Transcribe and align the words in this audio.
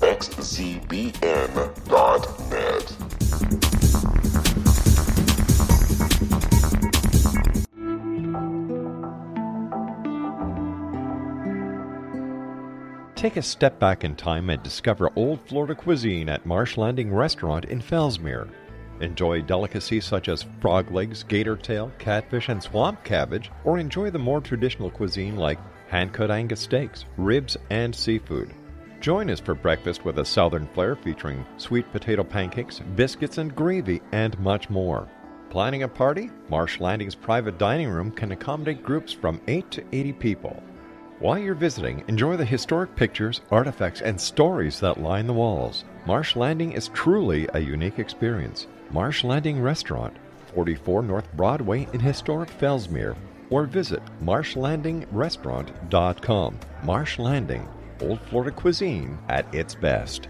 www.xzbn.net. 0.00 2.96
Take 13.16 13.36
a 13.36 13.42
step 13.42 13.78
back 13.78 14.04
in 14.04 14.16
time 14.16 14.48
and 14.48 14.62
discover 14.62 15.10
old 15.14 15.46
Florida 15.46 15.74
cuisine 15.74 16.30
at 16.30 16.46
Marsh 16.46 16.78
Landing 16.78 17.12
Restaurant 17.12 17.66
in 17.66 17.82
Fellsmere. 17.82 18.48
Enjoy 19.00 19.42
delicacies 19.42 20.06
such 20.06 20.28
as 20.28 20.46
frog 20.60 20.90
legs, 20.90 21.22
gator 21.22 21.56
tail, 21.56 21.92
catfish, 21.98 22.48
and 22.48 22.62
swamp 22.62 23.04
cabbage, 23.04 23.50
or 23.64 23.78
enjoy 23.78 24.10
the 24.10 24.18
more 24.18 24.40
traditional 24.40 24.90
cuisine 24.90 25.36
like 25.36 25.58
hand 25.88 26.14
cut 26.14 26.30
Angus 26.30 26.60
steaks, 26.60 27.04
ribs, 27.18 27.58
and 27.68 27.94
seafood. 27.94 28.54
Join 29.00 29.30
us 29.30 29.40
for 29.40 29.54
breakfast 29.54 30.04
with 30.04 30.18
a 30.18 30.24
southern 30.26 30.66
flair 30.68 30.94
featuring 30.94 31.46
sweet 31.56 31.90
potato 31.90 32.22
pancakes, 32.22 32.80
biscuits, 32.96 33.38
and 33.38 33.56
gravy, 33.56 34.02
and 34.12 34.38
much 34.38 34.68
more. 34.68 35.08
Planning 35.48 35.84
a 35.84 35.88
party? 35.88 36.30
Marsh 36.50 36.80
Landing's 36.80 37.14
private 37.14 37.56
dining 37.56 37.88
room 37.88 38.10
can 38.10 38.32
accommodate 38.32 38.82
groups 38.82 39.10
from 39.10 39.40
8 39.48 39.70
to 39.70 39.82
80 39.90 40.12
people. 40.12 40.62
While 41.18 41.38
you're 41.38 41.54
visiting, 41.54 42.04
enjoy 42.08 42.36
the 42.36 42.44
historic 42.44 42.94
pictures, 42.94 43.40
artifacts, 43.50 44.02
and 44.02 44.20
stories 44.20 44.80
that 44.80 45.00
line 45.00 45.26
the 45.26 45.32
walls. 45.32 45.86
Marsh 46.06 46.36
Landing 46.36 46.72
is 46.72 46.88
truly 46.88 47.48
a 47.54 47.58
unique 47.58 47.98
experience. 47.98 48.66
Marsh 48.90 49.24
Landing 49.24 49.62
Restaurant, 49.62 50.14
44 50.54 51.02
North 51.02 51.32
Broadway 51.34 51.88
in 51.94 52.00
historic 52.00 52.50
Fellsmere, 52.50 53.16
or 53.48 53.64
visit 53.64 54.02
marshlandingrestaurant.com. 54.22 56.58
Marsh 56.84 57.18
Landing, 57.18 57.66
Old 58.00 58.20
Florida 58.22 58.50
cuisine 58.50 59.18
at 59.28 59.52
its 59.54 59.74
best. 59.74 60.28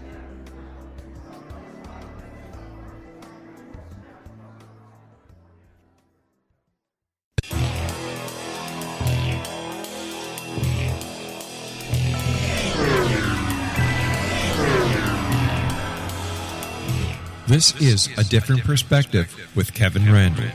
This 17.51 17.75
is 17.81 18.07
A 18.17 18.23
Different 18.23 18.63
Perspective 18.63 19.51
with 19.57 19.73
Kevin 19.73 20.09
Randle. 20.09 20.45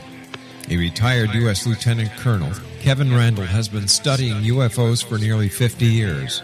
A 0.71 0.77
retired 0.77 1.29
U.S. 1.35 1.67
Lieutenant 1.67 2.09
Colonel, 2.17 2.51
Kevin 2.81 3.13
Randle 3.13 3.45
has 3.45 3.69
been 3.69 3.87
studying 3.87 4.37
UFOs 4.37 5.05
for 5.05 5.19
nearly 5.19 5.47
50 5.47 5.85
years. 5.85 6.41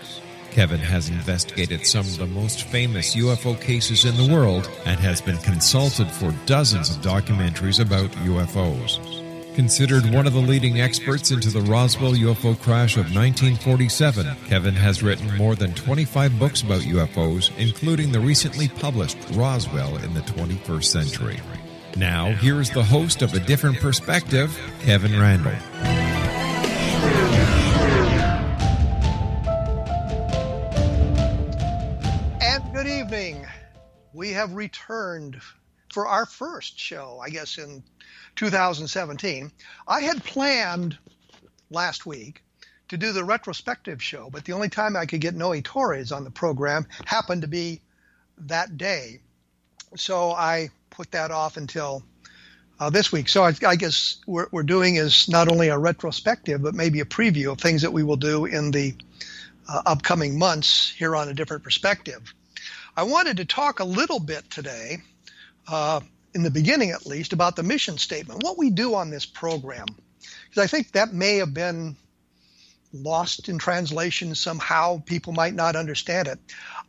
Kevin 0.53 0.79
has 0.79 1.09
investigated 1.09 1.83
some 1.83 2.05
of 2.05 2.17
the 2.17 2.27
most 2.27 2.65
famous 2.65 3.15
UFO 3.15 3.59
cases 3.59 4.05
in 4.05 4.15
the 4.15 4.31
world 4.31 4.69
and 4.85 4.99
has 4.99 5.19
been 5.19 5.39
consulted 5.39 6.07
for 6.11 6.31
dozens 6.45 6.91
of 6.91 7.01
documentaries 7.01 7.79
about 7.79 8.11
UFOs. 8.11 8.99
Considered 9.55 10.05
one 10.13 10.27
of 10.27 10.33
the 10.33 10.39
leading 10.39 10.79
experts 10.79 11.31
into 11.31 11.49
the 11.49 11.61
Roswell 11.61 12.13
UFO 12.13 12.59
crash 12.61 12.97
of 12.97 13.05
1947, 13.05 14.27
Kevin 14.47 14.75
has 14.75 15.01
written 15.01 15.35
more 15.37 15.55
than 15.55 15.73
25 15.73 16.37
books 16.37 16.61
about 16.61 16.81
UFOs, 16.81 17.51
including 17.57 18.11
the 18.11 18.19
recently 18.19 18.67
published 18.67 19.17
Roswell 19.31 19.97
in 19.97 20.13
the 20.13 20.21
21st 20.21 20.83
Century. 20.83 21.39
Now, 21.97 22.31
here 22.33 22.61
is 22.61 22.69
the 22.69 22.83
host 22.83 23.23
of 23.23 23.33
A 23.33 23.39
Different 23.39 23.79
Perspective, 23.79 24.55
Kevin 24.81 25.19
Randle. 25.19 26.02
Have 34.43 34.53
returned 34.53 35.39
for 35.89 36.05
our 36.05 36.25
first 36.25 36.77
show, 36.77 37.19
I 37.23 37.29
guess, 37.29 37.57
in 37.57 37.81
2017. 38.35 39.51
I 39.87 40.01
had 40.01 40.23
planned 40.23 40.97
last 41.69 42.05
week 42.05 42.43
to 42.89 42.97
do 42.97 43.13
the 43.13 43.23
retrospective 43.23 44.03
show, 44.03 44.29
but 44.29 44.43
the 44.43 44.51
only 44.51 44.67
time 44.67 44.97
I 44.97 45.05
could 45.05 45.21
get 45.21 45.33
Noe 45.33 45.59
Torres 45.61 46.11
on 46.11 46.25
the 46.25 46.29
program 46.29 46.85
happened 47.05 47.43
to 47.43 47.47
be 47.47 47.79
that 48.37 48.77
day. 48.77 49.21
So 49.95 50.31
I 50.31 50.69
put 50.89 51.11
that 51.11 51.31
off 51.31 51.55
until 51.55 52.03
uh, 52.81 52.89
this 52.89 53.13
week. 53.13 53.29
So 53.29 53.43
I, 53.43 53.53
I 53.65 53.77
guess 53.77 54.17
what 54.25 54.51
we're 54.51 54.63
doing 54.63 54.97
is 54.97 55.29
not 55.29 55.49
only 55.49 55.69
a 55.69 55.77
retrospective, 55.77 56.61
but 56.61 56.75
maybe 56.75 56.99
a 56.99 57.05
preview 57.05 57.51
of 57.51 57.59
things 57.59 57.83
that 57.83 57.93
we 57.93 58.03
will 58.03 58.17
do 58.17 58.43
in 58.43 58.71
the 58.71 58.93
uh, 59.69 59.83
upcoming 59.85 60.37
months 60.37 60.89
here 60.89 61.15
on 61.15 61.29
a 61.29 61.33
different 61.33 61.63
perspective. 61.63 62.33
I 62.95 63.03
wanted 63.03 63.37
to 63.37 63.45
talk 63.45 63.79
a 63.79 63.85
little 63.85 64.19
bit 64.19 64.49
today, 64.51 64.97
uh, 65.67 66.01
in 66.35 66.43
the 66.43 66.51
beginning 66.51 66.91
at 66.91 67.05
least, 67.07 67.33
about 67.33 67.55
the 67.55 67.63
mission 67.63 67.97
statement, 67.97 68.43
what 68.43 68.57
we 68.57 68.69
do 68.69 68.93
on 68.95 69.09
this 69.09 69.25
program. 69.25 69.87
Because 70.49 70.63
I 70.63 70.67
think 70.67 70.91
that 70.91 71.11
may 71.11 71.37
have 71.37 71.53
been 71.53 71.95
lost 72.93 73.49
in 73.49 73.57
translation 73.57 74.35
somehow. 74.35 75.01
People 75.03 75.33
might 75.33 75.55
not 75.55 75.75
understand 75.75 76.27
it. 76.27 76.39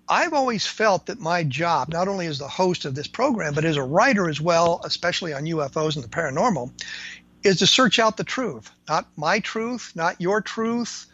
I've 0.06 0.34
always 0.34 0.66
felt 0.66 1.06
that 1.06 1.18
my 1.18 1.44
job, 1.44 1.88
not 1.88 2.08
only 2.08 2.26
as 2.26 2.38
the 2.38 2.48
host 2.48 2.84
of 2.84 2.94
this 2.94 3.08
program, 3.08 3.54
but 3.54 3.64
as 3.64 3.78
a 3.78 3.82
writer 3.82 4.28
as 4.28 4.40
well, 4.40 4.82
especially 4.84 5.32
on 5.32 5.44
UFOs 5.44 5.94
and 5.94 6.04
the 6.04 6.08
paranormal, 6.08 6.70
is 7.42 7.60
to 7.60 7.66
search 7.66 7.98
out 7.98 8.18
the 8.18 8.24
truth. 8.24 8.70
Not 8.86 9.06
my 9.16 9.40
truth, 9.40 9.92
not 9.94 10.20
your 10.20 10.42
truth, 10.42 11.06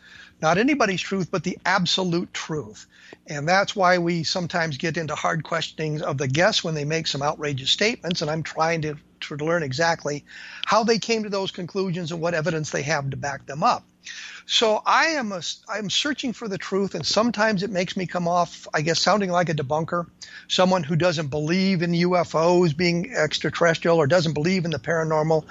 not 0.42 0.58
anybody's 0.58 1.00
truth, 1.00 1.30
but 1.30 1.44
the 1.44 1.58
absolute 1.64 2.34
truth. 2.34 2.86
And 3.26 3.48
that's 3.48 3.76
why 3.76 3.98
we 3.98 4.24
sometimes 4.24 4.76
get 4.76 4.96
into 4.96 5.14
hard 5.14 5.44
questionings 5.44 6.02
of 6.02 6.18
the 6.18 6.28
guests 6.28 6.64
when 6.64 6.74
they 6.74 6.84
make 6.84 7.06
some 7.06 7.22
outrageous 7.22 7.70
statements. 7.70 8.22
And 8.22 8.30
I'm 8.30 8.42
trying 8.42 8.82
to, 8.82 8.96
to 9.20 9.36
learn 9.36 9.62
exactly 9.62 10.24
how 10.66 10.82
they 10.82 10.98
came 10.98 11.22
to 11.22 11.28
those 11.28 11.50
conclusions 11.50 12.10
and 12.10 12.20
what 12.20 12.34
evidence 12.34 12.70
they 12.70 12.82
have 12.82 13.10
to 13.10 13.16
back 13.16 13.46
them 13.46 13.62
up. 13.62 13.84
So 14.46 14.82
I 14.84 15.08
am 15.08 15.30
a, 15.30 15.42
I'm 15.68 15.90
searching 15.90 16.32
for 16.32 16.48
the 16.48 16.58
truth, 16.58 16.94
and 16.94 17.06
sometimes 17.06 17.62
it 17.62 17.70
makes 17.70 17.96
me 17.96 18.06
come 18.06 18.26
off, 18.26 18.66
I 18.74 18.80
guess, 18.80 18.98
sounding 18.98 19.30
like 19.30 19.48
a 19.48 19.54
debunker, 19.54 20.08
someone 20.48 20.82
who 20.82 20.96
doesn't 20.96 21.28
believe 21.28 21.82
in 21.82 21.92
UFOs 21.92 22.76
being 22.76 23.12
extraterrestrial 23.14 23.98
or 23.98 24.06
doesn't 24.06 24.34
believe 24.34 24.64
in 24.64 24.72
the 24.72 24.78
paranormal. 24.78 25.44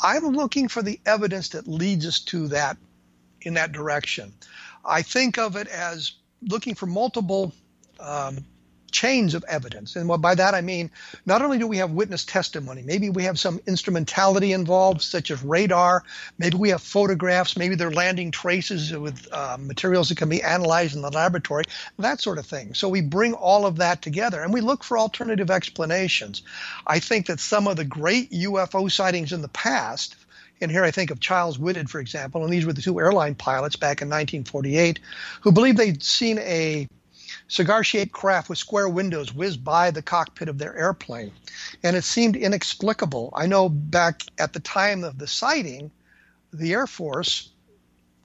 I'm 0.00 0.28
looking 0.28 0.68
for 0.68 0.82
the 0.82 0.98
evidence 1.06 1.50
that 1.50 1.68
leads 1.68 2.06
us 2.06 2.20
to 2.20 2.48
that 2.48 2.76
in 3.42 3.54
that 3.54 3.72
direction. 3.72 4.32
I 4.84 5.02
think 5.02 5.38
of 5.38 5.54
it 5.56 5.68
as 5.68 6.12
looking 6.48 6.74
for 6.74 6.86
multiple 6.86 7.52
um, 8.00 8.44
chains 8.94 9.34
of 9.34 9.44
evidence. 9.48 9.96
And 9.96 10.08
by 10.22 10.36
that 10.36 10.54
I 10.54 10.60
mean 10.60 10.90
not 11.26 11.42
only 11.42 11.58
do 11.58 11.66
we 11.66 11.78
have 11.78 11.90
witness 11.90 12.24
testimony, 12.24 12.82
maybe 12.82 13.10
we 13.10 13.24
have 13.24 13.38
some 13.40 13.60
instrumentality 13.66 14.52
involved, 14.52 15.02
such 15.02 15.32
as 15.32 15.42
radar, 15.42 16.04
maybe 16.38 16.56
we 16.56 16.68
have 16.70 16.80
photographs, 16.80 17.56
maybe 17.56 17.74
they're 17.74 17.90
landing 17.90 18.30
traces 18.30 18.96
with 18.96 19.26
uh, 19.32 19.56
materials 19.58 20.08
that 20.08 20.18
can 20.18 20.28
be 20.28 20.42
analyzed 20.42 20.94
in 20.94 21.02
the 21.02 21.10
laboratory, 21.10 21.64
that 21.98 22.20
sort 22.20 22.38
of 22.38 22.46
thing. 22.46 22.72
So 22.72 22.88
we 22.88 23.00
bring 23.00 23.34
all 23.34 23.66
of 23.66 23.76
that 23.76 24.00
together 24.00 24.40
and 24.40 24.54
we 24.54 24.60
look 24.60 24.84
for 24.84 24.96
alternative 24.96 25.50
explanations. 25.50 26.42
I 26.86 27.00
think 27.00 27.26
that 27.26 27.40
some 27.40 27.66
of 27.66 27.76
the 27.76 27.84
great 27.84 28.30
UFO 28.30 28.90
sightings 28.90 29.32
in 29.32 29.42
the 29.42 29.48
past, 29.48 30.14
and 30.64 30.72
here 30.72 30.82
I 30.82 30.90
think 30.90 31.10
of 31.10 31.20
Charles 31.20 31.58
Whitted, 31.58 31.90
for 31.90 32.00
example, 32.00 32.42
and 32.42 32.50
these 32.50 32.64
were 32.64 32.72
the 32.72 32.80
two 32.80 32.98
airline 32.98 33.34
pilots 33.34 33.76
back 33.76 34.00
in 34.00 34.08
1948 34.08 34.98
who 35.42 35.52
believed 35.52 35.76
they'd 35.76 36.02
seen 36.02 36.38
a 36.38 36.88
cigar 37.48 37.84
shaped 37.84 38.12
craft 38.12 38.48
with 38.48 38.56
square 38.56 38.88
windows 38.88 39.34
whizzed 39.34 39.62
by 39.62 39.90
the 39.90 40.00
cockpit 40.00 40.48
of 40.48 40.56
their 40.56 40.74
airplane. 40.74 41.32
And 41.82 41.94
it 41.94 42.02
seemed 42.02 42.34
inexplicable. 42.34 43.30
I 43.36 43.46
know 43.46 43.68
back 43.68 44.22
at 44.38 44.54
the 44.54 44.60
time 44.60 45.04
of 45.04 45.18
the 45.18 45.26
sighting, 45.26 45.90
the 46.50 46.72
Air 46.72 46.86
Force 46.86 47.50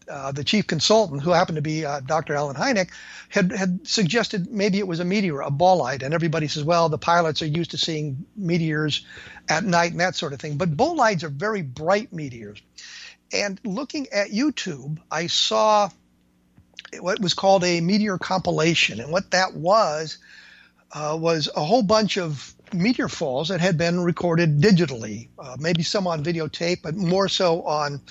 uh, 0.09 0.31
the 0.31 0.43
chief 0.43 0.67
consultant, 0.67 1.21
who 1.21 1.31
happened 1.31 1.57
to 1.57 1.61
be 1.61 1.85
uh, 1.85 1.99
Dr. 1.99 2.35
Allen 2.35 2.55
Hynek, 2.55 2.89
had, 3.29 3.51
had 3.51 3.87
suggested 3.87 4.51
maybe 4.51 4.79
it 4.79 4.87
was 4.87 4.99
a 4.99 5.05
meteor, 5.05 5.41
a 5.41 5.51
bolide. 5.51 6.03
And 6.03 6.13
everybody 6.13 6.47
says, 6.47 6.63
well, 6.63 6.89
the 6.89 6.97
pilots 6.97 7.41
are 7.41 7.47
used 7.47 7.71
to 7.71 7.77
seeing 7.77 8.25
meteors 8.35 9.05
at 9.47 9.63
night 9.63 9.91
and 9.91 9.99
that 9.99 10.15
sort 10.15 10.33
of 10.33 10.39
thing. 10.39 10.57
But 10.57 10.75
bolides 10.75 11.23
are 11.23 11.29
very 11.29 11.61
bright 11.61 12.11
meteors. 12.11 12.61
And 13.31 13.59
looking 13.63 14.07
at 14.11 14.29
YouTube, 14.29 14.97
I 15.11 15.27
saw 15.27 15.89
what 16.99 17.21
was 17.21 17.35
called 17.35 17.63
a 17.63 17.81
meteor 17.81 18.17
compilation. 18.17 18.99
And 18.99 19.11
what 19.11 19.31
that 19.31 19.53
was, 19.53 20.17
uh, 20.91 21.17
was 21.19 21.49
a 21.55 21.63
whole 21.63 21.83
bunch 21.83 22.17
of 22.17 22.53
meteor 22.73 23.07
falls 23.07 23.49
that 23.49 23.59
had 23.59 23.77
been 23.77 23.99
recorded 23.99 24.59
digitally, 24.59 25.29
uh, 25.37 25.55
maybe 25.59 25.83
some 25.83 26.07
on 26.07 26.23
videotape, 26.23 26.81
but 26.81 26.95
more 26.95 27.27
so 27.27 27.63
on 27.63 28.01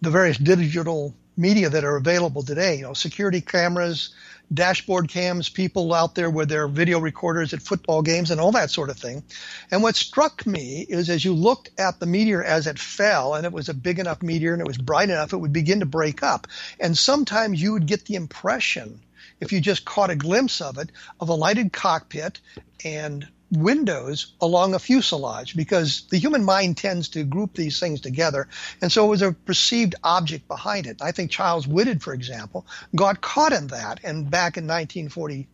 the 0.00 0.10
various 0.10 0.38
digital 0.38 1.14
media 1.40 1.70
that 1.70 1.84
are 1.84 1.96
available 1.96 2.42
today. 2.42 2.76
You 2.76 2.82
know, 2.82 2.92
security 2.92 3.40
cameras, 3.40 4.10
dashboard 4.52 5.08
cams, 5.08 5.48
people 5.48 5.94
out 5.94 6.14
there 6.14 6.30
with 6.30 6.48
their 6.48 6.68
video 6.68 6.98
recorders 6.98 7.54
at 7.54 7.62
football 7.62 8.02
games 8.02 8.30
and 8.30 8.40
all 8.40 8.52
that 8.52 8.70
sort 8.70 8.90
of 8.90 8.96
thing. 8.96 9.22
And 9.70 9.82
what 9.82 9.96
struck 9.96 10.46
me 10.46 10.84
is 10.88 11.08
as 11.08 11.24
you 11.24 11.32
looked 11.32 11.70
at 11.78 11.98
the 11.98 12.06
meteor 12.06 12.42
as 12.42 12.66
it 12.66 12.78
fell, 12.78 13.34
and 13.34 13.46
it 13.46 13.52
was 13.52 13.68
a 13.68 13.74
big 13.74 13.98
enough 13.98 14.22
meteor 14.22 14.52
and 14.52 14.60
it 14.60 14.66
was 14.66 14.78
bright 14.78 15.08
enough, 15.08 15.32
it 15.32 15.38
would 15.38 15.52
begin 15.52 15.80
to 15.80 15.86
break 15.86 16.22
up. 16.22 16.46
And 16.78 16.96
sometimes 16.96 17.62
you 17.62 17.72
would 17.72 17.86
get 17.86 18.04
the 18.04 18.16
impression, 18.16 19.00
if 19.40 19.52
you 19.52 19.60
just 19.60 19.84
caught 19.84 20.10
a 20.10 20.16
glimpse 20.16 20.60
of 20.60 20.78
it, 20.78 20.90
of 21.20 21.28
a 21.28 21.34
lighted 21.34 21.72
cockpit 21.72 22.40
and 22.84 23.26
windows 23.50 24.32
along 24.40 24.74
a 24.74 24.78
fuselage 24.78 25.56
because 25.56 26.02
the 26.10 26.18
human 26.18 26.44
mind 26.44 26.76
tends 26.76 27.08
to 27.10 27.24
group 27.24 27.54
these 27.54 27.80
things 27.80 28.00
together. 28.00 28.48
And 28.80 28.92
so 28.92 29.06
it 29.06 29.08
was 29.08 29.22
a 29.22 29.32
perceived 29.32 29.94
object 30.04 30.46
behind 30.46 30.86
it. 30.86 31.02
I 31.02 31.12
think 31.12 31.30
Charles 31.30 31.66
Whitted, 31.66 32.02
for 32.02 32.14
example, 32.14 32.66
got 32.94 33.20
caught 33.20 33.52
in 33.52 33.68
that. 33.68 34.00
And 34.04 34.30
back 34.30 34.56
in 34.56 34.66
1947, 34.66 35.48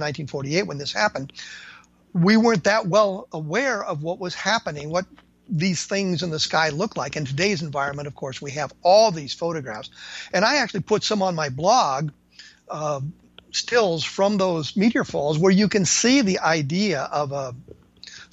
1948, 0.00 0.62
when 0.64 0.78
this 0.78 0.92
happened, 0.92 1.32
we 2.12 2.36
weren't 2.36 2.64
that 2.64 2.86
well 2.86 3.28
aware 3.32 3.84
of 3.84 4.02
what 4.02 4.18
was 4.18 4.34
happening, 4.34 4.90
what 4.90 5.06
these 5.48 5.84
things 5.84 6.22
in 6.22 6.30
the 6.30 6.40
sky 6.40 6.70
look 6.70 6.96
like. 6.96 7.16
In 7.16 7.24
today's 7.24 7.62
environment, 7.62 8.08
of 8.08 8.14
course, 8.14 8.42
we 8.42 8.50
have 8.52 8.72
all 8.82 9.10
these 9.10 9.32
photographs. 9.32 9.90
And 10.32 10.44
I 10.44 10.56
actually 10.56 10.80
put 10.80 11.04
some 11.04 11.22
on 11.22 11.34
my 11.34 11.48
blog. 11.48 12.10
Uh, 12.68 13.00
stills 13.52 14.04
from 14.04 14.36
those 14.36 14.76
meteor 14.76 15.04
falls 15.04 15.38
where 15.38 15.52
you 15.52 15.68
can 15.68 15.84
see 15.84 16.20
the 16.20 16.38
idea 16.40 17.02
of 17.02 17.32
a 17.32 17.54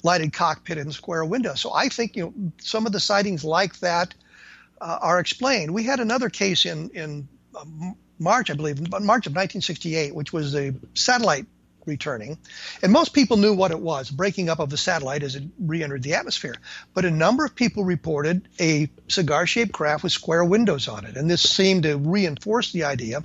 lighted 0.02 0.32
cockpit 0.32 0.78
and 0.78 0.92
square 0.92 1.24
window. 1.24 1.54
So 1.54 1.72
I 1.72 1.88
think 1.88 2.16
you 2.16 2.24
know 2.24 2.52
some 2.60 2.86
of 2.86 2.92
the 2.92 3.00
sightings 3.00 3.44
like 3.44 3.78
that 3.80 4.14
uh, 4.80 4.98
are 5.00 5.18
explained. 5.18 5.72
We 5.72 5.84
had 5.84 6.00
another 6.00 6.30
case 6.30 6.66
in 6.66 6.90
in 6.90 7.28
uh, 7.54 7.64
March, 8.18 8.50
I 8.50 8.54
believe, 8.54 8.80
March 8.90 9.26
of 9.26 9.32
1968, 9.32 10.14
which 10.14 10.32
was 10.32 10.54
a 10.54 10.74
satellite 10.94 11.46
returning, 11.84 12.38
and 12.82 12.92
most 12.92 13.12
people 13.12 13.36
knew 13.36 13.54
what 13.54 13.70
it 13.70 13.78
was, 13.78 14.10
breaking 14.10 14.48
up 14.48 14.58
of 14.58 14.70
the 14.70 14.76
satellite 14.76 15.22
as 15.22 15.36
it 15.36 15.44
re-entered 15.58 16.02
the 16.02 16.14
atmosphere. 16.14 16.56
But 16.94 17.04
a 17.04 17.10
number 17.10 17.44
of 17.44 17.54
people 17.54 17.84
reported 17.84 18.48
a 18.58 18.88
cigar-shaped 19.06 19.72
craft 19.72 20.02
with 20.02 20.12
square 20.12 20.44
windows 20.44 20.88
on 20.88 21.04
it, 21.04 21.16
and 21.16 21.30
this 21.30 21.42
seemed 21.42 21.84
to 21.84 21.96
reinforce 21.96 22.72
the 22.72 22.84
idea 22.84 23.22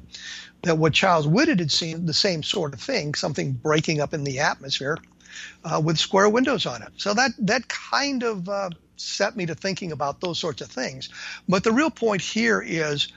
that 0.63 0.77
what 0.77 0.93
Charles 0.93 1.27
Whitted 1.27 1.59
had 1.59 1.71
seen, 1.71 2.05
the 2.05 2.13
same 2.13 2.43
sort 2.43 2.73
of 2.73 2.81
thing, 2.81 3.13
something 3.15 3.53
breaking 3.53 3.99
up 3.99 4.13
in 4.13 4.23
the 4.23 4.39
atmosphere 4.39 4.97
uh, 5.63 5.81
with 5.83 5.97
square 5.97 6.29
windows 6.29 6.65
on 6.65 6.81
it. 6.81 6.89
So 6.97 7.13
that 7.13 7.31
that 7.39 7.67
kind 7.67 8.23
of 8.23 8.47
uh, 8.47 8.69
set 8.95 9.35
me 9.35 9.45
to 9.47 9.55
thinking 9.55 9.91
about 9.91 10.21
those 10.21 10.39
sorts 10.39 10.61
of 10.61 10.69
things. 10.69 11.09
But 11.47 11.63
the 11.63 11.71
real 11.71 11.89
point 11.89 12.21
here 12.21 12.63
is, 12.65 13.07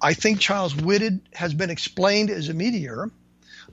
I 0.00 0.14
think 0.14 0.40
Charles 0.40 0.74
Whitted 0.74 1.20
has 1.34 1.54
been 1.54 1.70
explained 1.70 2.30
as 2.30 2.48
a 2.48 2.54
meteor, 2.54 3.10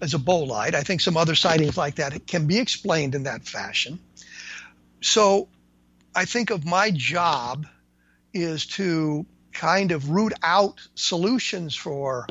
as 0.01 0.13
a 0.13 0.19
bolide. 0.19 0.75
I 0.75 0.81
think 0.81 1.01
some 1.01 1.17
other 1.17 1.35
sightings 1.35 1.77
like 1.77 1.95
that 1.95 2.27
can 2.27 2.47
be 2.47 2.59
explained 2.59 3.15
in 3.15 3.23
that 3.23 3.47
fashion. 3.47 3.99
So 5.01 5.47
I 6.15 6.25
think 6.25 6.49
of 6.49 6.65
my 6.65 6.91
job 6.91 7.65
is 8.33 8.65
to 8.65 9.25
kind 9.51 9.91
of 9.91 10.09
root 10.09 10.33
out 10.43 10.81
solutions 10.95 11.75
for 11.75 12.27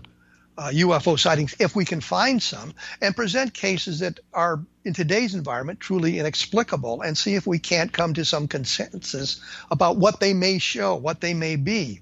uh, 0.56 0.70
UFO 0.72 1.18
sightings 1.18 1.54
if 1.58 1.74
we 1.74 1.84
can 1.84 2.00
find 2.00 2.42
some, 2.42 2.74
and 3.00 3.16
present 3.16 3.54
cases 3.54 4.00
that 4.00 4.20
are 4.32 4.60
in 4.84 4.92
today's 4.92 5.34
environment 5.34 5.80
truly 5.80 6.18
inexplicable 6.18 7.02
and 7.02 7.16
see 7.16 7.34
if 7.34 7.46
we 7.46 7.58
can't 7.58 7.92
come 7.92 8.14
to 8.14 8.24
some 8.24 8.48
consensus 8.48 9.40
about 9.70 9.96
what 9.96 10.20
they 10.20 10.34
may 10.34 10.58
show, 10.58 10.94
what 10.94 11.20
they 11.20 11.34
may 11.34 11.56
be. 11.56 12.00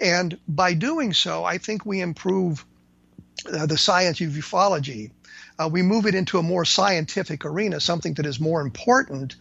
And 0.00 0.38
by 0.48 0.74
doing 0.74 1.12
so, 1.12 1.44
I 1.44 1.58
think 1.58 1.84
we 1.84 2.00
improve 2.00 2.64
uh, 3.52 3.66
the 3.66 3.78
science 3.78 4.20
of 4.20 4.30
ufology. 4.30 5.10
Uh, 5.58 5.68
we 5.70 5.82
move 5.82 6.06
it 6.06 6.14
into 6.14 6.38
a 6.38 6.42
more 6.42 6.64
scientific 6.64 7.44
arena, 7.44 7.80
something 7.80 8.14
that 8.14 8.26
is 8.26 8.40
more 8.40 8.60
important, 8.60 9.36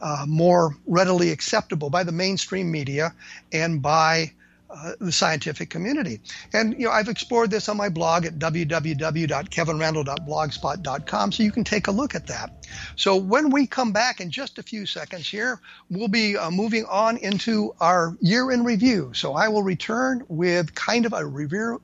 uh, 0.00 0.24
more 0.26 0.76
readily 0.86 1.30
acceptable 1.30 1.88
by 1.88 2.02
the 2.02 2.12
mainstream 2.12 2.70
media 2.70 3.14
and 3.52 3.80
by 3.80 4.32
uh, 4.74 4.92
the 5.00 5.12
scientific 5.12 5.70
community. 5.70 6.20
And 6.52 6.72
you 6.72 6.86
know, 6.86 6.90
I've 6.90 7.08
explored 7.08 7.50
this 7.50 7.68
on 7.68 7.76
my 7.76 7.88
blog 7.88 8.26
at 8.26 8.38
www.kevinrandle.blogspot.com, 8.38 11.32
so 11.32 11.42
you 11.42 11.52
can 11.52 11.64
take 11.64 11.86
a 11.86 11.90
look 11.90 12.14
at 12.14 12.26
that. 12.26 12.66
So 12.96 13.16
when 13.16 13.50
we 13.50 13.66
come 13.66 13.92
back 13.92 14.20
in 14.20 14.30
just 14.30 14.58
a 14.58 14.62
few 14.62 14.84
seconds 14.86 15.28
here, 15.28 15.60
we'll 15.90 16.08
be 16.08 16.36
uh, 16.36 16.50
moving 16.50 16.84
on 16.86 17.18
into 17.18 17.74
our 17.80 18.16
year 18.20 18.50
in 18.50 18.64
review. 18.64 19.12
So 19.14 19.34
I 19.34 19.48
will 19.48 19.62
return 19.62 20.24
with 20.28 20.74
kind 20.74 21.06
of 21.06 21.12
a 21.12 21.24
review, 21.24 21.80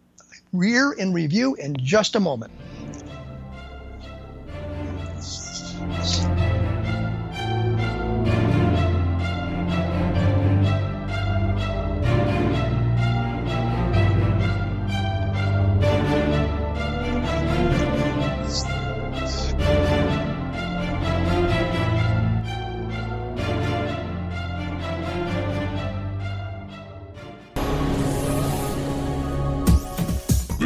year 0.53 0.93
in 0.93 1.13
review 1.13 1.55
in 1.55 1.77
just 1.77 2.17
a 2.17 2.21
moment. 2.21 2.53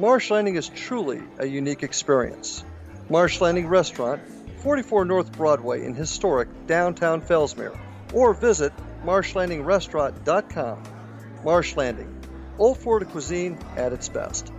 Marsh 0.00 0.30
Landing 0.30 0.56
is 0.56 0.70
truly 0.70 1.22
a 1.38 1.44
unique 1.44 1.82
experience. 1.82 2.64
Marsh 3.10 3.38
Landing 3.42 3.66
Restaurant, 3.66 4.22
44 4.62 5.04
North 5.04 5.30
Broadway 5.32 5.84
in 5.84 5.94
historic 5.94 6.48
downtown 6.66 7.20
Fellsmere, 7.20 7.78
or 8.14 8.32
visit 8.32 8.72
marshlandingrestaurant.com. 9.04 10.82
Marsh 11.44 11.76
Landing, 11.76 12.18
Old 12.58 12.78
Florida 12.78 13.04
cuisine 13.04 13.58
at 13.76 13.92
its 13.92 14.08
best. 14.08 14.50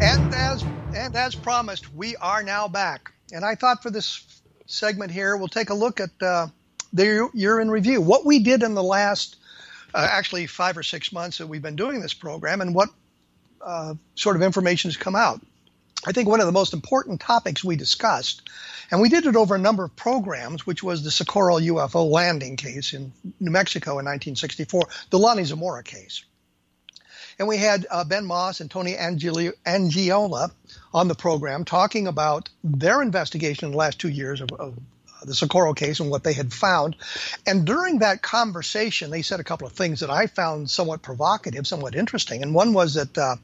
And 0.00 0.32
as 0.32 0.64
and 0.94 1.16
as 1.16 1.34
promised, 1.34 1.92
we 1.92 2.14
are 2.14 2.44
now 2.44 2.68
back. 2.68 3.10
And 3.34 3.44
I 3.44 3.56
thought 3.56 3.82
for 3.82 3.90
this 3.90 4.24
segment 4.66 5.10
here, 5.10 5.36
we'll 5.36 5.48
take 5.48 5.70
a 5.70 5.74
look 5.74 5.98
at 5.98 6.10
uh, 6.22 6.46
the 6.92 7.28
year 7.34 7.58
in 7.58 7.68
review, 7.68 8.00
what 8.00 8.24
we 8.24 8.38
did 8.38 8.62
in 8.62 8.74
the 8.74 8.82
last 8.82 9.34
uh, 9.92 10.08
actually 10.08 10.46
five 10.46 10.78
or 10.78 10.84
six 10.84 11.12
months 11.12 11.38
that 11.38 11.48
we've 11.48 11.60
been 11.60 11.74
doing 11.74 12.00
this 12.00 12.14
program, 12.14 12.60
and 12.60 12.76
what 12.76 12.90
uh, 13.60 13.94
sort 14.14 14.36
of 14.36 14.42
information 14.42 14.88
has 14.88 14.96
come 14.96 15.16
out. 15.16 15.40
I 16.06 16.12
think 16.12 16.28
one 16.28 16.38
of 16.38 16.46
the 16.46 16.52
most 16.52 16.74
important 16.74 17.20
topics 17.20 17.64
we 17.64 17.74
discussed, 17.74 18.48
and 18.92 19.00
we 19.00 19.08
did 19.08 19.26
it 19.26 19.34
over 19.34 19.56
a 19.56 19.58
number 19.58 19.82
of 19.82 19.96
programs, 19.96 20.64
which 20.64 20.84
was 20.84 21.02
the 21.02 21.10
Socorro 21.10 21.58
UFO 21.58 22.08
landing 22.08 22.56
case 22.56 22.92
in 22.92 23.12
New 23.40 23.50
Mexico 23.50 23.92
in 23.92 24.04
1964, 24.04 24.82
the 25.10 25.18
Lonnie 25.18 25.42
Zamora 25.42 25.82
case. 25.82 26.24
And 27.38 27.48
we 27.48 27.56
had 27.56 27.86
uh, 27.90 28.04
Ben 28.04 28.26
Moss 28.26 28.60
and 28.60 28.70
Tony 28.70 28.96
Angeli- 28.96 29.52
Angiola 29.66 30.50
on 30.92 31.08
the 31.08 31.14
program 31.14 31.64
talking 31.64 32.06
about 32.06 32.48
their 32.62 33.02
investigation 33.02 33.66
in 33.66 33.72
the 33.72 33.78
last 33.78 33.98
two 33.98 34.08
years 34.08 34.40
of, 34.40 34.52
of 34.52 34.78
the 35.24 35.34
Socorro 35.34 35.74
case 35.74 36.00
and 36.00 36.10
what 36.10 36.22
they 36.22 36.32
had 36.32 36.52
found. 36.52 36.96
And 37.46 37.64
during 37.64 38.00
that 38.00 38.22
conversation, 38.22 39.10
they 39.10 39.22
said 39.22 39.40
a 39.40 39.44
couple 39.44 39.66
of 39.66 39.72
things 39.72 40.00
that 40.00 40.10
I 40.10 40.26
found 40.26 40.70
somewhat 40.70 41.02
provocative, 41.02 41.66
somewhat 41.66 41.94
interesting. 41.94 42.42
And 42.42 42.54
one 42.54 42.72
was 42.72 42.94
that 42.94 43.16
uh, 43.16 43.36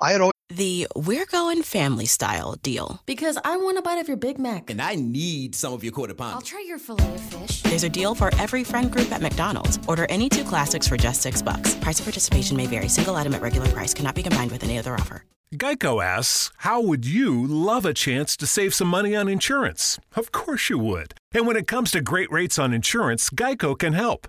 I 0.00 0.12
had 0.12 0.31
The 0.56 0.86
We're 0.94 1.24
Going 1.24 1.62
Family 1.62 2.04
Style 2.04 2.56
deal. 2.62 3.00
Because 3.06 3.38
I 3.42 3.56
want 3.56 3.78
a 3.78 3.82
bite 3.82 3.96
of 3.96 4.06
your 4.06 4.18
Big 4.18 4.38
Mac. 4.38 4.68
And 4.68 4.82
I 4.82 4.96
need 4.96 5.54
some 5.54 5.72
of 5.72 5.82
your 5.82 5.94
quarter 5.94 6.12
Pounder. 6.12 6.34
I'll 6.34 6.42
try 6.42 6.62
your 6.68 6.78
filet 6.78 7.14
of 7.14 7.20
fish. 7.22 7.62
There's 7.62 7.84
a 7.84 7.88
deal 7.88 8.14
for 8.14 8.30
every 8.38 8.62
friend 8.62 8.92
group 8.92 9.10
at 9.12 9.22
McDonald's. 9.22 9.78
Order 9.88 10.06
any 10.10 10.28
two 10.28 10.44
classics 10.44 10.86
for 10.86 10.98
just 10.98 11.22
six 11.22 11.40
bucks. 11.40 11.74
Price 11.76 12.00
of 12.00 12.04
participation 12.04 12.58
may 12.58 12.66
vary. 12.66 12.88
Single 12.88 13.16
item 13.16 13.34
at 13.34 13.40
regular 13.40 13.68
price 13.68 13.94
cannot 13.94 14.14
be 14.14 14.22
combined 14.22 14.50
with 14.50 14.62
any 14.62 14.78
other 14.78 14.94
offer. 14.94 15.24
Geico 15.54 16.04
asks, 16.04 16.50
How 16.58 16.82
would 16.82 17.06
you 17.06 17.46
love 17.46 17.86
a 17.86 17.94
chance 17.94 18.36
to 18.36 18.46
save 18.46 18.74
some 18.74 18.88
money 18.88 19.16
on 19.16 19.28
insurance? 19.28 19.98
Of 20.14 20.32
course 20.32 20.68
you 20.68 20.78
would. 20.78 21.14
And 21.32 21.46
when 21.46 21.56
it 21.56 21.66
comes 21.66 21.90
to 21.92 22.02
great 22.02 22.30
rates 22.30 22.58
on 22.58 22.74
insurance, 22.74 23.30
Geico 23.30 23.78
can 23.78 23.94
help. 23.94 24.28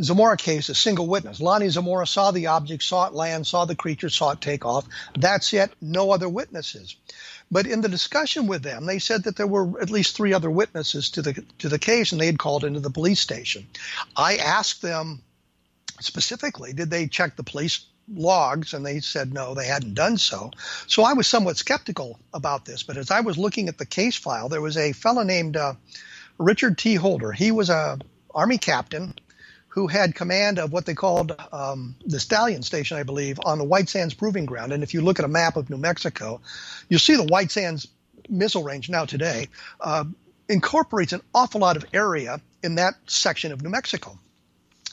Zamora 0.00 0.36
case 0.36 0.68
a 0.68 0.74
single 0.74 1.06
witness. 1.06 1.40
Lonnie 1.40 1.68
Zamora 1.68 2.06
saw 2.06 2.30
the 2.30 2.48
object, 2.48 2.82
saw 2.82 3.06
it 3.06 3.14
land, 3.14 3.46
saw 3.46 3.64
the 3.64 3.74
creature, 3.74 4.10
saw 4.10 4.32
it 4.32 4.40
take 4.40 4.66
off. 4.66 4.86
That's 5.18 5.52
it, 5.54 5.72
no 5.80 6.10
other 6.10 6.28
witnesses. 6.28 6.96
But 7.50 7.66
in 7.66 7.80
the 7.80 7.88
discussion 7.88 8.46
with 8.46 8.62
them, 8.62 8.86
they 8.86 8.98
said 8.98 9.24
that 9.24 9.36
there 9.36 9.46
were 9.46 9.80
at 9.80 9.90
least 9.90 10.16
three 10.16 10.32
other 10.32 10.50
witnesses 10.50 11.10
to 11.10 11.22
the 11.22 11.44
to 11.58 11.68
the 11.68 11.78
case, 11.78 12.12
and 12.12 12.20
they 12.20 12.26
had 12.26 12.38
called 12.38 12.64
into 12.64 12.80
the 12.80 12.90
police 12.90 13.20
station. 13.20 13.66
I 14.16 14.36
asked 14.36 14.82
them 14.82 15.22
specifically, 16.00 16.72
did 16.72 16.90
they 16.90 17.06
check 17.06 17.36
the 17.36 17.44
police 17.44 17.86
logs? 18.12 18.74
And 18.74 18.84
they 18.84 19.00
said 19.00 19.32
no, 19.32 19.54
they 19.54 19.66
hadn't 19.66 19.94
done 19.94 20.18
so. 20.18 20.50
So 20.88 21.04
I 21.04 21.14
was 21.14 21.26
somewhat 21.26 21.56
skeptical 21.56 22.18
about 22.34 22.64
this. 22.64 22.82
But 22.82 22.96
as 22.96 23.10
I 23.10 23.20
was 23.20 23.38
looking 23.38 23.68
at 23.68 23.78
the 23.78 23.86
case 23.86 24.16
file, 24.16 24.48
there 24.48 24.60
was 24.60 24.76
a 24.76 24.92
fellow 24.92 25.22
named 25.22 25.56
uh, 25.56 25.74
Richard 26.38 26.76
T. 26.78 26.96
Holder. 26.96 27.32
He 27.32 27.50
was 27.50 27.70
a 27.70 27.98
army 28.34 28.58
captain 28.58 29.14
who 29.76 29.86
had 29.86 30.14
command 30.14 30.58
of 30.58 30.72
what 30.72 30.86
they 30.86 30.94
called 30.94 31.36
um, 31.52 31.94
the 32.06 32.18
Stallion 32.18 32.62
Station, 32.62 32.96
I 32.96 33.02
believe, 33.02 33.38
on 33.44 33.58
the 33.58 33.64
White 33.64 33.90
Sands 33.90 34.14
Proving 34.14 34.46
Ground. 34.46 34.72
And 34.72 34.82
if 34.82 34.94
you 34.94 35.02
look 35.02 35.18
at 35.18 35.26
a 35.26 35.28
map 35.28 35.56
of 35.56 35.68
New 35.68 35.76
Mexico, 35.76 36.40
you'll 36.88 36.98
see 36.98 37.14
the 37.14 37.24
White 37.24 37.50
Sands 37.50 37.86
missile 38.26 38.64
range 38.64 38.88
now 38.88 39.04
today 39.04 39.48
uh, 39.82 40.04
incorporates 40.48 41.12
an 41.12 41.20
awful 41.34 41.60
lot 41.60 41.76
of 41.76 41.84
area 41.92 42.40
in 42.62 42.76
that 42.76 42.94
section 43.06 43.52
of 43.52 43.62
New 43.62 43.68
Mexico. 43.68 44.18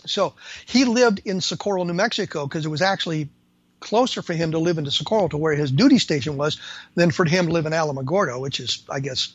So 0.06 0.34
he 0.66 0.84
lived 0.84 1.22
in 1.24 1.40
Socorro, 1.40 1.86
New 1.86 1.94
Mexico, 1.94 2.46
because 2.46 2.66
it 2.66 2.70
was 2.70 2.82
actually 2.82 3.30
closer 3.80 4.22
for 4.22 4.34
him 4.34 4.52
to 4.52 4.60
live 4.60 4.78
in 4.78 4.90
Socorro 4.92 5.30
to 5.30 5.38
where 5.38 5.56
his 5.56 5.72
duty 5.72 5.98
station 5.98 6.36
was 6.36 6.60
than 6.96 7.10
for 7.10 7.24
him 7.24 7.46
to 7.48 7.54
live 7.54 7.66
in 7.66 7.72
Alamogordo, 7.72 8.42
which 8.42 8.60
is, 8.60 8.84
I 8.90 9.00
guess, 9.00 9.32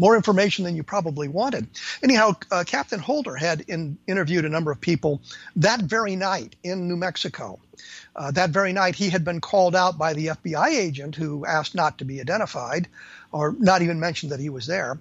more 0.00 0.16
information 0.16 0.64
than 0.64 0.74
you 0.74 0.82
probably 0.82 1.28
wanted. 1.28 1.68
Anyhow, 2.02 2.32
uh, 2.50 2.64
Captain 2.66 2.98
Holder 2.98 3.36
had 3.36 3.60
in, 3.68 3.98
interviewed 4.08 4.46
a 4.46 4.48
number 4.48 4.72
of 4.72 4.80
people 4.80 5.20
that 5.56 5.82
very 5.82 6.16
night 6.16 6.56
in 6.64 6.88
New 6.88 6.96
Mexico. 6.96 7.60
Uh, 8.16 8.30
that 8.30 8.50
very 8.50 8.72
night, 8.72 8.94
he 8.94 9.10
had 9.10 9.24
been 9.24 9.40
called 9.40 9.76
out 9.76 9.98
by 9.98 10.14
the 10.14 10.28
FBI 10.28 10.68
agent 10.68 11.14
who 11.14 11.44
asked 11.44 11.74
not 11.74 11.98
to 11.98 12.04
be 12.04 12.20
identified 12.20 12.88
or 13.30 13.54
not 13.58 13.82
even 13.82 14.00
mentioned 14.00 14.32
that 14.32 14.40
he 14.40 14.48
was 14.48 14.66
there. 14.66 14.98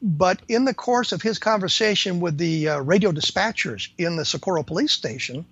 But 0.00 0.42
in 0.46 0.64
the 0.64 0.74
course 0.74 1.10
of 1.10 1.22
his 1.22 1.38
conversation 1.38 2.20
with 2.20 2.38
the 2.38 2.68
uh, 2.68 2.78
radio 2.80 3.10
dispatchers 3.10 3.88
in 3.98 4.16
the 4.16 4.24
Socorro 4.24 4.62
police 4.62 4.92
station, 4.92 5.44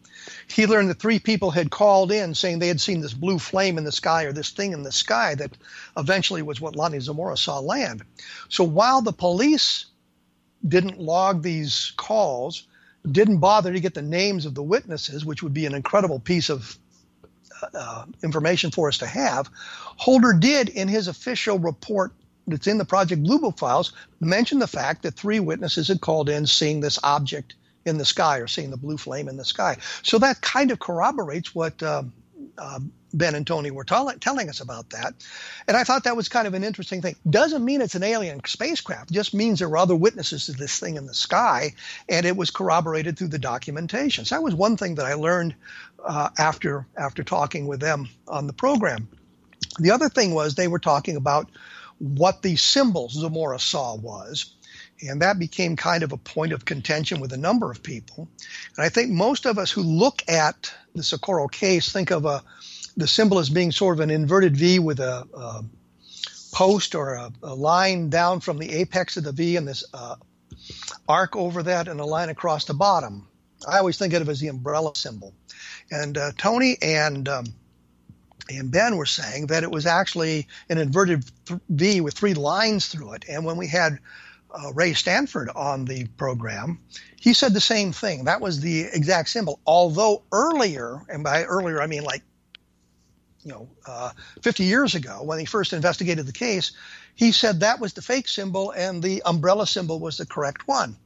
he 0.47 0.67
learned 0.67 0.91
that 0.91 1.01
three 1.01 1.19
people 1.19 1.51
had 1.51 1.71
called 1.71 2.13
in 2.13 2.35
saying 2.35 2.59
they 2.59 2.69
had 2.69 2.81
seen 2.81 3.01
this 3.01 3.13
blue 3.13 3.41
flame 3.41 3.77
in 3.77 3.85
the 3.85 3.91
sky 3.91 4.25
or 4.25 4.33
this 4.33 4.51
thing 4.51 4.73
in 4.73 4.85
the 4.85 4.93
sky 4.93 5.35
that 5.35 5.57
eventually 5.97 6.43
was 6.43 6.61
what 6.61 6.77
Lonnie 6.77 7.01
Zamora 7.01 7.37
saw 7.37 7.59
land. 7.59 8.03
So 8.49 8.63
while 8.63 9.03
the 9.03 9.13
police 9.13 9.87
didn't 10.67 11.01
log 11.01 11.43
these 11.43 11.93
calls, 11.97 12.67
didn't 13.11 13.39
bother 13.39 13.73
to 13.73 13.81
get 13.81 13.95
the 13.95 14.03
names 14.03 14.47
of 14.47 14.55
the 14.55 14.63
witnesses, 14.63 15.25
which 15.25 15.43
would 15.43 15.55
be 15.55 15.67
an 15.67 15.75
incredible 15.75 16.21
piece 16.21 16.51
of 16.51 16.79
uh, 17.75 18.05
information 18.23 18.71
for 18.71 18.89
us 18.89 18.99
to 18.99 19.07
have, 19.07 19.51
Holder 19.97 20.35
did 20.35 20.69
in 20.69 20.89
his 20.89 21.09
official 21.09 21.59
report 21.59 22.13
that's 22.47 22.67
in 22.67 22.79
the 22.79 22.85
Project 22.85 23.23
Blue 23.23 23.39
Book 23.39 23.59
files 23.59 23.93
mention 24.21 24.59
the 24.59 24.67
fact 24.67 25.03
that 25.03 25.15
three 25.15 25.41
witnesses 25.41 25.89
had 25.89 26.01
called 26.01 26.29
in 26.29 26.47
seeing 26.47 26.81
this 26.81 26.99
object 27.03 27.55
in 27.85 27.99
the 27.99 28.05
sky 28.05 28.39
or 28.39 28.47
seeing 28.47 28.71
the 28.71 28.77
blue 28.77 28.97
flame 28.97 29.29
in 29.29 29.37
the 29.37 29.45
sky. 29.45 29.77
So 30.03 30.19
that 30.19 30.41
kind 30.41 30.71
of 30.71 30.79
corroborates 30.79 31.55
what 31.55 31.83
uh, 31.83 32.03
uh, 32.59 32.81
Ben 33.15 33.35
and 33.35 33.47
Tony 33.47 33.71
were 33.71 33.85
t- 33.85 33.95
telling 34.21 34.49
us 34.49 34.61
about 34.61 34.91
that. 34.91 35.15
And 35.67 35.77
I 35.77 35.85
thought 35.85 36.05
that 36.05 36.17
was 36.17 36.29
kind 36.29 36.47
of 36.47 36.55
an 36.55 36.65
interesting 36.65 37.01
thing. 37.01 37.17
Doesn't 37.29 37.65
mean 37.65 37.81
it's 37.81 37.95
an 37.95 38.03
alien 38.03 38.41
spacecraft, 38.45 39.11
just 39.11 39.35
means 39.35 39.59
there 39.59 39.69
were 39.69 39.79
other 39.79 39.97
witnesses 39.97 40.47
to 40.47 40.53
this 40.53 40.79
thing 40.79 40.97
in 40.97 41.07
the 41.07 41.15
sky, 41.15 41.75
and 42.09 42.27
it 42.27 42.37
was 42.37 42.51
corroborated 42.51 43.19
through 43.19 43.29
the 43.29 43.39
documentation. 43.39 44.25
So 44.25 44.35
that 44.35 44.43
was 44.43 44.55
one 44.55 44.77
thing 44.77 44.97
that 44.97 45.07
I 45.07 45.15
learned 45.15 45.55
uh, 46.05 46.29
after 46.39 46.87
after 46.97 47.25
talking 47.25 47.67
with 47.67 47.81
them 47.81 48.09
on 48.29 48.47
the 48.47 48.53
program. 48.53 49.09
The 49.79 49.91
other 49.91 50.09
thing 50.09 50.35
was 50.35 50.55
they 50.55 50.69
were 50.69 50.79
talking 50.79 51.17
about 51.17 51.51
what 51.99 52.43
the 52.43 52.57
symbol 52.57 53.09
Zamora 53.09 53.59
saw 53.59 53.95
was. 53.95 54.55
And 55.07 55.21
that 55.21 55.39
became 55.39 55.77
kind 55.77 56.03
of 56.03 56.13
a 56.13 56.17
point 56.17 56.53
of 56.53 56.65
contention 56.65 57.21
with 57.21 57.33
a 57.33 57.37
number 57.37 57.71
of 57.71 57.83
people. 57.83 58.29
And 58.77 58.85
I 58.85 58.89
think 58.89 59.11
most 59.11 59.45
of 59.45 59.59
us 59.59 59.71
who 59.71 59.83
look 59.83 60.23
at 60.29 60.73
the 60.95 61.03
Socorro 61.03 61.49
case 61.49 61.93
think 61.93 62.11
of 62.11 62.25
a 62.25 62.43
the 62.97 63.07
symbol 63.07 63.39
as 63.39 63.51
being 63.51 63.73
sort 63.73 63.97
of 63.97 64.01
an 64.01 64.11
inverted 64.11 64.57
V 64.57 64.79
with 64.79 65.01
a, 65.01 65.27
a 65.35 65.65
post 66.53 66.95
or 66.95 67.15
a, 67.15 67.31
a, 67.43 67.55
line 67.55 68.09
down 68.09 68.41
from 68.41 68.57
the 68.57 68.73
apex 68.73 69.19
of 69.19 69.25
the 69.25 69.33
V 69.33 69.57
and 69.57 69.69
this 69.69 69.85
uh, 69.93 70.17
arc 71.07 71.37
over 71.37 71.63
that 71.63 71.89
and 71.89 72.01
a 72.01 72.05
line 72.05 72.31
across 72.31 72.65
the 72.65 72.73
bottom. 72.73 73.29
I 73.69 73.79
always 73.79 73.99
think 73.99 74.15
of 74.15 74.23
it 74.23 74.29
as 74.29 74.41
the 74.41 74.49
umbrella 74.49 74.93
symbol. 74.95 75.35
And 75.91 76.17
uh, 76.17 76.33
Tony 76.39 76.79
and 76.81 77.29
um, 77.29 77.45
and 78.49 78.71
Ben 78.71 78.97
were 78.97 79.07
saying 79.07 79.49
that 79.49 79.63
it 79.63 79.71
was 79.71 79.87
actually 79.87 80.47
an 80.69 80.79
inverted 80.79 81.25
V 81.69 82.01
with 82.01 82.15
three 82.15 82.35
lines 82.35 82.89
through 82.89 83.15
it. 83.15 83.25
And 83.29 83.45
when 83.45 83.57
we 83.57 83.67
had 83.67 83.99
uh, 84.51 84.73
Ray 84.73 84.95
Stanford 84.95 85.51
on 85.55 85.85
the 85.85 86.07
program, 86.17 86.81
he 87.21 87.33
said 87.33 87.53
the 87.53 87.61
same 87.61 87.93
thing. 87.93 88.25
That 88.25 88.41
was 88.41 88.61
the 88.61 88.83
exact 88.83 89.29
symbol. 89.29 89.61
Although 89.67 90.23
earlier, 90.33 91.03
and 91.09 91.25
by 91.25 91.45
earlier 91.45 91.83
I 91.83 91.87
mean 91.87 92.05
like 92.05 92.23
you 93.47 93.53
know, 93.53 93.69
uh, 93.87 94.11
50 94.43 94.65
years 94.65 94.97
ago 94.97 95.23
when 95.23 95.39
he 95.39 95.45
first 95.45 95.73
investigated 95.73 96.27
the 96.27 96.33
case, 96.33 96.73
he 97.15 97.31
said 97.31 97.61
that 97.61 97.79
was 97.79 97.93
the 97.93 98.03
fake 98.03 98.27
symbol 98.27 98.73
and 98.73 99.01
the 99.01 99.23
umbrella 99.25 99.69
symbol 99.69 100.01
was 100.01 100.17
the 100.17 100.27
correct 100.27 100.67
one. 100.67 100.97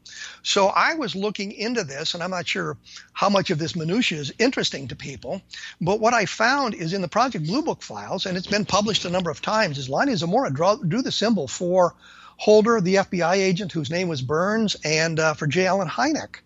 So 0.42 0.68
I 0.68 0.94
was 0.94 1.14
looking 1.14 1.52
into 1.52 1.84
this, 1.84 2.14
and 2.14 2.22
I'm 2.22 2.30
not 2.30 2.48
sure 2.48 2.78
how 3.12 3.28
much 3.28 3.50
of 3.50 3.58
this 3.58 3.76
minutia 3.76 4.20
is 4.20 4.32
interesting 4.38 4.88
to 4.88 4.96
people, 4.96 5.42
but 5.82 6.00
what 6.00 6.14
I 6.14 6.24
found 6.24 6.72
is 6.72 6.94
in 6.94 7.02
the 7.02 7.08
Project 7.08 7.46
Blue 7.46 7.60
Book 7.60 7.82
files, 7.82 8.24
and 8.24 8.38
it's 8.38 8.46
been 8.46 8.64
published 8.64 9.04
a 9.04 9.10
number 9.10 9.30
of 9.30 9.42
times, 9.42 9.76
is 9.76 9.90
Lonnie 9.90 10.16
Zamora 10.16 10.50
draw, 10.50 10.76
drew 10.76 11.02
the 11.02 11.12
symbol 11.12 11.46
for 11.46 11.94
Holder, 12.38 12.80
the 12.80 12.94
FBI 12.94 13.34
agent 13.34 13.72
whose 13.72 13.90
name 13.90 14.08
was 14.08 14.22
Burns, 14.22 14.76
and 14.82 15.20
uh, 15.20 15.34
for 15.34 15.46
J. 15.46 15.66
Allen 15.66 15.88
Hynek. 15.88 16.36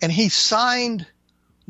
And 0.00 0.12
he 0.12 0.28
signed– 0.28 1.08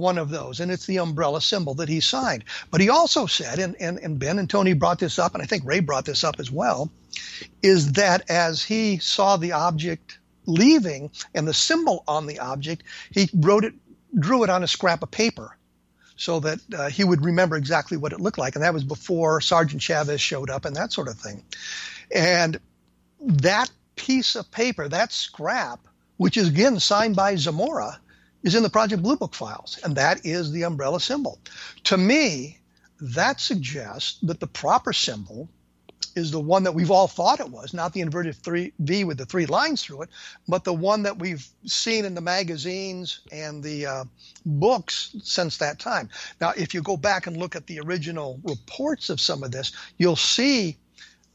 one 0.01 0.19
of 0.19 0.31
those, 0.31 0.61
and 0.61 0.73
it's 0.73 0.87
the 0.87 0.99
umbrella 0.99 1.41
symbol 1.41 1.75
that 1.75 1.89
he 1.89 2.01
signed. 2.01 2.45
But 2.71 2.81
he 2.81 2.89
also 2.89 3.27
said, 3.27 3.59
and, 3.59 3.77
and, 3.81 3.99
and 3.99 4.19
Ben 4.19 4.39
and 4.39 4.51
Tony 4.51 4.73
brought 4.73 4.99
this 4.99 5.19
up, 5.19 5.35
and 5.35 5.43
I 5.43 5.47
think 5.47 5.65
Ray 5.65 5.81
brought 5.81 6.07
this 6.07 6.25
up 6.25 6.41
as 6.41 6.51
well, 6.51 6.91
is 7.63 7.93
that 7.93 8.29
as 8.29 8.65
he 8.65 8.99
saw 8.99 9.37
the 9.37 9.53
object 9.53 10.19
leaving 10.47 11.11
and 11.35 11.47
the 11.47 11.55
symbol 11.55 12.03
on 12.09 12.27
the 12.27 12.39
object, 12.39 12.83
he 13.11 13.29
wrote 13.35 13.65
it, 13.65 13.75
drew 14.19 14.43
it 14.43 14.51
on 14.51 14.65
a 14.65 14.69
scrap 14.69 15.03
of 15.03 15.11
paper 15.11 15.57
so 16.17 16.41
that 16.41 16.61
uh, 16.77 16.91
he 16.91 17.03
would 17.03 17.25
remember 17.25 17.57
exactly 17.57 17.97
what 17.97 18.13
it 18.13 18.21
looked 18.21 18.39
like. 18.39 18.55
And 18.55 18.63
that 18.63 18.75
was 18.75 18.85
before 18.85 19.41
Sergeant 19.41 19.81
Chavez 19.81 20.21
showed 20.21 20.51
up 20.51 20.65
and 20.65 20.77
that 20.77 20.93
sort 20.93 21.09
of 21.09 21.17
thing. 21.17 21.43
And 22.15 22.61
that 23.21 23.71
piece 23.97 24.35
of 24.35 24.51
paper, 24.51 24.89
that 24.89 25.13
scrap, 25.13 25.81
which 26.19 26.37
is 26.37 26.49
again 26.49 26.79
signed 26.79 27.17
by 27.17 27.37
Zamora, 27.37 27.99
is 28.43 28.55
in 28.55 28.63
the 28.63 28.71
Project 28.71 29.03
Blue 29.03 29.17
Book 29.17 29.35
files, 29.35 29.79
and 29.85 29.97
that 29.97 30.25
is 30.25 30.53
the 30.53 30.65
umbrella 30.65 31.01
symbol. 31.01 31.39
To 31.85 31.97
me, 31.97 32.59
that 33.01 33.41
suggests 33.41 34.19
that 34.23 34.41
the 34.41 34.47
proper 34.47 34.93
symbol 34.93 35.49
is 36.17 36.31
the 36.31 36.41
one 36.41 36.65
that 36.65 36.75
we've 36.75 36.91
all 36.91 37.07
thought 37.07 37.41
it 37.41 37.49
was, 37.49 37.73
not 37.73 37.93
the 37.93 38.01
inverted 38.01 38.35
three, 38.35 38.73
V 38.81 39.05
with 39.05 39.19
the 39.19 39.27
three 39.27 39.47
lines 39.47 39.83
through 39.83 40.03
it, 40.03 40.09
but 40.49 40.65
the 40.65 40.75
one 40.75 41.03
that 41.03 41.19
we've 41.19 41.47
seen 41.67 42.05
in 42.05 42.15
the 42.15 42.21
magazines 42.21 43.21
and 43.31 43.63
the 43.63 43.87
uh, 43.87 44.05
books 44.45 45.15
since 45.23 45.59
that 45.59 45.79
time. 45.79 46.09
Now, 46.41 46.53
if 46.57 46.75
you 46.75 46.83
go 46.83 46.97
back 46.97 47.27
and 47.27 47.37
look 47.37 47.55
at 47.55 47.67
the 47.67 47.81
original 47.81 48.41
reports 48.43 49.09
of 49.09 49.21
some 49.21 49.43
of 49.43 49.53
this, 49.53 49.73
you'll 49.99 50.17
see 50.17 50.77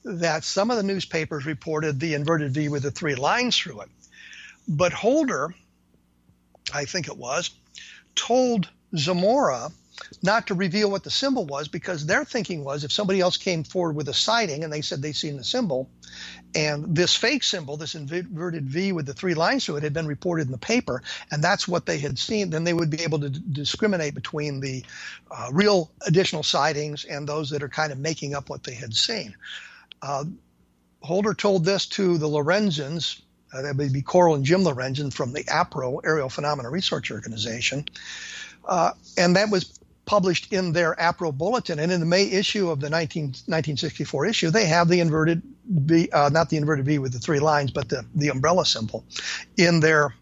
that 0.03 0.43
some 0.43 0.69
of 0.69 0.77
the 0.77 0.84
newspapers 0.84 1.45
reported 1.45 1.99
the 1.99 2.13
inverted 2.13 2.53
V 2.53 2.69
with 2.69 2.84
the 2.84 2.91
three 2.91 3.15
lines 3.15 3.58
through 3.58 3.82
it. 3.82 3.89
But 4.67 4.93
Holder 4.93 5.53
I 6.73 6.86
think 6.86 7.08
it 7.08 7.17
was, 7.17 7.51
told 8.15 8.69
Zamora 8.95 9.71
not 10.21 10.47
to 10.47 10.54
reveal 10.54 10.91
what 10.91 11.04
the 11.04 11.10
symbol 11.10 11.45
was 11.45 11.67
because 11.67 12.06
their 12.06 12.25
thinking 12.25 12.63
was 12.63 12.84
if 12.84 12.91
somebody 12.91 13.21
else 13.21 13.38
came 13.38 13.63
forward 13.63 13.95
with 13.95 14.10
a 14.10 14.13
sighting 14.13 14.63
and 14.63 14.71
they 14.71 14.82
said 14.82 15.01
they'd 15.01 15.15
seen 15.15 15.38
the 15.38 15.43
symbol 15.43 15.89
and 16.54 16.95
this 16.95 17.15
fake 17.15 17.43
symbol, 17.43 17.78
this 17.78 17.95
inverted 17.95 18.65
V 18.65 18.91
with 18.91 19.06
the 19.06 19.13
three 19.13 19.34
lines 19.34 19.65
through 19.65 19.78
it, 19.78 19.84
had 19.84 19.93
been 19.93 20.08
reported 20.08 20.47
in 20.47 20.51
the 20.51 20.58
paper 20.58 21.01
and 21.32 21.43
that's 21.43 21.67
what 21.67 21.86
they 21.86 21.97
had 21.99 22.19
seen, 22.19 22.49
then 22.49 22.63
they 22.63 22.73
would 22.73 22.89
be 22.89 23.04
able 23.04 23.19
to 23.19 23.30
d- 23.30 23.41
discriminate 23.51 24.15
between 24.15 24.60
the 24.60 24.84
uh, 25.32 25.49
real 25.51 25.91
additional 26.06 26.43
sightings 26.43 27.06
and 27.06 27.28
those 27.28 27.49
that 27.49 27.63
are 27.63 27.69
kind 27.69 27.91
of 27.91 27.99
making 27.99 28.36
up 28.36 28.49
what 28.49 28.63
they 28.63 28.73
had 28.73 28.93
seen. 28.93 29.36
Uh, 30.01 30.25
Holder 31.01 31.34
told 31.34 31.65
this 31.65 31.86
to 31.88 32.17
the 32.17 32.28
Lorenzens 32.28 33.21
uh, 33.55 33.61
that 33.61 33.75
would 33.77 33.93
be 33.93 34.01
Coral 34.01 34.35
and 34.35 34.43
Jim 34.43 34.61
Lorenzen 34.61 35.13
from 35.13 35.33
the 35.33 35.43
APRO, 35.43 36.01
Aerial 36.03 36.29
Phenomena 36.29 36.69
Research 36.69 37.11
Organization. 37.11 37.85
Uh, 38.67 38.91
and 39.17 39.35
that 39.35 39.49
was 39.49 39.79
published 40.05 40.51
in 40.53 40.73
their 40.73 40.95
APRO 40.95 41.35
bulletin. 41.35 41.79
And 41.79 41.91
in 41.91 41.99
the 41.99 42.05
May 42.05 42.29
issue 42.29 42.69
of 42.69 42.79
the 42.79 42.89
19, 42.89 43.23
1964 43.23 44.25
issue, 44.25 44.49
they 44.51 44.65
have 44.65 44.87
the 44.87 44.99
inverted 44.99 45.41
V, 45.67 46.09
uh, 46.11 46.29
not 46.29 46.49
the 46.49 46.57
inverted 46.57 46.85
V 46.85 46.99
with 46.99 47.13
the 47.13 47.19
three 47.19 47.39
lines, 47.39 47.71
but 47.71 47.89
the, 47.89 48.05
the 48.13 48.29
umbrella 48.29 48.65
symbol 48.65 49.03
in 49.57 49.79
their 49.79 50.13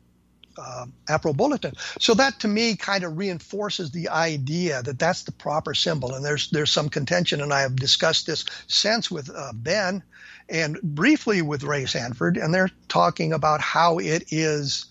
uh, 0.58 0.86
APRO 1.10 1.36
bulletin. 1.36 1.74
So 2.00 2.14
that 2.14 2.40
to 2.42 2.48
me 2.48 2.76
kind 2.76 3.04
of 3.04 3.18
reinforces 3.18 3.92
the 3.92 4.10
idea 4.10 4.84
that 4.84 5.00
that's 5.00 5.24
the 5.24 5.32
proper 5.32 5.74
symbol. 5.74 6.14
And 6.14 6.24
there's 6.24 6.50
there's 6.52 6.72
some 6.72 6.90
contention, 6.90 7.42
and 7.42 7.52
I 7.52 7.62
have 7.62 7.76
discussed 7.76 8.28
this 8.28 8.46
since 8.68 9.10
with 9.10 9.30
uh, 9.36 9.52
Ben 9.54 10.04
and 10.50 10.82
briefly 10.82 11.42
with 11.42 11.64
Ray 11.64 11.86
Stanford, 11.86 12.38
and 12.38 12.54
they're 12.54 12.72
talking 12.88 13.34
about 13.34 13.62
how 13.62 14.00
it 14.00 14.26
is 14.32 14.86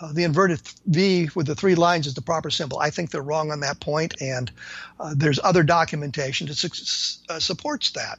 uh, 0.00 0.12
the 0.12 0.24
inverted 0.24 0.60
V 0.86 1.28
with 1.34 1.46
the 1.46 1.54
three 1.54 1.74
lines 1.74 2.06
is 2.06 2.14
the 2.14 2.22
proper 2.22 2.50
symbol. 2.50 2.78
I 2.78 2.90
think 2.90 3.10
they're 3.10 3.22
wrong 3.22 3.50
on 3.50 3.60
that 3.60 3.80
point, 3.80 4.20
and 4.20 4.50
uh, 4.98 5.14
there's 5.16 5.38
other 5.42 5.62
documentation 5.62 6.48
that 6.48 6.56
su- 6.56 7.20
uh, 7.28 7.38
supports 7.38 7.90
that. 7.92 8.18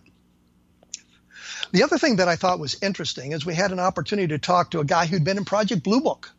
The 1.71 1.83
other 1.83 1.97
thing 1.97 2.17
that 2.17 2.27
I 2.27 2.35
thought 2.35 2.59
was 2.59 2.81
interesting 2.81 3.31
is 3.31 3.45
we 3.45 3.55
had 3.55 3.71
an 3.71 3.79
opportunity 3.79 4.27
to 4.29 4.37
talk 4.37 4.71
to 4.71 4.79
a 4.79 4.85
guy 4.85 5.05
who'd 5.05 5.23
been 5.23 5.37
in 5.37 5.45
Project 5.45 5.83
Blue 5.83 6.01
Book, 6.01 6.31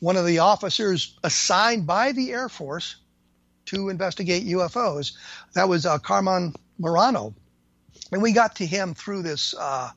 one 0.00 0.16
of 0.16 0.26
the 0.26 0.40
officers 0.40 1.16
assigned 1.22 1.86
by 1.86 2.12
the 2.12 2.32
Air 2.32 2.48
Force 2.48 2.96
to 3.66 3.88
investigate 3.88 4.44
UFOs. 4.46 5.12
That 5.54 5.68
was 5.68 5.86
uh, 5.86 5.98
Carmen 5.98 6.54
Marano. 6.80 7.34
And 8.12 8.22
we 8.22 8.32
got 8.32 8.56
to 8.56 8.66
him 8.66 8.94
through 8.94 9.22
this 9.22 9.54
uh, 9.58 9.90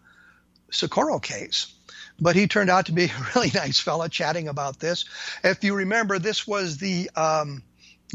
Socorro 0.71 1.19
case. 1.19 1.73
But 2.19 2.37
he 2.37 2.47
turned 2.47 2.69
out 2.69 2.85
to 2.85 2.93
be 2.93 3.05
a 3.05 3.27
really 3.35 3.51
nice 3.53 3.79
fellow 3.79 4.07
chatting 4.07 4.47
about 4.47 4.79
this. 4.79 5.05
If 5.43 5.63
you 5.63 5.75
remember, 5.75 6.17
this 6.17 6.47
was 6.47 6.77
the 6.77 7.09
um, 7.15 7.61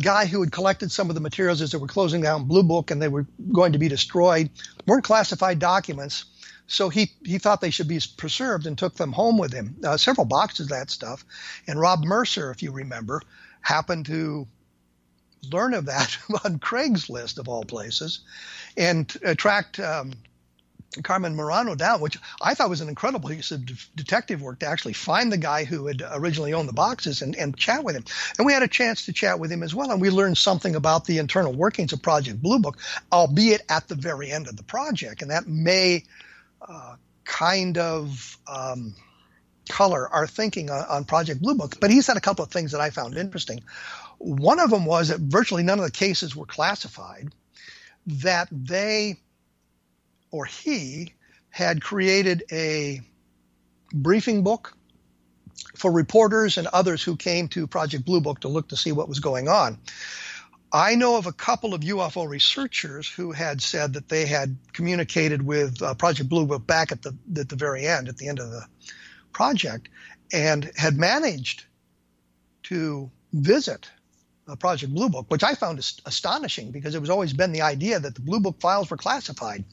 guy 0.03 0.27
who 0.27 0.41
had 0.41 0.53
collected 0.53 0.91
some 0.91 1.11
of 1.11 1.15
the 1.15 1.21
materials 1.21 1.61
as 1.61 1.73
they 1.73 1.79
were 1.79 1.87
closing 1.87 2.23
down 2.23 2.45
Blue 2.45 2.63
Book 2.63 2.91
and 2.91 3.01
they 3.01 3.09
were 3.09 3.27
going 3.53 3.73
to 3.73 3.79
be 3.79 3.89
destroyed, 3.89 4.51
weren't 4.87 5.05
classified 5.05 5.59
documents. 5.59 6.25
So 6.67 6.89
he, 6.89 7.11
he 7.25 7.39
thought 7.39 7.61
they 7.61 7.71
should 7.71 7.89
be 7.89 8.01
preserved 8.17 8.67
and 8.67 8.79
took 8.79 8.95
them 8.95 9.13
home 9.13 9.39
with 9.39 9.53
him, 9.53 9.77
uh, 9.85 9.97
several 9.97 10.25
boxes 10.25 10.67
of 10.67 10.71
that 10.71 10.89
stuff. 10.89 11.25
And 11.67 11.81
Rob 11.81 12.05
Mercer, 12.05 12.51
if 12.53 12.63
you 12.63 12.71
remember, 12.71 13.21
happened 13.61 14.07
to 14.07 14.47
learn 15.51 15.75
of 15.75 15.87
that 15.87 16.17
on 16.45 16.59
Craigslist 16.59 17.39
of 17.39 17.49
all 17.49 17.65
places, 17.65 18.21
and 18.77 19.09
tracked 19.37 19.81
um, 19.81 20.13
Carmen 21.03 21.37
Marano 21.37 21.77
down, 21.77 22.01
which 22.01 22.19
I 22.43 22.55
thought 22.55 22.69
was 22.69 22.81
an 22.81 22.89
incredible 22.89 23.29
piece 23.29 23.53
of 23.53 23.65
de- 23.65 23.75
detective 23.95 24.43
work 24.43 24.59
to 24.61 24.67
actually 24.67 24.95
find 24.95 25.31
the 25.31 25.39
guy 25.39 25.65
who 25.65 25.87
had 25.87 26.03
originally 26.13 26.53
owned 26.53 26.69
the 26.69 26.73
boxes 26.73 27.23
and, 27.23 27.37
and 27.37 27.57
chat 27.57 27.85
with 27.85 27.95
him. 27.95 28.05
And 28.39 28.47
we 28.47 28.53
had 28.53 28.63
a 28.63 28.69
chance 28.69 29.05
to 29.07 29.13
chat 29.13 29.39
with 29.39 29.53
him 29.53 29.63
as 29.63 29.75
well, 29.75 29.93
and 29.93 30.01
we 30.01 30.11
learned 30.11 30.37
something 30.37 30.75
about 30.75 31.05
the 31.05 31.19
internal 31.19 31.53
workings 31.53 31.93
of 31.93 32.03
Project 32.03 32.43
Blue 32.43 32.59
Book, 32.59 32.79
albeit 33.13 33.63
at 33.69 33.87
the 33.87 33.95
very 33.95 34.31
end 34.31 34.49
of 34.49 34.57
the 34.57 34.65
project, 34.65 35.23
and 35.23 35.31
that 35.31 35.47
may 35.47 36.05
uh, 36.69 36.97
kind 37.25 37.79
of 37.79 38.37
um, 38.49 38.95
color 39.69 40.09
our 40.09 40.27
thinking 40.27 40.71
on, 40.71 40.85
on 40.89 41.05
Project 41.05 41.41
Blue 41.41 41.55
Book. 41.55 41.79
But 41.81 41.93
he 41.93 42.03
said 42.03 42.17
a 42.17 42.21
couple 42.21 42.45
of 42.45 42.51
things 42.51 42.73
that 42.73 42.81
I 42.81 42.91
found 42.91 43.17
interesting. 43.17 43.63
One 44.21 44.61
of 44.61 44.69
them 44.69 44.85
was 44.85 45.09
that 45.09 45.21
virtually 45.21 45.63
none 45.63 45.79
of 45.79 45.85
the 45.87 45.91
cases 45.91 46.37
were 46.37 46.45
classified, 46.45 47.31
that 48.07 48.49
they 48.53 49.17
or 50.31 50.45
he 50.45 51.15
had 51.49 51.83
created 51.83 52.45
a 52.53 53.01
briefing 53.93 54.43
book 54.43 54.77
for 55.75 55.91
reporters 55.91 56.59
and 56.59 56.67
others 56.67 57.03
who 57.03 57.17
came 57.17 57.49
to 57.49 57.67
Project 57.67 58.05
Blue 58.05 58.21
Book 58.21 58.41
to 58.41 58.49
look 58.49 58.69
to 58.69 58.77
see 58.77 58.93
what 58.93 59.09
was 59.09 59.21
going 59.21 59.49
on. 59.49 59.79
I 60.71 60.97
know 60.97 61.17
of 61.17 61.27
a 61.27 61.33
couple 61.33 61.73
of 61.73 61.81
UFO 61.81 62.29
researchers 62.29 63.09
who 63.09 63.33
had 63.33 63.63
said 63.63 63.95
that 63.95 64.11
they 64.11 64.27
had 64.27 64.59
communicated 64.75 65.43
with 65.43 65.81
uh, 65.81 65.95
Project 65.95 66.29
Blue 66.29 66.47
Book 66.47 66.67
back 66.67 66.93
at 66.93 67.01
the 67.01 67.17
at 67.39 67.49
the 67.49 67.57
very 67.57 67.87
end, 67.87 68.11
at 68.11 68.19
the 68.19 68.29
end 68.29 68.39
of 68.39 68.51
the 68.51 68.67
project, 69.33 69.89
and 70.31 70.71
had 70.77 70.99
managed 70.99 71.65
to 72.65 73.11
visit 73.33 73.89
Project 74.57 74.95
Blue 74.95 75.09
Book, 75.09 75.27
which 75.29 75.43
I 75.43 75.55
found 75.55 75.79
astonishing 75.79 76.71
because 76.71 76.95
it 76.95 77.01
was 77.01 77.11
always 77.11 77.33
been 77.33 77.53
the 77.53 77.63
idea 77.63 77.99
that 77.99 78.15
the 78.15 78.21
Blue 78.21 78.41
Book 78.41 78.61
files 78.61 78.91
were 78.91 78.97
classified. 78.97 79.65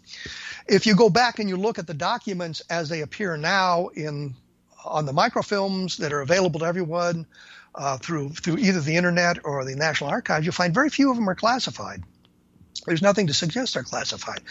If 0.67 0.85
you 0.85 0.95
go 0.95 1.09
back 1.09 1.39
and 1.39 1.49
you 1.49 1.57
look 1.57 1.79
at 1.79 1.87
the 1.87 1.93
documents 1.93 2.61
as 2.69 2.89
they 2.89 3.01
appear 3.01 3.37
now 3.37 3.87
in 3.87 4.35
on 4.85 5.05
the 5.05 5.11
microfilms 5.11 5.97
that 5.97 6.13
are 6.13 6.21
available 6.21 6.59
to 6.61 6.65
everyone 6.65 7.25
uh, 7.75 7.97
through 7.97 8.29
through 8.29 8.57
either 8.57 8.81
the 8.81 8.95
internet 8.95 9.39
or 9.43 9.65
the 9.65 9.75
National 9.75 10.09
Archives, 10.09 10.45
you'll 10.45 10.53
find 10.53 10.73
very 10.73 10.89
few 10.89 11.11
of 11.11 11.17
them 11.17 11.29
are 11.29 11.35
classified. 11.35 12.03
There's 12.85 13.01
nothing 13.01 13.27
to 13.27 13.33
suggest 13.33 13.73
they're 13.73 13.83
classified. 13.83 14.41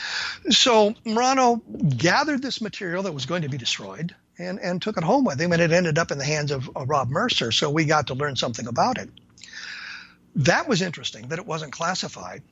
So 0.51 0.93
Marano 1.05 1.63
gathered 1.97 2.43
this 2.43 2.61
material 2.61 3.05
that 3.05 3.13
was 3.13 3.27
going 3.27 3.43
to 3.43 3.49
be 3.49 3.57
destroyed 3.57 4.15
and, 4.39 4.61
and 4.61 4.83
took 4.83 4.99
it 4.99 5.05
home 5.05 5.25
with 5.25 5.41
him, 5.41 5.53
and 5.53 5.63
it 5.63 5.73
ended 5.73 5.99
up 5.99 6.11
in 6.11 6.19
the 6.19 6.25
hands 6.25 6.51
of, 6.51 6.71
of 6.77 6.89
Rob 6.89 7.09
Mercer. 7.09 7.53
So 7.53 7.71
we 7.71 7.85
got 7.85 8.09
to 8.09 8.15
learn 8.15 8.37
something 8.37 8.67
about 8.67 8.99
it. 8.99 9.09
That 10.37 10.69
was 10.69 10.83
interesting 10.83 11.29
that 11.29 11.39
it 11.39 11.47
wasn't 11.47 11.73
classified 11.73 12.43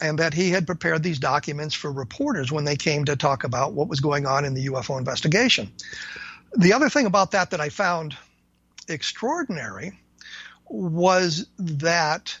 and 0.00 0.18
that 0.18 0.34
he 0.34 0.50
had 0.50 0.66
prepared 0.66 1.02
these 1.02 1.20
documents 1.20 1.74
for 1.74 1.90
reporters 1.90 2.50
when 2.50 2.64
they 2.64 2.76
came 2.76 3.04
to 3.04 3.16
talk 3.16 3.44
about 3.44 3.72
what 3.72 3.88
was 3.88 4.00
going 4.00 4.26
on 4.26 4.44
in 4.44 4.54
the 4.54 4.66
UFO 4.66 4.98
investigation. 4.98 5.72
The 6.56 6.72
other 6.72 6.88
thing 6.88 7.06
about 7.06 7.30
that 7.32 7.50
that 7.50 7.60
I 7.60 7.68
found 7.68 8.16
extraordinary 8.88 9.98
was 10.68 11.46
that 11.58 12.38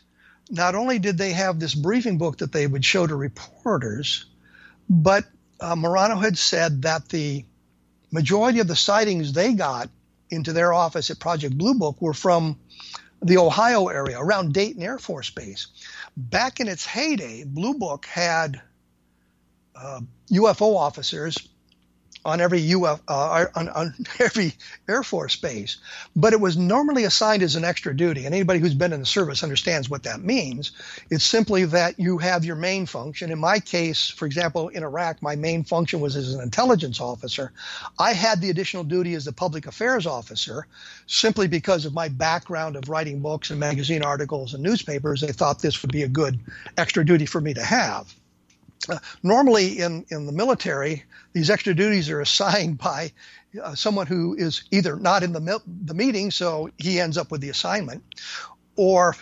not 0.50 0.74
only 0.74 0.98
did 0.98 1.16
they 1.16 1.32
have 1.32 1.60
this 1.60 1.74
briefing 1.74 2.18
book 2.18 2.38
that 2.38 2.52
they 2.52 2.66
would 2.66 2.84
show 2.84 3.06
to 3.06 3.14
reporters, 3.14 4.26
but 4.90 5.24
uh, 5.60 5.76
Marano 5.76 6.20
had 6.20 6.36
said 6.36 6.82
that 6.82 7.08
the 7.08 7.44
majority 8.10 8.58
of 8.58 8.68
the 8.68 8.76
sightings 8.76 9.32
they 9.32 9.52
got 9.52 9.90
into 10.30 10.52
their 10.52 10.72
office 10.72 11.10
at 11.10 11.20
Project 11.20 11.56
Blue 11.56 11.74
Book 11.74 12.00
were 12.00 12.14
from 12.14 12.58
the 13.22 13.38
Ohio 13.38 13.88
area 13.88 14.18
around 14.18 14.54
Dayton 14.54 14.82
Air 14.82 14.98
Force 14.98 15.30
Base. 15.30 15.68
Back 16.16 16.60
in 16.60 16.68
its 16.68 16.86
heyday, 16.86 17.44
Blue 17.44 17.74
Book 17.74 18.06
had 18.06 18.60
uh, 19.74 20.00
UFO 20.30 20.76
officers 20.76 21.48
on 22.28 22.40
every 22.40 22.72
UF, 22.74 23.00
uh, 23.08 23.46
on, 23.54 23.68
on, 23.70 23.94
every 24.18 24.52
Air 24.88 25.02
Force 25.02 25.36
base, 25.36 25.78
but 26.14 26.32
it 26.32 26.40
was 26.40 26.56
normally 26.56 27.04
assigned 27.04 27.42
as 27.42 27.56
an 27.56 27.64
extra 27.64 27.96
duty. 27.96 28.26
And 28.26 28.34
anybody 28.34 28.60
who's 28.60 28.74
been 28.74 28.92
in 28.92 29.00
the 29.00 29.06
service 29.06 29.42
understands 29.42 29.88
what 29.88 30.02
that 30.02 30.20
means. 30.20 30.72
It's 31.10 31.24
simply 31.24 31.64
that 31.66 31.98
you 31.98 32.18
have 32.18 32.44
your 32.44 32.56
main 32.56 32.86
function. 32.86 33.32
In 33.32 33.38
my 33.38 33.58
case, 33.58 34.10
for 34.10 34.26
example, 34.26 34.68
in 34.68 34.82
Iraq, 34.82 35.22
my 35.22 35.36
main 35.36 35.64
function 35.64 36.00
was 36.00 36.16
as 36.16 36.34
an 36.34 36.40
intelligence 36.40 37.00
officer. 37.00 37.52
I 37.98 38.12
had 38.12 38.40
the 38.40 38.50
additional 38.50 38.84
duty 38.84 39.14
as 39.14 39.26
a 39.26 39.32
public 39.32 39.66
affairs 39.66 40.06
officer, 40.06 40.66
simply 41.06 41.48
because 41.48 41.86
of 41.86 41.94
my 41.94 42.08
background 42.08 42.76
of 42.76 42.88
writing 42.88 43.20
books 43.20 43.50
and 43.50 43.58
magazine 43.58 44.02
articles 44.02 44.54
and 44.54 44.62
newspapers. 44.62 45.22
They 45.22 45.32
thought 45.32 45.60
this 45.60 45.82
would 45.82 45.92
be 45.92 46.02
a 46.02 46.08
good 46.08 46.38
extra 46.76 47.04
duty 47.04 47.26
for 47.26 47.40
me 47.40 47.54
to 47.54 47.62
have. 47.62 48.14
Uh, 48.88 48.98
normally 49.22 49.78
in, 49.78 50.04
in 50.10 50.26
the 50.26 50.32
military, 50.32 51.04
these 51.32 51.50
extra 51.50 51.74
duties 51.74 52.08
are 52.10 52.20
assigned 52.28 52.78
by 52.78 53.12
uh, 53.62 53.74
someone 53.74 54.06
who 54.06 54.34
is 54.34 54.64
either 54.70 54.96
not 54.96 55.22
in 55.22 55.32
the, 55.32 55.62
the 55.84 55.94
meeting, 55.94 56.30
so 56.30 56.70
he 56.78 57.00
ends 57.00 57.16
up 57.16 57.30
with 57.30 57.40
the 57.40 57.48
assignment, 57.48 58.02
or 58.76 59.16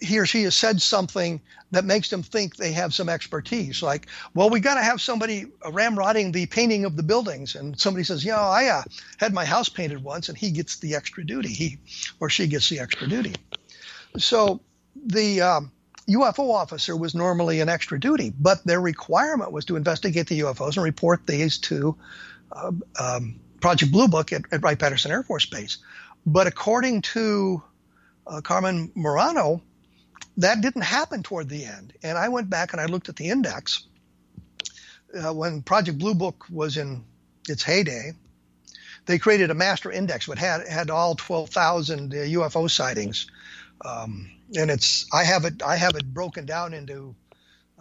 he 0.00 0.18
or 0.18 0.26
she 0.26 0.44
has 0.44 0.54
said 0.54 0.80
something 0.80 1.40
that 1.72 1.84
makes 1.84 2.08
them 2.08 2.22
think 2.22 2.56
they 2.56 2.72
have 2.72 2.94
some 2.94 3.08
expertise. 3.08 3.82
Like, 3.82 4.06
well, 4.34 4.50
we 4.50 4.60
got 4.60 4.74
to 4.74 4.82
have 4.82 5.00
somebody 5.00 5.46
ramrodding 5.64 6.32
the 6.32 6.46
painting 6.46 6.84
of 6.84 6.96
the 6.96 7.02
buildings, 7.02 7.54
and 7.54 7.78
somebody 7.78 8.04
says, 8.04 8.24
"Yeah, 8.24 8.40
I 8.40 8.66
uh, 8.66 8.82
had 9.18 9.32
my 9.32 9.44
house 9.44 9.68
painted 9.68 10.02
once," 10.02 10.28
and 10.28 10.36
he 10.36 10.50
gets 10.50 10.78
the 10.78 10.94
extra 10.94 11.24
duty. 11.24 11.52
He 11.52 11.78
or 12.18 12.30
she 12.30 12.46
gets 12.46 12.68
the 12.68 12.80
extra 12.80 13.08
duty. 13.08 13.34
So 14.16 14.60
the 15.06 15.40
um, 15.42 15.72
UFO 16.10 16.52
officer 16.52 16.96
was 16.96 17.14
normally 17.14 17.60
an 17.60 17.68
extra 17.68 17.98
duty, 17.98 18.32
but 18.38 18.64
their 18.64 18.80
requirement 18.80 19.52
was 19.52 19.64
to 19.66 19.76
investigate 19.76 20.26
the 20.26 20.40
UFOs 20.40 20.76
and 20.76 20.84
report 20.84 21.26
these 21.26 21.58
to 21.58 21.96
uh, 22.52 22.72
um, 22.98 23.40
Project 23.60 23.92
Blue 23.92 24.08
Book 24.08 24.32
at, 24.32 24.42
at 24.50 24.62
Wright-Patterson 24.62 25.12
Air 25.12 25.22
Force 25.22 25.46
Base. 25.46 25.78
But 26.26 26.46
according 26.46 27.02
to 27.02 27.62
uh, 28.26 28.40
Carmen 28.40 28.90
Marano, 28.96 29.60
that 30.38 30.60
didn't 30.60 30.82
happen 30.82 31.22
toward 31.22 31.48
the 31.48 31.64
end. 31.64 31.92
And 32.02 32.18
I 32.18 32.28
went 32.28 32.50
back 32.50 32.72
and 32.72 32.80
I 32.80 32.86
looked 32.86 33.08
at 33.08 33.16
the 33.16 33.28
index 33.28 33.86
uh, 35.14 35.32
when 35.32 35.62
Project 35.62 35.98
Blue 35.98 36.14
Book 36.14 36.46
was 36.50 36.76
in 36.76 37.04
its 37.48 37.62
heyday. 37.62 38.12
They 39.06 39.18
created 39.18 39.50
a 39.50 39.54
master 39.54 39.90
index 39.90 40.28
which 40.28 40.38
had 40.38 40.66
had 40.68 40.90
all 40.90 41.14
12,000 41.14 42.12
UFO 42.12 42.64
uh, 42.64 42.68
sightings. 42.68 43.30
Um, 43.84 44.30
and 44.56 44.70
it's 44.70 45.06
I 45.12 45.24
have 45.24 45.44
it 45.44 45.62
I 45.62 45.76
have 45.76 45.94
it 45.96 46.12
broken 46.12 46.46
down 46.46 46.74
into 46.74 47.14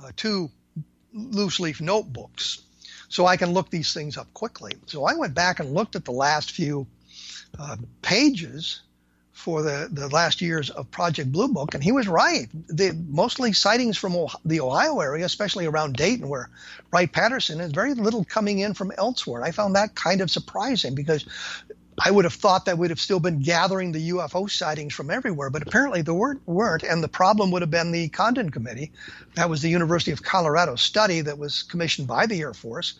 uh, 0.01 0.11
two 0.15 0.49
loose 1.13 1.59
leaf 1.59 1.81
notebooks, 1.81 2.61
so 3.07 3.25
I 3.25 3.37
can 3.37 3.51
look 3.51 3.69
these 3.69 3.93
things 3.93 4.17
up 4.17 4.33
quickly. 4.33 4.73
So 4.85 5.05
I 5.05 5.15
went 5.15 5.33
back 5.33 5.59
and 5.59 5.73
looked 5.73 5.95
at 5.95 6.05
the 6.05 6.11
last 6.11 6.51
few 6.51 6.87
uh, 7.57 7.77
pages 8.01 8.81
for 9.39 9.61
the, 9.61 9.87
the 9.89 10.09
last 10.09 10.41
years 10.41 10.69
of 10.69 10.91
Project 10.91 11.31
Blue 11.31 11.47
Book, 11.47 11.73
and 11.73 11.81
he 11.81 11.93
was 11.93 12.09
right. 12.09 12.49
The, 12.67 12.91
mostly 13.07 13.53
sightings 13.53 13.97
from 13.97 14.27
the 14.43 14.59
Ohio 14.59 14.99
area, 14.99 15.25
especially 15.25 15.65
around 15.65 15.95
Dayton, 15.95 16.27
where 16.27 16.49
Wright 16.91 17.09
Patterson 17.09 17.61
is 17.61 17.71
very 17.71 17.93
little 17.93 18.25
coming 18.25 18.59
in 18.59 18.73
from 18.73 18.91
elsewhere. 18.97 19.43
I 19.43 19.51
found 19.51 19.75
that 19.75 19.95
kind 19.95 20.19
of 20.19 20.29
surprising 20.29 20.93
because 20.93 21.25
I 22.01 22.11
would 22.11 22.25
have 22.25 22.33
thought 22.33 22.65
that 22.65 22.77
we'd 22.77 22.91
have 22.91 22.99
still 22.99 23.19
been 23.19 23.41
gathering 23.41 23.91
the 23.91 24.09
UFO 24.11 24.49
sightings 24.49 24.93
from 24.93 25.09
everywhere, 25.09 25.49
but 25.49 25.61
apparently 25.61 26.01
there 26.01 26.13
weren't, 26.13 26.47
weren't. 26.47 26.83
And 26.83 27.03
the 27.03 27.07
problem 27.07 27.51
would 27.51 27.61
have 27.61 27.71
been 27.71 27.91
the 27.91 28.09
Condon 28.09 28.49
Committee. 28.49 28.91
That 29.35 29.49
was 29.49 29.61
the 29.61 29.69
University 29.69 30.11
of 30.11 30.23
Colorado 30.23 30.75
study 30.75 31.21
that 31.21 31.37
was 31.37 31.63
commissioned 31.63 32.07
by 32.07 32.25
the 32.25 32.39
Air 32.39 32.53
Force 32.53 32.99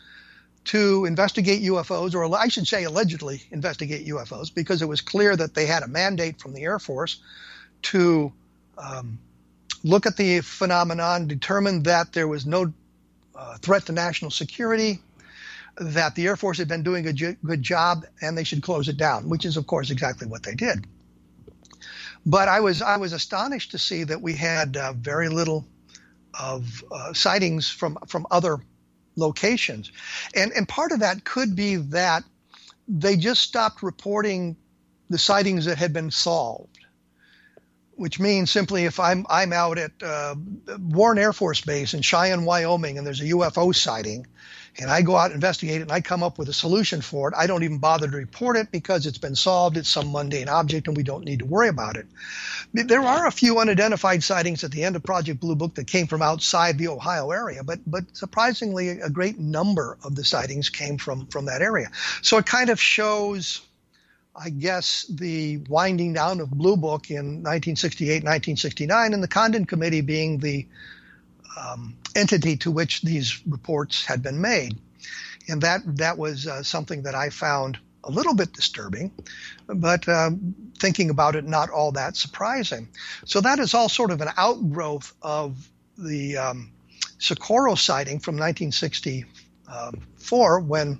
to 0.66 1.06
investigate 1.06 1.64
UFOs, 1.64 2.14
or 2.14 2.36
I 2.38 2.50
should 2.50 2.68
say 2.68 2.84
allegedly 2.84 3.42
investigate 3.52 4.08
UFOs, 4.08 4.54
because 4.54 4.82
it 4.82 4.88
was 4.88 5.02
clear 5.02 5.36
that 5.36 5.54
they 5.54 5.66
had 5.66 5.84
a 5.84 5.88
mandate 5.88 6.40
from 6.40 6.54
the 6.54 6.64
Air 6.64 6.80
Force 6.80 7.22
to 7.84 8.32
um, 8.78 9.20
look 9.84 10.06
at 10.06 10.18
the 10.18 10.42
phenomenon, 10.42 11.28
determine 11.28 11.84
that 11.84 12.14
there 12.14 12.28
was 12.28 12.46
no 12.46 12.74
uh, 13.36 13.58
threat 13.58 13.86
to 13.86 13.94
national 13.94 14.32
security, 14.32 15.00
that 15.80 16.16
the 16.16 16.28
Air 16.28 16.36
Force 16.36 16.58
had 16.58 16.68
been 16.68 16.84
doing 16.84 17.08
a 17.08 17.14
good 17.14 17.62
job 17.62 18.06
and 18.22 18.38
they 18.38 18.44
should 18.44 18.62
close 18.62 18.88
it 18.88 18.98
down, 18.98 19.30
which 19.30 19.46
is, 19.46 19.58
of 19.58 19.68
course, 19.68 19.90
exactly 19.90 20.28
what 20.28 20.44
they 20.44 20.56
did. 20.56 20.86
But 22.26 22.50
I 22.50 22.60
was 22.60 22.82
I 22.82 22.98
was 22.98 23.14
astonished 23.14 23.72
to 23.72 23.78
see 23.78 24.04
that 24.04 24.22
we 24.22 24.34
had 24.34 24.76
uh, 24.76 24.94
very 24.94 25.30
little 25.30 25.66
of 26.38 26.84
uh, 26.92 27.14
sightings 27.14 27.70
from 27.70 27.98
from 28.08 28.28
other 28.30 28.58
locations, 29.16 29.92
and 30.36 30.52
and 30.52 30.68
part 30.68 30.92
of 30.92 31.00
that 31.00 31.24
could 31.24 31.56
be 31.56 31.78
that 31.78 32.24
they 32.88 33.16
just 33.16 33.42
stopped 33.42 33.82
reporting 33.82 34.58
the 35.10 35.18
sightings 35.18 35.66
that 35.66 35.78
had 35.78 35.94
been 35.94 36.12
solved 36.12 36.80
which 38.00 38.18
means 38.18 38.50
simply 38.50 38.86
if 38.86 38.98
I'm 38.98 39.26
I'm 39.30 39.52
out 39.52 39.78
at 39.78 39.92
uh, 40.02 40.34
Warren 40.80 41.20
Air 41.20 41.34
Force 41.34 41.60
Base 41.60 41.94
in 41.94 42.02
Cheyenne, 42.02 42.46
Wyoming, 42.46 42.98
and 42.98 43.06
there's 43.06 43.20
a 43.20 43.26
UFO 43.26 43.76
sighting, 43.76 44.26
and 44.82 44.90
I 44.90 45.02
go 45.02 45.16
out 45.16 45.28
and 45.28 45.36
investigate 45.36 45.78
it 45.78 45.84
and 45.84 45.92
I 45.92 46.02
come 46.02 46.24
up 46.24 46.38
with 46.38 46.50
a 46.50 46.54
solution 46.54 47.02
for 47.02 47.30
it, 47.30 47.36
I 47.38 47.48
don't 47.48 47.64
even 47.64 47.78
bother 47.78 48.10
to 48.10 48.18
report 48.18 48.58
it 48.58 48.72
because 48.72 49.06
it's 49.06 49.18
been 49.18 49.36
solved. 49.36 49.78
It's 49.78 49.90
some 49.90 50.12
mundane 50.12 50.50
object 50.50 50.88
and 50.88 50.96
we 50.96 51.04
don't 51.04 51.26
need 51.26 51.40
to 51.40 51.46
worry 51.46 51.70
about 51.70 51.96
it. 51.96 52.08
There 52.74 53.02
are 53.02 53.28
a 53.28 53.32
few 53.32 53.60
unidentified 53.60 54.24
sightings 54.24 54.64
at 54.64 54.72
the 54.72 54.84
end 54.84 54.96
of 54.96 55.04
Project 55.04 55.40
Blue 55.40 55.56
Book 55.56 55.76
that 55.76 55.88
came 55.88 56.08
from 56.08 56.22
outside 56.22 56.78
the 56.78 56.88
Ohio 56.88 57.32
area, 57.32 57.64
but 57.64 57.80
but 57.88 58.04
surprisingly, 58.14 58.90
a 58.90 59.10
great 59.10 59.40
number 59.40 59.98
of 60.04 60.16
the 60.16 60.24
sightings 60.24 60.70
came 60.70 60.98
from 60.98 61.26
from 61.28 61.46
that 61.46 61.62
area. 61.62 61.90
So 62.22 62.38
it 62.38 62.46
kind 62.46 62.70
of 62.70 62.80
shows 62.80 63.62
I 64.36 64.50
guess, 64.50 65.06
the 65.10 65.58
winding 65.68 66.14
down 66.14 66.40
of 66.40 66.50
Blue 66.52 66.78
Book 66.78 67.10
in 67.10 67.44
1968, 67.44 68.24
1969, 68.24 69.14
and 69.14 69.22
the 69.22 69.28
Condon 69.28 69.66
Committee 69.66 70.00
being 70.00 70.38
the 70.38 70.66
um, 71.58 71.96
entity 72.16 72.58
to 72.58 72.72
which 72.72 73.02
these 73.02 73.42
reports 73.46 74.06
had 74.06 74.22
been 74.22 74.42
made. 74.42 74.78
And 75.48 75.62
that, 75.62 75.82
that 75.98 76.18
was 76.18 76.48
uh, 76.48 76.64
something 76.64 77.04
that 77.04 77.16
I 77.16 77.30
found 77.30 77.80
a 78.04 78.12
little 78.12 78.36
bit 78.36 78.54
disturbing, 78.54 79.12
but 79.68 80.08
um, 80.08 80.56
thinking 80.78 81.10
about 81.10 81.36
it, 81.36 81.46
not 81.46 81.70
all 81.70 81.92
that 81.94 82.16
surprising. 82.16 82.88
So 83.26 83.42
that 83.42 83.60
is 83.60 83.74
all 83.74 83.90
sort 83.90 84.12
of 84.12 84.22
an 84.22 84.30
outgrowth 84.38 85.14
of 85.22 85.70
the 85.98 86.38
um, 86.38 86.72
Socorro 87.18 87.76
sighting 87.76 88.20
from 88.20 88.38
1964 88.38 90.60
when 90.62 91.00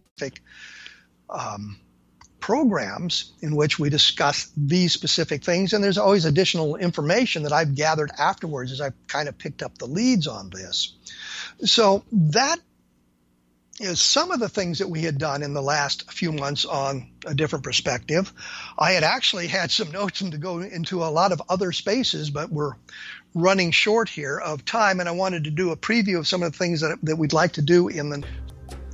um, 1.28 1.78
programs 2.40 3.32
in 3.40 3.54
which 3.56 3.78
we 3.78 3.90
discuss 3.90 4.50
these 4.56 4.92
specific 4.92 5.44
things, 5.44 5.72
and 5.72 5.82
there's 5.82 5.98
always 5.98 6.24
additional 6.24 6.76
information 6.76 7.42
that 7.42 7.52
I've 7.52 7.74
gathered 7.74 8.10
afterwards 8.18 8.72
as 8.72 8.80
I've 8.80 8.94
kind 9.06 9.28
of 9.28 9.38
picked 9.38 9.62
up 9.62 9.78
the 9.78 9.86
leads 9.86 10.26
on 10.26 10.50
this. 10.50 10.94
So 11.64 12.04
that 12.12 12.58
is 13.80 14.00
some 14.00 14.30
of 14.30 14.40
the 14.40 14.48
things 14.48 14.78
that 14.78 14.88
we 14.88 15.02
had 15.02 15.18
done 15.18 15.42
in 15.42 15.54
the 15.54 15.62
last 15.62 16.10
few 16.10 16.32
months 16.32 16.64
on 16.64 17.10
a 17.26 17.34
different 17.34 17.64
perspective. 17.64 18.32
I 18.76 18.92
had 18.92 19.04
actually 19.04 19.46
had 19.46 19.70
some 19.70 19.90
notes 19.92 20.18
to 20.18 20.38
go 20.38 20.60
into 20.60 21.04
a 21.04 21.06
lot 21.06 21.32
of 21.32 21.42
other 21.48 21.72
spaces, 21.72 22.30
but 22.30 22.50
we're 22.50 22.72
running 23.34 23.70
short 23.70 24.08
here 24.08 24.38
of 24.38 24.64
time, 24.64 25.00
and 25.00 25.08
I 25.08 25.12
wanted 25.12 25.44
to 25.44 25.50
do 25.50 25.70
a 25.70 25.76
preview 25.76 26.18
of 26.18 26.26
some 26.26 26.42
of 26.42 26.52
the 26.52 26.58
things 26.58 26.80
that, 26.80 26.98
that 27.02 27.16
we'd 27.16 27.32
like 27.32 27.52
to 27.52 27.62
do 27.62 27.88
in 27.88 28.10
the 28.10 28.24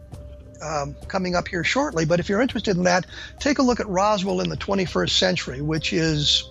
um, 0.63 0.95
coming 1.09 1.35
up 1.35 1.49
here 1.49 1.65
shortly, 1.65 2.05
but 2.05 2.21
if 2.21 2.29
you're 2.29 2.41
interested 2.41 2.77
in 2.77 2.85
that, 2.85 3.07
take 3.41 3.59
a 3.59 3.63
look 3.63 3.81
at 3.81 3.89
Roswell 3.89 4.41
in 4.41 4.49
the 4.49 4.57
21st 4.57 5.11
century, 5.11 5.61
which 5.61 5.93
is 5.93 6.49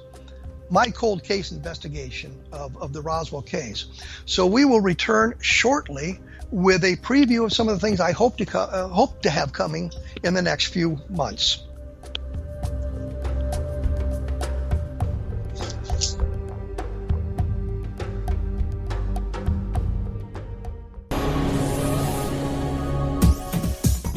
my 0.70 0.90
cold 0.90 1.24
case 1.24 1.52
investigation 1.52 2.38
of, 2.52 2.76
of 2.78 2.92
the 2.92 3.02
Roswell 3.02 3.42
case. 3.42 3.86
So 4.26 4.46
we 4.46 4.66
will 4.66 4.82
return 4.82 5.36
shortly 5.40 6.20
with 6.52 6.84
a 6.84 6.96
preview 6.98 7.46
of 7.46 7.54
some 7.54 7.68
of 7.68 7.80
the 7.80 7.86
things 7.86 8.00
I 8.00 8.12
hope 8.12 8.38
to 8.38 8.46
co- 8.46 8.60
uh, 8.60 8.88
hope 8.88 9.22
to 9.22 9.30
have 9.30 9.54
coming 9.54 9.92
in 10.24 10.34
the 10.34 10.42
next 10.42 10.68
few 10.68 11.00
months. 11.10 11.66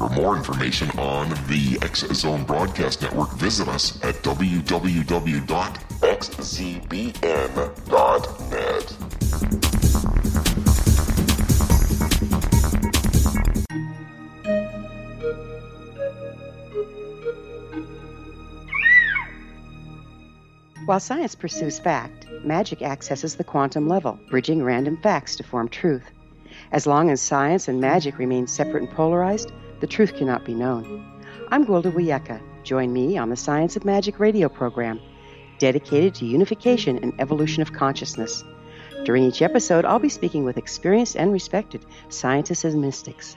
For 0.00 0.08
more 0.08 0.34
information 0.34 0.88
on 0.98 1.28
the 1.46 1.78
X 1.82 2.06
Zone 2.14 2.44
Broadcast 2.44 3.02
Network, 3.02 3.34
visit 3.34 3.68
us 3.68 4.02
at 4.02 4.14
www.xzbn.net. 4.22 4.70
While 20.86 21.00
science 21.00 21.34
pursues 21.34 21.78
fact, 21.78 22.26
magic 22.42 22.80
accesses 22.80 23.36
the 23.36 23.44
quantum 23.44 23.86
level, 23.86 24.18
bridging 24.30 24.62
random 24.64 24.96
facts 25.02 25.36
to 25.36 25.42
form 25.42 25.68
truth. 25.68 26.10
As 26.72 26.86
long 26.86 27.10
as 27.10 27.20
science 27.20 27.68
and 27.68 27.82
magic 27.82 28.16
remain 28.16 28.46
separate 28.46 28.84
and 28.84 28.90
polarized, 28.90 29.52
the 29.80 29.86
truth 29.86 30.14
cannot 30.14 30.44
be 30.44 30.54
known. 30.54 31.24
I'm 31.48 31.64
Gwilda 31.64 31.92
Wiyaka. 31.92 32.40
Join 32.62 32.92
me 32.92 33.16
on 33.16 33.30
the 33.30 33.36
Science 33.36 33.76
of 33.76 33.84
Magic 33.84 34.20
radio 34.20 34.48
program, 34.48 35.00
dedicated 35.58 36.14
to 36.16 36.26
unification 36.26 36.98
and 36.98 37.18
evolution 37.18 37.62
of 37.62 37.72
consciousness. 37.72 38.44
During 39.04 39.24
each 39.24 39.40
episode, 39.40 39.86
I'll 39.86 39.98
be 39.98 40.10
speaking 40.10 40.44
with 40.44 40.58
experienced 40.58 41.16
and 41.16 41.32
respected 41.32 41.84
scientists 42.10 42.64
and 42.64 42.80
mystics. 42.82 43.36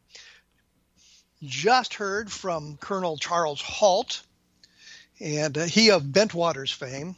just 1.43 1.95
heard 1.95 2.31
from 2.31 2.77
Colonel 2.77 3.17
Charles 3.17 3.61
Halt, 3.61 4.23
and 5.21 5.59
uh, 5.59 5.65
he 5.65 5.91
of 5.91 6.03
Bentwaters 6.03 6.73
fame, 6.73 7.17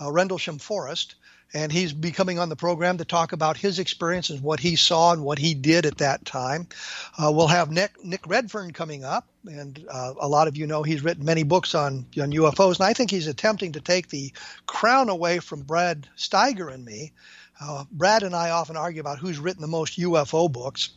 uh, 0.00 0.10
Rendlesham 0.10 0.58
Forest 0.58 1.14
and 1.54 1.72
he's 1.72 1.92
be 1.92 2.10
coming 2.10 2.38
on 2.38 2.48
the 2.48 2.56
program 2.56 2.98
to 2.98 3.04
talk 3.04 3.32
about 3.32 3.56
his 3.56 3.78
experiences, 3.78 4.40
what 4.40 4.60
he 4.60 4.76
saw, 4.76 5.12
and 5.12 5.24
what 5.24 5.38
he 5.38 5.54
did 5.54 5.86
at 5.86 5.98
that 5.98 6.24
time. 6.24 6.68
Uh, 7.16 7.32
we'll 7.32 7.46
have 7.46 7.70
Nick, 7.70 8.04
Nick 8.04 8.26
Redfern 8.26 8.72
coming 8.72 9.04
up, 9.04 9.26
and 9.46 9.84
uh, 9.90 10.14
a 10.20 10.28
lot 10.28 10.48
of 10.48 10.56
you 10.56 10.66
know 10.66 10.82
he's 10.82 11.02
written 11.02 11.24
many 11.24 11.42
books 11.42 11.74
on, 11.74 12.06
on 12.20 12.32
UFOs, 12.32 12.78
and 12.78 12.86
I 12.86 12.92
think 12.92 13.10
he's 13.10 13.26
attempting 13.26 13.72
to 13.72 13.80
take 13.80 14.08
the 14.08 14.32
crown 14.66 15.08
away 15.08 15.38
from 15.38 15.62
Brad 15.62 16.08
Steiger 16.16 16.72
and 16.72 16.84
me. 16.84 17.12
Uh, 17.60 17.84
Brad 17.90 18.22
and 18.22 18.36
I 18.36 18.50
often 18.50 18.76
argue 18.76 19.00
about 19.00 19.18
who's 19.18 19.38
written 19.38 19.62
the 19.62 19.68
most 19.68 19.98
UFO 19.98 20.52
books. 20.52 20.90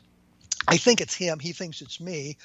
I 0.68 0.78
think 0.78 1.02
it's 1.02 1.16
him. 1.16 1.40
He 1.40 1.54
thinks 1.54 1.82
it's 1.82 2.00
me. 2.00 2.38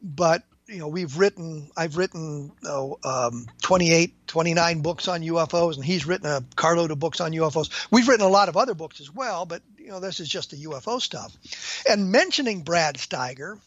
But 0.00 0.44
you 0.68 0.78
know 0.78 0.88
we've 0.88 1.16
written 1.16 1.70
i've 1.76 1.96
written 1.96 2.50
oh, 2.64 2.98
um, 3.04 3.46
28 3.62 4.12
29 4.26 4.80
books 4.80 5.08
on 5.08 5.22
ufos 5.22 5.76
and 5.76 5.84
he's 5.84 6.06
written 6.06 6.26
a 6.26 6.42
carload 6.56 6.90
of 6.90 6.98
books 6.98 7.20
on 7.20 7.32
ufos 7.32 7.86
we've 7.90 8.08
written 8.08 8.26
a 8.26 8.30
lot 8.30 8.48
of 8.48 8.56
other 8.56 8.74
books 8.74 9.00
as 9.00 9.12
well 9.14 9.46
but 9.46 9.62
you 9.86 9.92
know 9.92 10.00
this 10.00 10.18
is 10.18 10.28
just 10.28 10.50
the 10.50 10.64
ufo 10.64 11.00
stuff. 11.00 11.36
And 11.88 12.10
mentioning 12.10 12.62
brad 12.62 12.96
steiger 12.96 13.60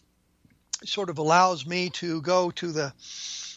sort 0.84 1.10
of 1.10 1.18
allows 1.18 1.66
me 1.66 1.90
to 1.92 2.22
go 2.22 2.52
to 2.52 2.72
the 2.74 2.94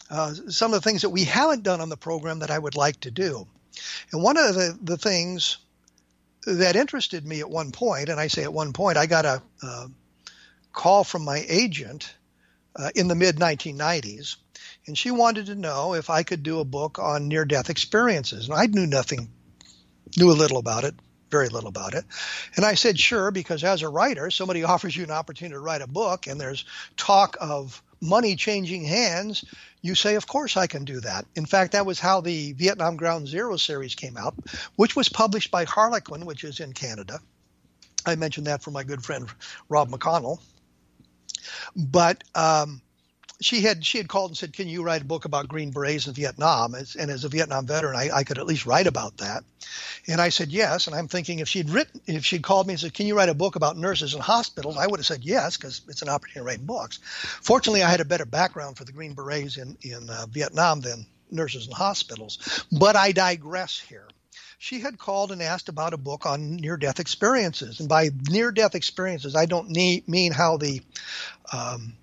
uh, 0.09 0.33
some 0.49 0.73
of 0.73 0.81
the 0.81 0.89
things 0.89 1.01
that 1.01 1.09
we 1.09 1.25
haven't 1.25 1.63
done 1.63 1.81
on 1.81 1.89
the 1.89 1.97
program 1.97 2.39
that 2.39 2.51
i 2.51 2.57
would 2.57 2.75
like 2.75 3.01
to 3.01 3.11
do. 3.11 3.45
And 4.11 4.23
one 4.23 4.37
of 4.37 4.53
the, 4.55 4.77
the 4.81 4.97
things 4.97 5.57
that 6.45 6.75
interested 6.77 7.25
me 7.25 7.41
at 7.41 7.49
one 7.49 7.71
point 7.71 8.07
and 8.07 8.17
i 8.17 8.27
say 8.27 8.43
at 8.43 8.53
one 8.53 8.71
point 8.71 8.97
i 8.97 9.05
got 9.05 9.25
a, 9.25 9.41
a 9.61 9.89
call 10.71 11.03
from 11.03 11.25
my 11.25 11.43
agent 11.49 12.13
uh, 12.75 12.89
in 12.95 13.07
the 13.07 13.15
mid 13.15 13.37
1990s, 13.37 14.37
and 14.87 14.97
she 14.97 15.11
wanted 15.11 15.47
to 15.47 15.55
know 15.55 15.93
if 15.93 16.09
I 16.09 16.23
could 16.23 16.43
do 16.43 16.59
a 16.59 16.65
book 16.65 16.99
on 16.99 17.27
near 17.27 17.45
death 17.45 17.69
experiences. 17.69 18.49
And 18.49 18.57
I 18.57 18.65
knew 18.65 18.87
nothing, 18.87 19.29
knew 20.17 20.31
a 20.31 20.33
little 20.33 20.57
about 20.57 20.83
it, 20.83 20.95
very 21.29 21.49
little 21.49 21.69
about 21.69 21.93
it. 21.93 22.05
And 22.55 22.65
I 22.65 22.75
said, 22.75 22.99
sure, 22.99 23.31
because 23.31 23.63
as 23.63 23.81
a 23.81 23.89
writer, 23.89 24.29
somebody 24.29 24.63
offers 24.73 24.95
you 24.95 25.03
an 25.03 25.11
opportunity 25.11 25.53
to 25.53 25.59
write 25.59 25.81
a 25.81 25.87
book, 25.87 26.27
and 26.27 26.39
there's 26.39 26.65
talk 26.97 27.37
of 27.39 27.81
money 28.01 28.35
changing 28.35 28.83
hands. 28.83 29.45
You 29.81 29.95
say, 29.95 30.15
of 30.15 30.27
course 30.27 30.57
I 30.57 30.67
can 30.67 30.85
do 30.85 30.99
that. 31.01 31.25
In 31.35 31.45
fact, 31.45 31.71
that 31.71 31.85
was 31.85 31.99
how 31.99 32.21
the 32.21 32.53
Vietnam 32.53 32.97
Ground 32.97 33.27
Zero 33.27 33.57
series 33.57 33.95
came 33.95 34.17
out, 34.17 34.35
which 34.75 34.95
was 34.95 35.09
published 35.09 35.51
by 35.51 35.65
Harlequin, 35.65 36.25
which 36.25 36.43
is 36.43 36.59
in 36.59 36.73
Canada. 36.73 37.19
I 38.05 38.15
mentioned 38.15 38.47
that 38.47 38.61
for 38.61 38.71
my 38.71 38.83
good 38.83 39.03
friend 39.03 39.27
Rob 39.69 39.89
McConnell. 39.89 40.39
But 41.75 42.23
um, 42.35 42.81
she 43.41 43.61
had 43.61 43.85
she 43.85 43.97
had 43.97 44.07
called 44.07 44.31
and 44.31 44.37
said, 44.37 44.53
"Can 44.53 44.67
you 44.67 44.83
write 44.83 45.01
a 45.01 45.05
book 45.05 45.25
about 45.25 45.47
Green 45.47 45.71
Berets 45.71 46.07
in 46.07 46.13
Vietnam?" 46.13 46.75
As, 46.75 46.95
and 46.95 47.11
as 47.11 47.23
a 47.23 47.29
Vietnam 47.29 47.65
veteran, 47.65 47.95
I, 47.95 48.09
I, 48.11 48.23
could 48.23 48.37
at 48.37 48.45
least 48.45 48.65
write 48.65 48.87
about 48.87 49.17
that. 49.17 49.43
And 50.07 50.21
I 50.21 50.29
said 50.29 50.49
yes. 50.49 50.87
And 50.87 50.95
I'm 50.95 51.07
thinking 51.07 51.39
if 51.39 51.49
she'd 51.49 51.69
written, 51.69 52.01
if 52.07 52.25
she'd 52.25 52.43
called 52.43 52.67
me 52.67 52.73
and 52.73 52.79
said, 52.79 52.93
"Can 52.93 53.07
you 53.07 53.15
write 53.15 53.29
a 53.29 53.33
book 53.33 53.55
about 53.55 53.77
nurses 53.77 54.13
in 54.13 54.21
hospitals?" 54.21 54.77
I 54.77 54.87
would 54.87 54.99
have 54.99 55.07
said 55.07 55.23
yes 55.23 55.57
because 55.57 55.81
it's 55.87 56.01
an 56.01 56.09
opportunity 56.09 56.39
to 56.39 56.45
write 56.45 56.65
books. 56.65 56.99
Fortunately, 57.41 57.83
I 57.83 57.89
had 57.89 58.01
a 58.01 58.05
better 58.05 58.25
background 58.25 58.77
for 58.77 58.85
the 58.85 58.91
Green 58.91 59.13
Berets 59.13 59.57
in 59.57 59.77
in 59.81 60.09
uh, 60.09 60.25
Vietnam 60.29 60.81
than 60.81 61.05
nurses 61.31 61.67
in 61.67 61.73
hospitals. 61.73 62.65
But 62.71 62.95
I 62.95 63.11
digress 63.11 63.79
here 63.79 64.07
she 64.57 64.79
had 64.79 64.97
called 64.97 65.31
and 65.31 65.41
asked 65.41 65.69
about 65.69 65.93
a 65.93 65.97
book 65.97 66.25
on 66.25 66.55
near 66.55 66.77
death 66.77 66.99
experiences. 66.99 67.79
And 67.79 67.89
by 67.89 68.09
near 68.29 68.51
death 68.51 68.75
experiences, 68.75 69.35
I 69.35 69.45
don't 69.45 69.69
need, 69.69 70.07
mean 70.07 70.31
how 70.31 70.57
the 70.57 70.81
um, 71.51 71.93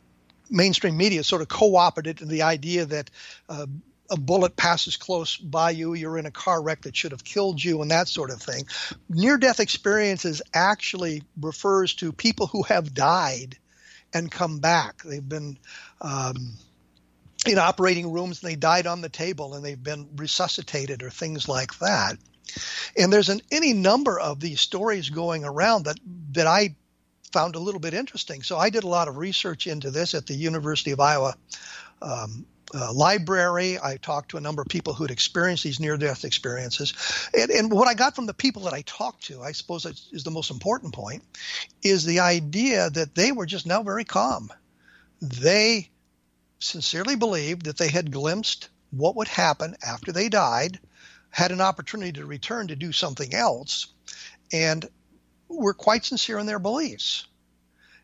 mainstream 0.51 0.97
media 0.97 1.25
sort 1.25 1.43
of 1.43 1.49
co 1.49 1.77
opted 1.77 2.19
the 2.19 2.43
idea 2.43 2.87
that 2.87 3.11
uh, 3.49 3.67
a 4.11 4.17
bullet 4.17 4.57
passes 4.57 4.97
close 4.97 5.37
by 5.37 5.71
you, 5.71 5.95
you're 5.95 6.19
in 6.19 6.27
a 6.27 6.33
car 6.33 6.61
wreck 6.61 6.83
that 6.83 6.97
should 6.97 7.13
have 7.13 7.23
killed 7.23 7.63
you, 7.63 7.81
and 7.81 7.91
that 7.93 8.09
sort 8.09 8.31
of 8.31 8.43
thing. 8.43 8.65
Near 9.09 9.39
death 9.39 9.61
experiences 9.61 10.43
actually 10.53 11.23
refers 11.41 11.95
to 11.97 12.13
people 12.13 12.49
who 12.49 12.65
have 12.65 12.93
died 12.93 13.57
and 14.13 14.31
come 14.31 14.59
back. 14.59 15.03
They've 15.03 15.27
been. 15.27 15.59
Um, 16.01 16.55
in 17.47 17.59
operating 17.59 18.13
rooms 18.13 18.43
and 18.43 18.51
they 18.51 18.57
died 18.57 18.87
on 18.87 19.01
the 19.01 19.09
table 19.09 19.55
and 19.55 19.65
they've 19.65 19.83
been 19.83 20.07
resuscitated 20.17 21.03
or 21.03 21.09
things 21.09 21.49
like 21.49 21.79
that. 21.79 22.19
And 22.97 23.13
there's 23.13 23.29
an, 23.29 23.41
any 23.51 23.73
number 23.73 24.19
of 24.19 24.41
these 24.41 24.61
stories 24.61 25.11
going 25.11 25.45
around 25.45 25.85
that, 25.85 25.99
that 26.33 26.47
I 26.47 26.75
found 27.33 27.55
a 27.55 27.61
little 27.61 27.81
bit 27.81 27.95
interesting. 27.95 28.43
So 28.43 28.59
I 28.59 28.71
did 28.71 28.85
a 28.85 28.89
lot 28.89 29.09
of 29.09 29.17
research 29.17 29.67
into 29.67 29.91
this 29.91 30.15
at 30.15 30.27
the 30.27 30.35
University 30.35 30.91
of 30.91 31.01
Iowa 31.01 31.37
um, 32.03 32.47
uh, 32.75 32.93
library. 32.93 33.79
I 33.83 33.97
talked 33.97 34.31
to 34.31 34.37
a 34.37 34.41
number 34.41 34.63
of 34.63 34.69
people 34.69 34.95
who 34.95 35.05
had 35.05 35.11
experienced 35.11 35.65
these 35.65 35.81
near 35.81 35.97
death 35.97 36.25
experiences. 36.25 36.95
And, 37.37 37.51
and, 37.51 37.73
what 37.73 37.89
I 37.89 37.95
got 37.95 38.15
from 38.15 38.27
the 38.27 38.35
people 38.35 38.63
that 38.63 38.75
I 38.75 38.83
talked 38.83 39.25
to, 39.25 39.43
I 39.43 39.53
suppose 39.53 39.85
is 40.13 40.25
the 40.25 40.31
most 40.31 40.51
important 40.51 40.95
point, 40.95 41.23
is 41.83 42.05
the 42.05 42.21
idea 42.21 42.91
that 42.91 43.15
they 43.15 43.33
were 43.33 43.47
just 43.47 43.67
now 43.67 43.83
very 43.83 44.05
calm. 44.05 44.51
They 45.21 45.91
sincerely 46.59 47.17
believed 47.17 47.67
that 47.67 47.79
they 47.79 47.89
had 47.89 48.13
glimpsed 48.13 48.69
what 48.91 49.17
would 49.17 49.29
happen 49.29 49.77
after 49.85 50.13
they 50.13 50.29
died 50.29 50.79
had 51.31 51.53
an 51.53 51.61
opportunity 51.61 52.13
to 52.13 52.27
return 52.27 52.69
to 52.69 52.77
do 52.77 52.93
something 52.93 53.35
else 53.35 53.89
and 54.53 54.89
were 55.49 55.75
quite 55.75 56.05
sincere 56.05 56.39
in 56.39 56.47
their 56.47 56.59
beliefs. 56.59 57.27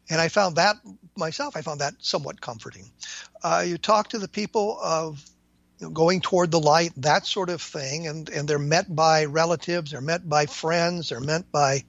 And 0.09 0.21
I 0.21 0.29
found 0.29 0.57
that 0.57 0.77
myself, 1.17 1.57
I 1.57 1.63
found 1.63 1.81
that 1.81 1.95
somewhat 1.99 2.41
comforting. 2.41 2.91
Uh, 3.43 3.65
you 3.67 3.79
talk 3.79 4.11
to 4.11 4.19
the 4.19 4.29
people 4.29 4.79
of 4.81 5.25
you 5.81 5.87
know, 5.87 5.93
going 5.93 6.21
toward 6.21 6.51
the 6.51 6.61
light, 6.61 6.93
that 6.99 7.27
sort 7.27 7.51
of 7.51 7.61
thing, 7.61 8.07
and, 8.07 8.29
and 8.29 8.49
they're 8.49 8.59
met 8.59 8.95
by 8.95 9.25
relatives, 9.25 9.91
they're 9.91 10.01
met 10.01 10.27
by 10.29 10.47
friends, 10.47 11.09
they're 11.09 11.21
met 11.21 11.51
by, 11.51 11.85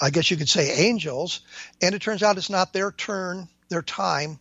I 0.00 0.10
guess 0.10 0.30
you 0.30 0.36
could 0.36 0.48
say, 0.48 0.86
angels. 0.86 1.40
And 1.82 1.94
it 1.94 2.00
turns 2.00 2.22
out 2.22 2.38
it's 2.38 2.48
not 2.48 2.72
their 2.72 2.92
turn, 2.92 3.48
their 3.68 3.82
time. 3.82 4.38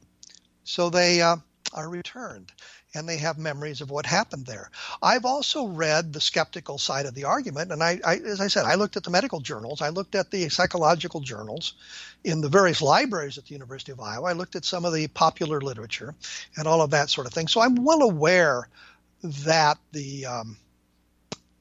So 0.63 0.89
they, 0.89 1.21
uh, 1.21 1.37
are 1.73 1.89
returned 1.89 2.51
and 2.95 3.07
they 3.07 3.17
have 3.17 3.37
memories 3.37 3.81
of 3.81 3.91
what 3.91 4.05
happened 4.05 4.45
there. 4.45 4.69
I've 5.01 5.25
also 5.25 5.67
read 5.67 6.13
the 6.13 6.21
skeptical 6.21 6.77
side 6.77 7.05
of 7.05 7.13
the 7.13 7.25
argument, 7.25 7.71
and 7.71 7.83
I, 7.83 7.99
I, 8.05 8.15
as 8.15 8.41
I 8.41 8.47
said, 8.47 8.65
I 8.65 8.75
looked 8.75 8.97
at 8.97 9.03
the 9.03 9.11
medical 9.11 9.39
journals, 9.39 9.81
I 9.81 9.89
looked 9.89 10.15
at 10.15 10.31
the 10.31 10.49
psychological 10.49 11.19
journals 11.19 11.73
in 12.23 12.41
the 12.41 12.49
various 12.49 12.81
libraries 12.81 13.37
at 13.37 13.45
the 13.45 13.53
University 13.53 13.91
of 13.91 13.99
Iowa, 13.99 14.29
I 14.29 14.33
looked 14.33 14.55
at 14.55 14.65
some 14.65 14.85
of 14.85 14.93
the 14.93 15.07
popular 15.07 15.61
literature 15.61 16.15
and 16.57 16.67
all 16.67 16.81
of 16.81 16.91
that 16.91 17.09
sort 17.09 17.27
of 17.27 17.33
thing. 17.33 17.47
So 17.47 17.61
I'm 17.61 17.75
well 17.75 18.01
aware 18.01 18.67
that 19.23 19.77
the 19.91 20.25
um, 20.25 20.57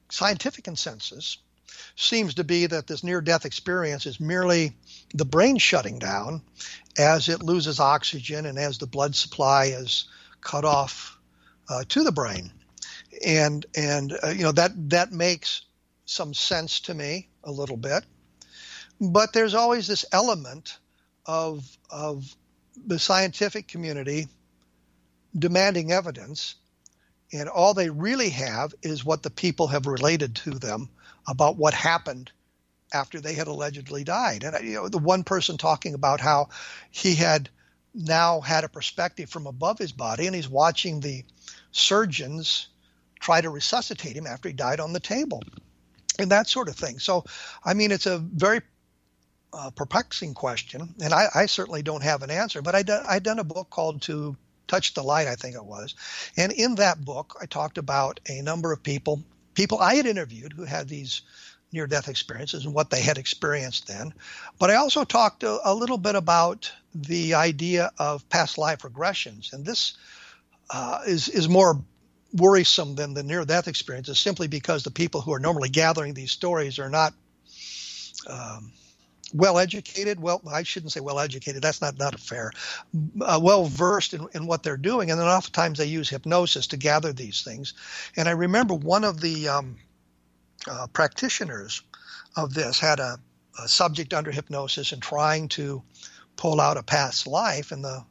scientific 0.09 0.63
consensus 0.63 1.37
seems 1.95 2.35
to 2.35 2.43
be 2.43 2.65
that 2.65 2.87
this 2.87 3.03
near 3.03 3.21
death 3.21 3.45
experience 3.45 4.05
is 4.05 4.19
merely 4.19 4.73
the 5.13 5.25
brain 5.25 5.57
shutting 5.57 5.99
down 5.99 6.41
as 6.97 7.29
it 7.29 7.43
loses 7.43 7.79
oxygen 7.79 8.45
and 8.45 8.57
as 8.57 8.77
the 8.77 8.87
blood 8.87 9.15
supply 9.15 9.65
is 9.65 10.05
cut 10.41 10.65
off 10.65 11.14
uh, 11.69 11.83
to 11.89 12.03
the 12.03 12.11
brain. 12.11 12.51
And 13.25 13.65
and 13.75 14.17
uh, 14.23 14.29
you 14.29 14.43
know 14.43 14.51
that 14.53 14.71
that 14.89 15.11
makes 15.11 15.61
some 16.05 16.33
sense 16.33 16.81
to 16.81 16.93
me 16.93 17.29
a 17.43 17.51
little 17.51 17.77
bit. 17.77 18.03
But 18.99 19.33
there's 19.33 19.53
always 19.53 19.87
this 19.87 20.05
element 20.11 20.77
of 21.25 21.65
of 21.89 22.35
the 22.85 22.99
scientific 22.99 23.67
community 23.67 24.27
demanding 25.37 25.91
evidence 25.91 26.55
and 27.33 27.49
all 27.49 27.73
they 27.73 27.89
really 27.89 28.29
have 28.29 28.73
is 28.81 29.03
what 29.03 29.23
the 29.23 29.29
people 29.29 29.67
have 29.67 29.87
related 29.87 30.35
to 30.35 30.51
them 30.51 30.89
about 31.27 31.57
what 31.57 31.73
happened 31.73 32.31
after 32.93 33.19
they 33.19 33.33
had 33.33 33.47
allegedly 33.47 34.03
died. 34.03 34.43
And 34.43 34.65
you 34.65 34.75
know, 34.75 34.89
the 34.89 34.99
one 34.99 35.23
person 35.23 35.57
talking 35.57 35.93
about 35.93 36.21
how 36.21 36.49
he 36.91 37.15
had 37.15 37.49
now 37.95 38.41
had 38.41 38.63
a 38.63 38.69
perspective 38.69 39.29
from 39.29 39.47
above 39.47 39.77
his 39.79 39.91
body, 39.91 40.27
and 40.27 40.35
he's 40.35 40.49
watching 40.49 40.99
the 40.99 41.23
surgeons 41.71 42.67
try 43.19 43.41
to 43.41 43.49
resuscitate 43.49 44.15
him 44.15 44.27
after 44.27 44.49
he 44.49 44.53
died 44.53 44.79
on 44.79 44.93
the 44.93 44.99
table, 44.99 45.41
and 46.19 46.31
that 46.31 46.47
sort 46.47 46.69
of 46.69 46.75
thing. 46.75 46.99
So, 46.99 47.23
I 47.63 47.73
mean, 47.73 47.91
it's 47.91 48.05
a 48.05 48.19
very 48.19 48.61
uh, 49.53 49.69
perplexing 49.71 50.33
question, 50.33 50.93
and 51.01 51.13
I, 51.13 51.27
I, 51.33 51.45
certainly 51.45 51.81
don't 51.81 52.03
have 52.03 52.23
an 52.23 52.29
answer. 52.29 52.61
But 52.61 52.75
I 52.75 52.83
done, 52.83 53.05
I 53.07 53.19
done 53.19 53.39
a 53.39 53.43
book 53.43 53.69
called 53.69 54.01
"To 54.03 54.35
Touch 54.67 54.93
the 54.93 55.03
Light," 55.03 55.27
I 55.27 55.35
think 55.35 55.55
it 55.55 55.65
was, 55.65 55.95
and 56.35 56.51
in 56.51 56.75
that 56.75 57.03
book, 57.05 57.37
I 57.41 57.45
talked 57.45 57.77
about 57.77 58.19
a 58.27 58.41
number 58.41 58.73
of 58.73 58.83
people 58.83 59.23
people 59.53 59.79
I 59.79 59.95
had 59.95 60.05
interviewed 60.05 60.53
who 60.53 60.65
had 60.65 60.87
these 60.87 61.21
near 61.71 61.87
death 61.87 62.07
experiences 62.07 62.65
and 62.65 62.73
what 62.73 62.89
they 62.89 63.01
had 63.01 63.17
experienced 63.17 63.87
then. 63.87 64.13
But 64.59 64.69
I 64.69 64.75
also 64.75 65.03
talked 65.03 65.43
a, 65.43 65.59
a 65.63 65.73
little 65.73 65.97
bit 65.97 66.15
about 66.15 66.71
the 66.95 67.33
idea 67.33 67.91
of 67.99 68.27
past 68.29 68.57
life 68.57 68.79
regressions. 68.79 69.53
And 69.53 69.65
this 69.65 69.97
uh, 70.69 70.99
is, 71.05 71.27
is 71.27 71.49
more 71.49 71.81
worrisome 72.33 72.95
than 72.95 73.13
the 73.13 73.23
near 73.23 73.45
death 73.45 73.67
experiences 73.67 74.17
simply 74.17 74.47
because 74.47 74.83
the 74.83 74.91
people 74.91 75.21
who 75.21 75.33
are 75.33 75.39
normally 75.39 75.69
gathering 75.69 76.13
these 76.13 76.31
stories 76.31 76.79
are 76.79 76.89
not. 76.89 77.13
Um, 78.27 78.71
well 79.33 79.57
educated 79.57 80.19
well 80.19 80.41
i 80.51 80.63
shouldn't 80.63 80.91
say 80.91 80.99
well 80.99 81.19
educated 81.19 81.61
that's 81.61 81.81
not 81.81 81.97
not 81.97 82.17
fair. 82.19 82.51
Uh, 83.19 83.39
well 83.41 83.65
versed 83.65 84.13
in, 84.13 84.27
in 84.33 84.45
what 84.45 84.63
they're 84.63 84.77
doing. 84.77 85.11
And 85.11 85.19
then 85.19 85.27
oftentimes 85.27 85.77
they 85.77 85.85
use 85.85 86.07
hypnosis 86.07 86.67
to 86.67 86.77
gather 86.77 87.11
these 87.11 87.43
things. 87.43 87.73
And 88.15 88.29
i 88.29 88.31
remember 88.31 88.73
one 88.75 89.03
of 89.03 89.19
the 89.19 89.47
um, 89.49 89.77
uh, 90.69 90.87
practitioners 90.93 91.81
of 92.35 92.53
this 92.53 92.79
had 92.79 92.99
a, 92.99 93.19
a, 93.61 93.67
subject 93.67 94.13
under 94.13 94.31
hypnosis 94.31 94.91
and 94.91 95.01
trying 95.01 95.47
to 95.49 95.81
pull 96.35 96.59
out 96.59 96.77
a 96.77 96.83
past 96.83 97.27
life 97.27 97.71
and 97.71 97.83
the 97.83 98.03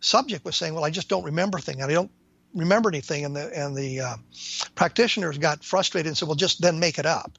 subject 0.00 0.44
was 0.44 0.56
saying 0.56 0.74
well 0.74 0.84
i 0.84 0.90
just 0.90 1.08
don't 1.08 1.24
remember 1.24 1.58
things 1.58 1.80
and 1.80 1.90
i 1.90 1.94
don't 1.94 2.10
remember 2.54 2.88
anything 2.88 3.24
and 3.24 3.34
the 3.34 3.58
and 3.58 3.76
the 3.76 4.00
uh, 4.00 4.16
practitioners 4.74 5.38
got 5.38 5.64
frustrated 5.64 6.08
and 6.08 6.16
said 6.16 6.28
well 6.28 6.34
just 6.34 6.60
then 6.60 6.78
make 6.78 6.98
it 6.98 7.06
up 7.06 7.38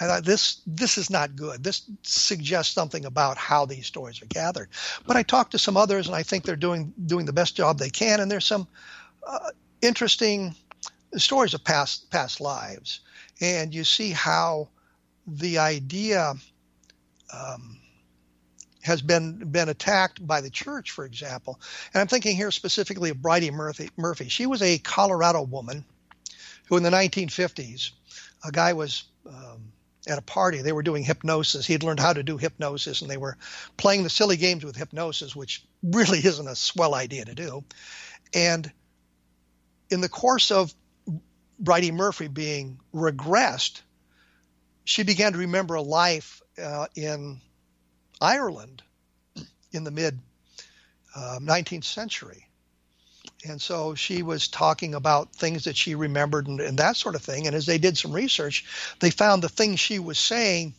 and 0.00 0.10
I, 0.10 0.20
this 0.20 0.60
this 0.66 0.98
is 0.98 1.08
not 1.08 1.36
good. 1.36 1.62
This 1.62 1.82
suggests 2.02 2.74
something 2.74 3.04
about 3.04 3.36
how 3.36 3.64
these 3.64 3.86
stories 3.86 4.20
are 4.22 4.26
gathered. 4.26 4.68
But 5.06 5.16
I 5.16 5.22
talked 5.22 5.52
to 5.52 5.58
some 5.58 5.76
others, 5.76 6.06
and 6.06 6.16
I 6.16 6.22
think 6.22 6.44
they're 6.44 6.56
doing 6.56 6.92
doing 7.06 7.26
the 7.26 7.32
best 7.32 7.56
job 7.56 7.78
they 7.78 7.90
can. 7.90 8.20
And 8.20 8.30
there's 8.30 8.44
some 8.44 8.66
uh, 9.26 9.50
interesting 9.82 10.54
stories 11.16 11.54
of 11.54 11.62
past 11.62 12.10
past 12.10 12.40
lives, 12.40 13.00
and 13.40 13.72
you 13.72 13.84
see 13.84 14.10
how 14.10 14.68
the 15.26 15.58
idea 15.58 16.34
um, 17.32 17.78
has 18.84 19.00
been 19.00 19.38
been 19.50 19.68
attacked 19.68 20.24
by 20.24 20.40
the 20.40 20.50
church, 20.50 20.90
for 20.90 21.04
example. 21.04 21.58
And 21.92 22.00
I'm 22.00 22.06
thinking 22.06 22.36
here 22.36 22.50
specifically 22.50 23.10
of 23.10 23.16
Bridey 23.16 23.50
Murphy. 23.50 23.90
Murphy. 23.96 24.28
She 24.28 24.46
was 24.46 24.60
a 24.62 24.78
Colorado 24.78 25.42
woman 25.42 25.84
who, 26.66 26.76
in 26.76 26.82
the 26.82 26.90
1950s, 26.90 27.90
a 28.44 28.52
guy 28.52 28.74
was 28.74 29.04
um, 29.26 29.72
at 30.06 30.18
a 30.18 30.22
party. 30.22 30.60
They 30.60 30.72
were 30.72 30.82
doing 30.82 31.02
hypnosis. 31.02 31.66
He'd 31.66 31.82
learned 31.82 32.00
how 32.00 32.12
to 32.12 32.22
do 32.22 32.36
hypnosis, 32.36 33.00
and 33.00 33.10
they 33.10 33.16
were 33.16 33.38
playing 33.78 34.02
the 34.02 34.10
silly 34.10 34.36
games 34.36 34.64
with 34.64 34.76
hypnosis, 34.76 35.34
which 35.34 35.64
really 35.82 36.18
isn't 36.18 36.48
a 36.48 36.56
swell 36.56 36.94
idea 36.94 37.24
to 37.24 37.34
do. 37.34 37.64
And 38.34 38.70
in 39.88 40.02
the 40.02 40.08
course 40.10 40.50
of 40.50 40.74
Bridey 41.58 41.90
Murphy 41.90 42.28
being 42.28 42.80
regressed, 42.94 43.80
she 44.84 45.04
began 45.04 45.32
to 45.32 45.38
remember 45.38 45.76
a 45.76 45.82
life 45.82 46.42
uh, 46.62 46.86
in 46.94 47.40
Ireland 48.24 48.82
in 49.72 49.84
the 49.84 49.90
mid 49.90 50.18
uh, 51.14 51.38
19th 51.40 51.84
century. 51.84 52.46
And 53.46 53.60
so 53.60 53.94
she 53.94 54.22
was 54.22 54.48
talking 54.48 54.94
about 54.94 55.34
things 55.34 55.64
that 55.64 55.76
she 55.76 55.94
remembered 55.94 56.46
and, 56.46 56.60
and, 56.60 56.78
that 56.78 56.96
sort 56.96 57.14
of 57.14 57.22
thing. 57.22 57.46
And 57.46 57.54
as 57.54 57.66
they 57.66 57.76
did 57.76 57.98
some 57.98 58.12
research, 58.12 58.64
they 59.00 59.10
found 59.10 59.42
the 59.42 59.50
things 59.50 59.78
she 59.78 59.98
was 59.98 60.18
saying 60.18 60.74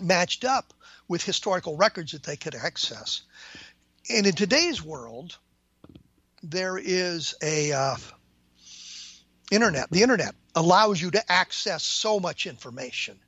matched 0.00 0.44
up 0.44 0.72
with 1.06 1.22
historical 1.22 1.76
records 1.76 2.12
that 2.12 2.22
they 2.22 2.36
could 2.36 2.54
access. 2.54 3.22
And 4.08 4.26
in 4.26 4.34
today's 4.34 4.82
world, 4.82 5.36
there 6.42 6.78
is 6.78 7.34
a 7.42 7.72
uh, 7.72 7.96
internet. 9.50 9.90
The 9.90 10.02
internet 10.02 10.34
allows 10.54 11.00
you 11.00 11.10
to 11.10 11.32
access 11.32 11.82
so 11.82 12.18
much 12.18 12.46
information 12.46 13.18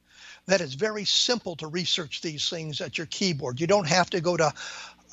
that 0.47 0.61
it's 0.61 0.75
very 0.75 1.05
simple 1.05 1.57
to 1.57 1.67
research 1.67 2.21
these 2.21 2.49
things 2.49 2.81
at 2.81 2.99
your 2.99 3.07
keyboard. 3.09 3.61
You 3.61 3.67
don't 3.67 3.89
have 3.89 4.11
to 4.11 4.21
go 4.21 4.37
to 4.37 4.53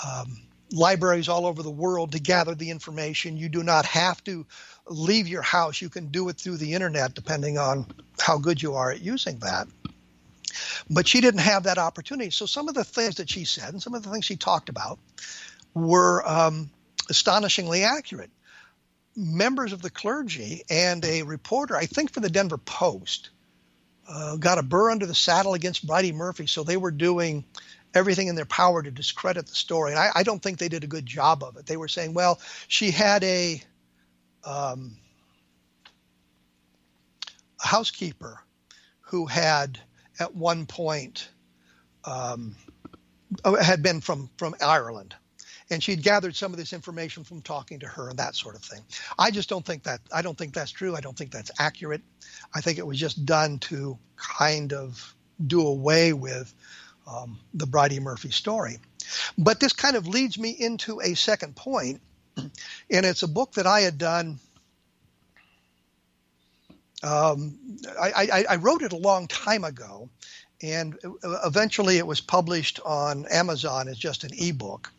um, 0.05 0.37
libraries 0.71 1.29
all 1.29 1.45
over 1.45 1.63
the 1.63 1.71
world 1.71 2.11
to 2.11 2.19
gather 2.19 2.55
the 2.55 2.69
information. 2.69 3.37
You 3.37 3.49
do 3.49 3.63
not 3.63 3.85
have 3.85 4.23
to 4.25 4.45
leave 4.87 5.27
your 5.27 5.41
house. 5.41 5.81
You 5.81 5.89
can 5.89 6.07
do 6.07 6.29
it 6.29 6.37
through 6.37 6.57
the 6.57 6.73
internet, 6.73 7.13
depending 7.15 7.57
on 7.57 7.85
how 8.19 8.37
good 8.37 8.61
you 8.61 8.75
are 8.75 8.91
at 8.91 9.01
using 9.01 9.39
that. 9.39 9.67
But 10.89 11.07
she 11.07 11.21
didn't 11.21 11.41
have 11.41 11.63
that 11.63 11.79
opportunity. 11.79 12.29
So 12.29 12.45
some 12.45 12.67
of 12.67 12.75
the 12.75 12.83
things 12.83 13.15
that 13.15 13.29
she 13.29 13.43
said 13.45 13.69
and 13.73 13.81
some 13.81 13.95
of 13.95 14.03
the 14.03 14.11
things 14.11 14.25
she 14.25 14.35
talked 14.35 14.69
about 14.69 14.99
were 15.73 16.27
um, 16.29 16.69
astonishingly 17.09 17.83
accurate. 17.83 18.29
Members 19.15 19.73
of 19.73 19.81
the 19.81 19.89
clergy 19.89 20.63
and 20.69 21.03
a 21.05 21.23
reporter, 21.23 21.75
I 21.75 21.85
think 21.85 22.11
for 22.11 22.19
the 22.19 22.29
Denver 22.29 22.57
Post, 22.57 23.29
uh, 24.07 24.35
got 24.37 24.57
a 24.57 24.63
burr 24.63 24.91
under 24.91 25.05
the 25.05 25.15
saddle 25.15 25.53
against 25.53 25.85
Bridey 25.85 26.13
Murphy. 26.13 26.47
So 26.47 26.63
they 26.63 26.77
were 26.77 26.91
doing 26.91 27.45
everything 27.93 28.27
in 28.27 28.35
their 28.35 28.45
power 28.45 28.81
to 28.81 28.91
discredit 28.91 29.47
the 29.47 29.55
story. 29.55 29.91
And 29.91 29.99
I, 29.99 30.09
I, 30.15 30.23
don't 30.23 30.41
think 30.41 30.57
they 30.57 30.67
did 30.67 30.83
a 30.83 30.87
good 30.87 31.05
job 31.05 31.43
of 31.43 31.57
it. 31.57 31.65
They 31.67 31.77
were 31.77 31.87
saying, 31.87 32.13
well, 32.13 32.39
she 32.67 32.89
had 32.89 33.23
a, 33.23 33.61
um, 34.43 34.97
a 37.63 37.67
housekeeper 37.67 38.39
who 39.01 39.27
had 39.27 39.79
at 40.19 40.35
one 40.35 40.65
point 40.65 41.29
um, 42.03 42.55
uh, 43.43 43.55
had 43.55 43.81
been 43.81 44.01
from 44.01 44.29
from 44.37 44.55
Ireland, 44.61 45.15
and 45.73 45.83
she'd 45.83 46.03
gathered 46.03 46.35
some 46.35 46.53
of 46.53 46.57
this 46.57 46.71
information 46.71 47.23
from 47.23 47.41
talking 47.41 47.79
to 47.79 47.87
her 47.87 48.09
and 48.09 48.19
that 48.19 48.35
sort 48.35 48.55
of 48.55 48.61
thing. 48.61 48.81
I 49.17 49.31
just 49.31 49.49
don't 49.49 49.65
think 49.65 49.83
that 49.83 49.99
I 50.13 50.21
don't 50.21 50.37
think 50.37 50.53
that's 50.53 50.71
true. 50.71 50.95
I 50.95 51.01
don't 51.01 51.17
think 51.17 51.31
that's 51.31 51.51
accurate. 51.59 52.01
I 52.53 52.61
think 52.61 52.77
it 52.77 52.87
was 52.87 52.99
just 52.99 53.25
done 53.25 53.59
to 53.59 53.97
kind 54.15 54.71
of 54.71 55.13
do 55.45 55.67
away 55.67 56.13
with 56.13 56.53
um, 57.07 57.39
the 57.53 57.65
Bridey 57.65 57.99
Murphy 57.99 58.29
story. 58.29 58.77
But 59.37 59.59
this 59.59 59.73
kind 59.73 59.95
of 59.95 60.07
leads 60.07 60.37
me 60.37 60.51
into 60.51 61.01
a 61.01 61.15
second 61.15 61.55
point, 61.55 62.01
and 62.37 62.51
it's 63.05 63.23
a 63.23 63.27
book 63.27 63.53
that 63.53 63.67
I 63.67 63.81
had 63.81 63.97
done. 63.97 64.39
Um, 67.01 67.59
I, 68.01 68.29
I, 68.31 68.45
I, 68.51 68.55
wrote 68.55 68.81
it 68.81 68.93
a 68.93 68.97
long 68.97 69.27
time 69.27 69.65
ago, 69.65 70.07
and 70.61 70.97
eventually 71.43 71.97
it 71.97 72.07
was 72.07 72.21
published 72.21 72.79
on 72.85 73.25
Amazon 73.25 73.89
as 73.89 73.97
just 73.97 74.23
an 74.23 74.31
ebook 74.39 74.89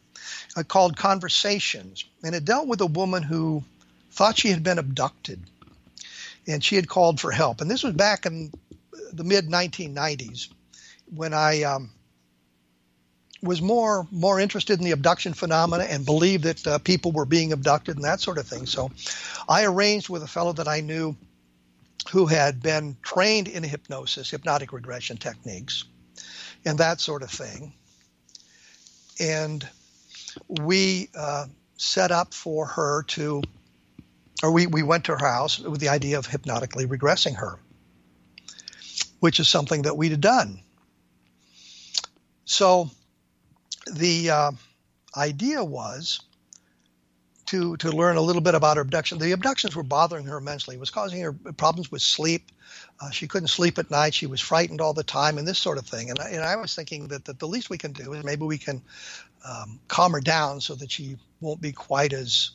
called 0.69 0.97
Conversations. 0.97 2.05
And 2.23 2.35
it 2.35 2.45
dealt 2.45 2.69
with 2.69 2.81
a 2.81 2.87
woman 2.87 3.23
who 3.23 3.63
thought 4.11 4.39
she 4.39 4.49
had 4.49 4.63
been 4.63 4.79
abducted, 4.79 5.41
and 6.47 6.63
she 6.63 6.77
had 6.77 6.89
called 6.89 7.21
for 7.21 7.33
help. 7.33 7.61
And 7.61 7.71
this 7.71 7.83
was 7.83 7.95
back 7.95 8.27
in 8.27 8.53
the 9.13 9.25
mid 9.25 9.49
1990s 9.49 10.49
when 11.15 11.35
I 11.35 11.63
um, 11.63 11.91
was 13.43 13.61
more 13.61 14.07
more 14.11 14.41
interested 14.41 14.79
in 14.79 14.85
the 14.85 14.93
abduction 14.93 15.35
phenomena 15.35 15.85
and 15.85 16.05
believed 16.05 16.45
that 16.45 16.67
uh, 16.67 16.79
people 16.79 17.13
were 17.13 17.27
being 17.27 17.53
abducted 17.53 17.97
and 17.97 18.05
that 18.05 18.21
sort 18.21 18.39
of 18.39 18.47
thing. 18.47 18.67
So 18.67 18.91
I 19.49 19.65
arranged 19.65 20.09
with 20.09 20.23
a 20.23 20.27
fellow 20.27 20.53
that 20.55 20.69
I 20.69 20.81
knew 20.81 21.17
who 22.11 22.27
had 22.27 22.63
been 22.63 22.97
trained 23.03 23.49
in 23.49 23.63
hypnosis, 23.63 24.31
hypnotic 24.31 24.73
regression 24.73 25.17
techniques, 25.17 25.85
and 26.65 26.79
that 26.79 27.01
sort 27.01 27.23
of 27.23 27.31
thing. 27.31 27.73
And 29.21 29.67
we 30.49 31.09
uh, 31.17 31.47
set 31.77 32.11
up 32.11 32.35
for 32.35 32.67
her 32.67 33.03
to, 33.09 33.43
or 34.43 34.51
we, 34.51 34.67
we 34.67 34.83
went 34.83 35.05
to 35.05 35.13
her 35.13 35.27
house 35.27 35.59
with 35.59 35.81
the 35.81 35.89
idea 35.89 36.19
of 36.19 36.27
hypnotically 36.27 36.87
regressing 36.87 37.37
her, 37.37 37.59
which 39.21 39.41
is 39.41 39.49
something 39.49 39.83
that 39.83 39.97
we'd 39.97 40.21
done. 40.21 40.61
So 42.45 42.91
the 43.93 44.31
uh, 44.31 44.53
idea 45.17 45.65
was 45.65 46.21
to 47.47 47.77
to 47.77 47.91
learn 47.91 48.17
a 48.17 48.21
little 48.21 48.43
bit 48.43 48.55
about 48.55 48.77
her 48.77 48.83
abduction. 48.83 49.19
The 49.19 49.33
abductions 49.33 49.77
were 49.77 49.83
bothering 49.83 50.27
her 50.27 50.39
immensely. 50.39 50.77
It 50.77 50.81
was 50.81 50.91
causing 50.91 51.21
her 51.23 51.33
problems 51.33 51.91
with 51.91 52.03
sleep. 52.03 52.51
Uh, 53.01 53.11
she 53.11 53.27
couldn't 53.27 53.49
sleep 53.49 53.79
at 53.79 53.91
night. 53.91 54.15
She 54.15 54.27
was 54.27 54.41
frightened 54.41 54.81
all 54.81 54.95
the 54.95 55.05
time, 55.05 55.39
and 55.39 55.47
this 55.47 55.59
sort 55.59 55.79
of 55.79 55.87
thing. 55.87 56.11
And 56.11 56.19
I, 56.19 56.29
and 56.31 56.43
I 56.43 56.57
was 56.57 56.75
thinking 56.75 57.09
that, 57.09 57.25
that 57.27 57.39
the 57.39 57.49
least 57.49 57.71
we 57.71 57.79
can 57.79 57.93
do 57.93 58.13
is 58.15 58.25
maybe 58.25 58.45
we 58.45 58.59
can 58.59 58.83
um, 59.45 59.81
calm 59.89 60.13
her 60.13 60.21
down 60.21 60.61
so 60.61 60.75
that 60.75 60.91
she 60.91 61.17
won't 61.41 61.61
be 61.61 61.73
quite 61.73 62.13
as 62.13 62.53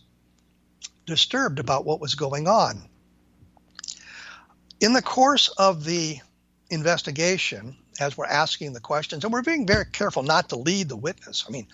disturbed 1.05 1.59
about 1.59 1.85
what 1.85 1.99
was 1.99 2.15
going 2.15 2.47
on. 2.47 2.89
In 4.79 4.93
the 4.93 5.01
course 5.01 5.49
of 5.49 5.83
the 5.83 6.19
investigation, 6.69 7.75
as 7.99 8.17
we're 8.17 8.25
asking 8.25 8.73
the 8.73 8.79
questions, 8.79 9.23
and 9.23 9.33
we're 9.33 9.41
being 9.41 9.67
very 9.67 9.85
careful 9.85 10.23
not 10.23 10.49
to 10.49 10.55
lead 10.55 10.87
the 10.87 10.95
witness. 10.95 11.45
I 11.47 11.51
mean, 11.51 11.67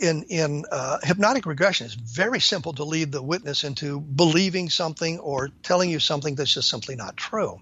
in 0.00 0.24
in 0.24 0.64
uh, 0.70 0.98
hypnotic 1.02 1.46
regression, 1.46 1.86
it's 1.86 1.94
very 1.94 2.40
simple 2.40 2.72
to 2.74 2.84
lead 2.84 3.12
the 3.12 3.22
witness 3.22 3.64
into 3.64 4.00
believing 4.00 4.68
something 4.68 5.18
or 5.20 5.50
telling 5.62 5.90
you 5.90 6.00
something 6.00 6.34
that's 6.34 6.54
just 6.54 6.68
simply 6.68 6.96
not 6.96 7.16
true. 7.16 7.60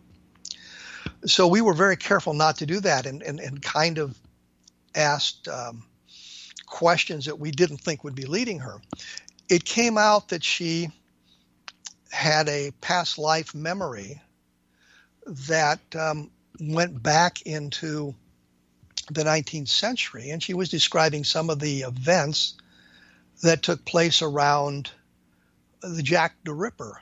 So 1.27 1.47
we 1.49 1.61
were 1.61 1.75
very 1.75 1.97
careful 1.97 2.33
not 2.33 2.57
to 2.59 2.67
do 2.67 2.81
that, 2.81 3.07
and 3.07 3.23
and, 3.23 3.41
and 3.41 3.61
kind 3.61 3.99
of 3.99 4.19
asked 4.95 5.49
um, 5.49 5.85
questions 6.67 7.27
that 7.27 7.39
we 7.39 7.51
didn't 7.51 7.79
think 7.79 8.05
would 8.05 8.15
be 8.15 8.27
leading 8.27 8.61
her. 8.61 8.79
It 9.49 9.65
came 9.65 9.99
out 9.99 10.29
that 10.29 10.45
she 10.45 10.89
had 12.11 12.49
a 12.49 12.73
past 12.81 13.19
life 13.19 13.55
memory 13.55 14.21
that 15.27 15.81
um, 15.95 16.31
went 16.61 17.03
back 17.03 17.43
into 17.43 18.15
the 19.11 19.25
19th 19.25 19.69
century, 19.69 20.31
and 20.31 20.43
she 20.43 20.55
was 20.55 20.69
describing 20.69 21.25
some 21.25 21.51
of 21.51 21.59
the 21.59 21.81
events 21.81 22.55
that 23.43 23.63
took 23.63 23.85
place 23.85 24.23
around 24.23 24.91
the 25.83 26.03
Jack 26.03 26.37
the 26.45 26.55
Ripper 26.55 27.01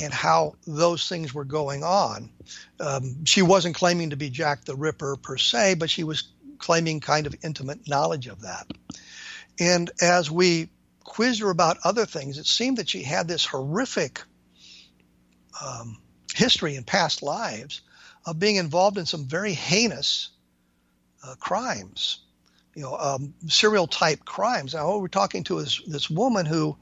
and 0.00 0.12
how 0.12 0.54
those 0.66 1.08
things 1.08 1.32
were 1.32 1.44
going 1.44 1.82
on. 1.82 2.30
Um, 2.80 3.24
she 3.24 3.42
wasn't 3.42 3.76
claiming 3.76 4.10
to 4.10 4.16
be 4.16 4.30
Jack 4.30 4.64
the 4.64 4.74
Ripper 4.74 5.16
per 5.16 5.36
se, 5.36 5.74
but 5.74 5.90
she 5.90 6.04
was 6.04 6.24
claiming 6.58 7.00
kind 7.00 7.26
of 7.26 7.34
intimate 7.42 7.88
knowledge 7.88 8.26
of 8.26 8.42
that. 8.42 8.66
And 9.58 9.90
as 10.00 10.30
we 10.30 10.68
quizzed 11.04 11.40
her 11.40 11.50
about 11.50 11.78
other 11.84 12.06
things, 12.06 12.38
it 12.38 12.46
seemed 12.46 12.78
that 12.78 12.88
she 12.88 13.02
had 13.02 13.28
this 13.28 13.44
horrific 13.44 14.22
um, 15.64 15.98
history 16.34 16.76
in 16.76 16.84
past 16.84 17.22
lives 17.22 17.82
of 18.26 18.38
being 18.38 18.56
involved 18.56 18.98
in 18.98 19.06
some 19.06 19.26
very 19.26 19.52
heinous 19.52 20.30
uh, 21.22 21.34
crimes, 21.36 22.20
you 22.74 22.82
know, 22.82 22.96
um, 22.96 23.34
serial 23.46 23.86
type 23.86 24.24
crimes. 24.24 24.74
Now, 24.74 24.88
what 24.88 25.00
we're 25.00 25.08
talking 25.08 25.44
to 25.44 25.58
is 25.58 25.80
this 25.86 26.10
woman 26.10 26.46
who 26.46 26.76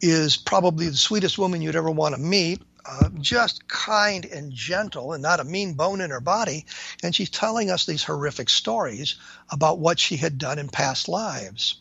is 0.00 0.36
probably 0.36 0.88
the 0.88 0.96
sweetest 0.96 1.38
woman 1.38 1.62
you'd 1.62 1.76
ever 1.76 1.90
want 1.90 2.14
to 2.14 2.20
meet. 2.20 2.62
Uh, 2.86 3.08
just 3.18 3.66
kind 3.66 4.26
and 4.26 4.52
gentle 4.52 5.14
and 5.14 5.22
not 5.22 5.40
a 5.40 5.44
mean 5.44 5.72
bone 5.72 6.02
in 6.02 6.10
her 6.10 6.20
body. 6.20 6.66
And 7.02 7.14
she's 7.14 7.30
telling 7.30 7.70
us 7.70 7.86
these 7.86 8.04
horrific 8.04 8.50
stories 8.50 9.16
about 9.50 9.78
what 9.78 9.98
she 9.98 10.16
had 10.16 10.36
done 10.36 10.58
in 10.58 10.68
past 10.68 11.08
lives. 11.08 11.80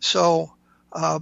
So, 0.00 0.52
uh, 0.92 1.20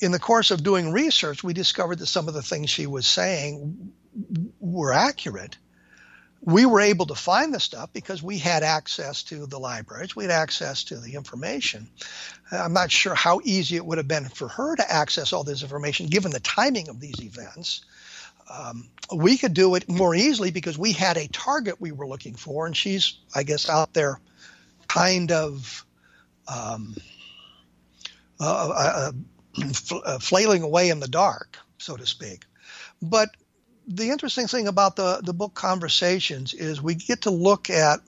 in 0.00 0.12
the 0.12 0.18
course 0.18 0.50
of 0.50 0.62
doing 0.62 0.92
research, 0.92 1.42
we 1.42 1.54
discovered 1.54 1.98
that 1.98 2.06
some 2.06 2.28
of 2.28 2.34
the 2.34 2.42
things 2.42 2.70
she 2.70 2.86
was 2.86 3.06
saying 3.06 3.92
were 4.58 4.92
accurate. 4.92 5.56
We 6.42 6.64
were 6.64 6.80
able 6.80 7.06
to 7.06 7.14
find 7.14 7.52
the 7.52 7.60
stuff 7.60 7.92
because 7.92 8.22
we 8.22 8.38
had 8.38 8.62
access 8.62 9.22
to 9.24 9.46
the 9.46 9.58
libraries, 9.58 10.16
we 10.16 10.24
had 10.24 10.32
access 10.32 10.84
to 10.84 10.96
the 10.96 11.14
information. 11.14 11.88
I'm 12.50 12.72
not 12.72 12.90
sure 12.90 13.14
how 13.14 13.40
easy 13.44 13.76
it 13.76 13.84
would 13.84 13.98
have 13.98 14.08
been 14.08 14.28
for 14.28 14.48
her 14.48 14.74
to 14.76 14.92
access 14.92 15.32
all 15.32 15.44
this 15.44 15.62
information 15.62 16.06
given 16.06 16.32
the 16.32 16.40
timing 16.40 16.88
of 16.88 16.98
these 16.98 17.20
events. 17.20 17.82
Um, 18.50 18.88
we 19.14 19.38
could 19.38 19.54
do 19.54 19.74
it 19.74 19.88
more 19.88 20.14
easily 20.14 20.50
because 20.50 20.76
we 20.76 20.92
had 20.92 21.16
a 21.16 21.28
target 21.28 21.80
we 21.80 21.92
were 21.92 22.08
looking 22.08 22.34
for, 22.34 22.66
and 22.66 22.76
she's, 22.76 23.18
I 23.34 23.42
guess, 23.42 23.68
out 23.68 23.92
there 23.92 24.18
kind 24.88 25.30
of 25.30 25.84
um, 26.48 26.96
uh, 28.40 28.70
uh, 28.70 29.12
uh, 30.04 30.18
flailing 30.18 30.62
away 30.62 30.90
in 30.90 31.00
the 31.00 31.08
dark, 31.08 31.58
so 31.78 31.96
to 31.96 32.06
speak. 32.06 32.44
But 33.00 33.28
the 33.90 34.10
interesting 34.10 34.46
thing 34.46 34.68
about 34.68 34.94
the, 34.94 35.20
the 35.22 35.34
book 35.34 35.54
Conversations 35.54 36.54
is 36.54 36.80
we 36.80 36.94
get 36.94 37.22
to 37.22 37.30
look 37.30 37.68
at 37.70 38.00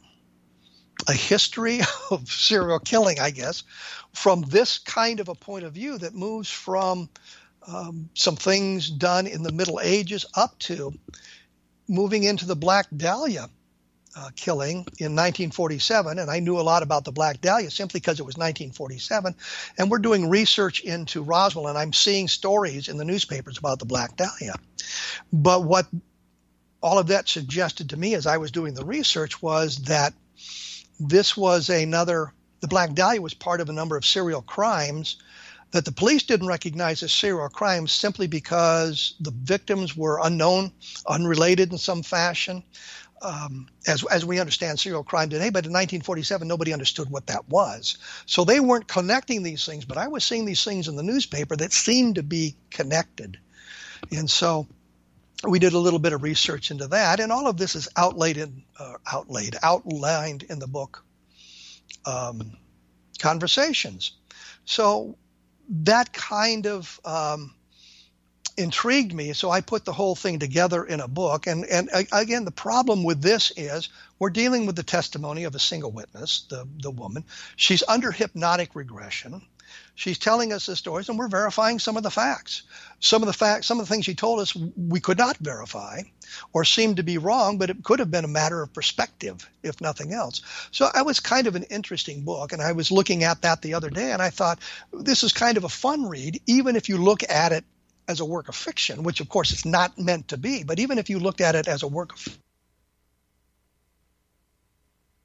a 1.08 1.12
history 1.12 1.80
of 2.10 2.28
serial 2.28 2.78
killing, 2.78 3.18
I 3.18 3.30
guess, 3.30 3.64
from 4.12 4.42
this 4.42 4.78
kind 4.78 5.18
of 5.18 5.28
a 5.28 5.34
point 5.34 5.64
of 5.64 5.72
view 5.72 5.98
that 5.98 6.14
moves 6.14 6.48
from 6.48 7.08
um, 7.66 8.08
some 8.14 8.36
things 8.36 8.88
done 8.88 9.26
in 9.26 9.42
the 9.42 9.52
Middle 9.52 9.80
Ages 9.82 10.24
up 10.34 10.56
to 10.60 10.92
moving 11.88 12.22
into 12.22 12.46
the 12.46 12.56
Black 12.56 12.86
Dahlia 12.96 13.48
uh, 14.16 14.30
killing 14.36 14.76
in 14.98 15.14
1947, 15.16 16.18
and 16.18 16.30
I 16.30 16.40
knew 16.40 16.58
a 16.58 16.62
lot 16.62 16.82
about 16.82 17.04
the 17.04 17.12
Black 17.12 17.40
Dahlia 17.40 17.70
simply 17.70 18.00
because 18.00 18.20
it 18.20 18.26
was 18.26 18.36
1947. 18.36 19.34
And 19.78 19.90
we're 19.90 19.98
doing 19.98 20.28
research 20.28 20.80
into 20.80 21.22
Roswell, 21.22 21.68
and 21.68 21.78
I'm 21.78 21.92
seeing 21.92 22.28
stories 22.28 22.88
in 22.88 22.98
the 22.98 23.04
newspapers 23.04 23.58
about 23.58 23.78
the 23.78 23.86
Black 23.86 24.16
Dahlia. 24.16 24.54
But 25.32 25.64
what 25.64 25.86
all 26.82 26.98
of 26.98 27.08
that 27.08 27.28
suggested 27.28 27.90
to 27.90 27.96
me 27.96 28.14
as 28.14 28.26
I 28.26 28.38
was 28.38 28.50
doing 28.50 28.74
the 28.74 28.84
research 28.84 29.40
was 29.40 29.78
that 29.84 30.12
this 31.00 31.36
was 31.36 31.70
another, 31.70 32.32
the 32.60 32.68
Black 32.68 32.92
Dahlia 32.92 33.22
was 33.22 33.34
part 33.34 33.60
of 33.60 33.68
a 33.68 33.74
number 33.74 33.96
of 33.96 34.04
serial 34.04 34.42
crimes 34.42 35.16
that 35.70 35.86
the 35.86 35.92
police 35.92 36.22
didn't 36.22 36.48
recognize 36.48 37.02
as 37.02 37.12
serial 37.12 37.48
crimes 37.48 37.92
simply 37.92 38.26
because 38.26 39.14
the 39.20 39.30
victims 39.30 39.96
were 39.96 40.20
unknown, 40.22 40.70
unrelated 41.06 41.72
in 41.72 41.78
some 41.78 42.02
fashion 42.02 42.62
um, 43.22 43.68
as, 43.86 44.04
as 44.04 44.24
we 44.24 44.40
understand 44.40 44.78
serial 44.78 45.04
crime 45.04 45.30
today, 45.30 45.50
but 45.50 45.64
in 45.64 45.72
1947, 45.72 46.46
nobody 46.46 46.72
understood 46.72 47.08
what 47.08 47.28
that 47.28 47.48
was. 47.48 47.98
So 48.26 48.44
they 48.44 48.60
weren't 48.60 48.88
connecting 48.88 49.42
these 49.42 49.64
things, 49.64 49.84
but 49.84 49.96
I 49.96 50.08
was 50.08 50.24
seeing 50.24 50.44
these 50.44 50.64
things 50.64 50.88
in 50.88 50.96
the 50.96 51.02
newspaper 51.02 51.56
that 51.56 51.72
seemed 51.72 52.16
to 52.16 52.22
be 52.22 52.56
connected. 52.70 53.38
And 54.10 54.28
so 54.28 54.66
we 55.48 55.58
did 55.58 55.72
a 55.72 55.78
little 55.78 55.98
bit 55.98 56.12
of 56.12 56.22
research 56.22 56.70
into 56.70 56.88
that, 56.88 57.20
and 57.20 57.32
all 57.32 57.46
of 57.46 57.56
this 57.56 57.74
is 57.74 57.88
outlaid 57.96 58.36
in, 58.36 58.64
uh, 58.78 58.94
outlaid, 59.10 59.56
outlined 59.62 60.44
in 60.44 60.58
the 60.58 60.68
book 60.68 61.04
um, 62.04 62.56
Conversations. 63.18 64.12
So 64.64 65.16
that 65.68 66.12
kind 66.12 66.66
of 66.66 67.00
um, 67.04 67.54
intrigued 68.56 69.12
me. 69.12 69.32
So 69.32 69.50
I 69.50 69.60
put 69.60 69.84
the 69.84 69.92
whole 69.92 70.14
thing 70.14 70.38
together 70.38 70.84
in 70.84 71.00
a 71.00 71.08
book. 71.08 71.46
And, 71.46 71.64
and 71.64 71.90
again, 72.12 72.44
the 72.44 72.50
problem 72.50 73.04
with 73.04 73.22
this 73.22 73.52
is 73.56 73.88
we're 74.18 74.30
dealing 74.30 74.66
with 74.66 74.76
the 74.76 74.82
testimony 74.82 75.44
of 75.44 75.54
a 75.54 75.58
single 75.58 75.90
witness, 75.90 76.46
the, 76.48 76.66
the 76.80 76.90
woman. 76.90 77.24
She's 77.56 77.82
under 77.88 78.10
hypnotic 78.10 78.74
regression. 78.74 79.42
She's 79.94 80.18
telling 80.18 80.52
us 80.52 80.66
the 80.66 80.76
stories, 80.76 81.08
and 81.08 81.18
we're 81.18 81.28
verifying 81.28 81.78
some 81.78 81.96
of 81.96 82.02
the 82.02 82.10
facts. 82.10 82.62
Some 83.00 83.22
of 83.22 83.26
the 83.26 83.32
facts, 83.32 83.66
some 83.66 83.78
of 83.80 83.86
the 83.86 83.92
things 83.92 84.04
she 84.04 84.14
told 84.14 84.40
us, 84.40 84.54
we 84.54 85.00
could 85.00 85.18
not 85.18 85.36
verify, 85.38 86.02
or 86.52 86.64
seemed 86.64 86.96
to 86.96 87.02
be 87.02 87.18
wrong, 87.18 87.58
but 87.58 87.70
it 87.70 87.82
could 87.82 87.98
have 87.98 88.10
been 88.10 88.24
a 88.24 88.28
matter 88.28 88.62
of 88.62 88.72
perspective, 88.72 89.48
if 89.62 89.80
nothing 89.80 90.12
else. 90.12 90.42
So 90.72 90.88
I 90.92 91.02
was 91.02 91.20
kind 91.20 91.46
of 91.46 91.56
an 91.56 91.64
interesting 91.64 92.22
book, 92.24 92.52
and 92.52 92.62
I 92.62 92.72
was 92.72 92.90
looking 92.90 93.24
at 93.24 93.42
that 93.42 93.62
the 93.62 93.74
other 93.74 93.90
day, 93.90 94.12
and 94.12 94.22
I 94.22 94.30
thought 94.30 94.60
this 94.92 95.22
is 95.22 95.32
kind 95.32 95.56
of 95.56 95.64
a 95.64 95.70
fun 95.70 96.06
read, 96.06 96.40
even 96.46 96.76
if 96.76 96.88
you 96.88 96.98
look 96.98 97.22
at 97.28 97.52
it 97.52 97.64
as 98.08 98.20
a 98.20 98.24
work 98.24 98.48
of 98.48 98.56
fiction, 98.56 99.02
which 99.02 99.20
of 99.20 99.28
course 99.28 99.52
it's 99.52 99.64
not 99.64 99.98
meant 99.98 100.28
to 100.28 100.36
be, 100.36 100.64
but 100.64 100.78
even 100.78 100.98
if 100.98 101.10
you 101.10 101.18
looked 101.18 101.40
at 101.40 101.54
it 101.54 101.68
as 101.68 101.82
a 101.82 101.88
work 101.88 102.12
of 102.12 102.38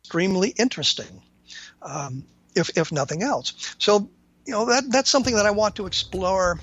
extremely 0.03 0.49
interesting, 0.49 1.21
um, 1.82 2.23
if 2.55 2.78
if 2.78 2.91
nothing 2.91 3.23
else. 3.23 3.75
So 3.80 4.09
you 4.45 4.53
know 4.53 4.65
that 4.65 4.89
that's 4.89 5.09
something 5.09 5.36
that 5.36 5.45
I 5.45 5.51
want 5.51 5.75
to 5.78 5.86
explore 5.86 6.59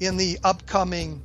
in 0.00 0.16
the 0.16 0.38
upcoming 0.44 1.24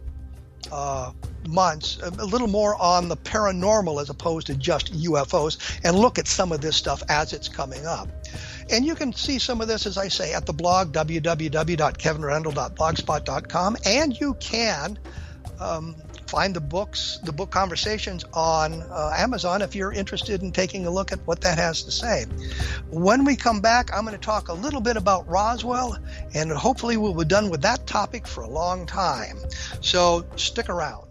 uh, 0.72 1.12
months 1.48 2.00
a 2.02 2.10
little 2.26 2.48
more 2.48 2.76
on 2.82 3.10
the 3.10 3.18
paranormal 3.18 4.02
as 4.02 4.10
opposed 4.10 4.48
to 4.48 4.56
just 4.56 4.92
UFOs 4.94 5.80
and 5.84 5.96
look 5.98 6.18
at 6.20 6.28
some 6.28 6.52
of 6.52 6.60
this 6.62 6.76
stuff 6.76 7.04
as 7.10 7.34
it's 7.34 7.48
coming 7.48 7.86
up. 7.86 8.10
And 8.70 8.86
you 8.86 8.96
can 8.96 9.14
see 9.14 9.40
some 9.40 9.62
of 9.62 9.68
this, 9.68 9.86
as 9.86 9.98
I 9.98 10.08
say, 10.08 10.34
at 10.34 10.46
the 10.46 10.54
blog, 10.54 10.94
www.kevinrandle.blogspot.com. 10.94 13.78
And 13.86 14.20
you 14.20 14.34
can 14.36 14.98
um, 15.60 15.96
find 16.32 16.56
the 16.56 16.62
books, 16.62 17.20
the 17.24 17.34
book 17.34 17.52
conversations 17.52 18.24
on 18.34 18.82
uh, 18.82 19.14
Amazon 19.18 19.62
if 19.62 19.76
you're 19.76 19.92
interested 19.92 20.42
in 20.42 20.54
taking 20.54 20.86
a 20.86 20.90
look 20.90 21.12
at 21.12 21.20
what 21.28 21.42
that 21.42 21.58
has 21.58 21.84
to 21.84 21.92
say. 21.92 22.24
When 22.90 23.26
we 23.26 23.36
come 23.36 23.60
back, 23.60 23.94
I'm 23.94 24.06
going 24.06 24.18
to 24.18 24.26
talk 24.26 24.48
a 24.48 24.54
little 24.54 24.80
bit 24.80 24.96
about 24.96 25.28
Roswell, 25.28 25.98
and 26.34 26.50
hopefully 26.52 26.96
we'll 26.96 27.14
be 27.14 27.26
done 27.26 27.50
with 27.50 27.62
that 27.64 27.86
topic 27.86 28.26
for 28.26 28.44
a 28.44 28.50
long 28.50 28.86
time. 28.86 29.38
So 29.82 30.26
stick 30.38 30.70
around. 30.70 31.11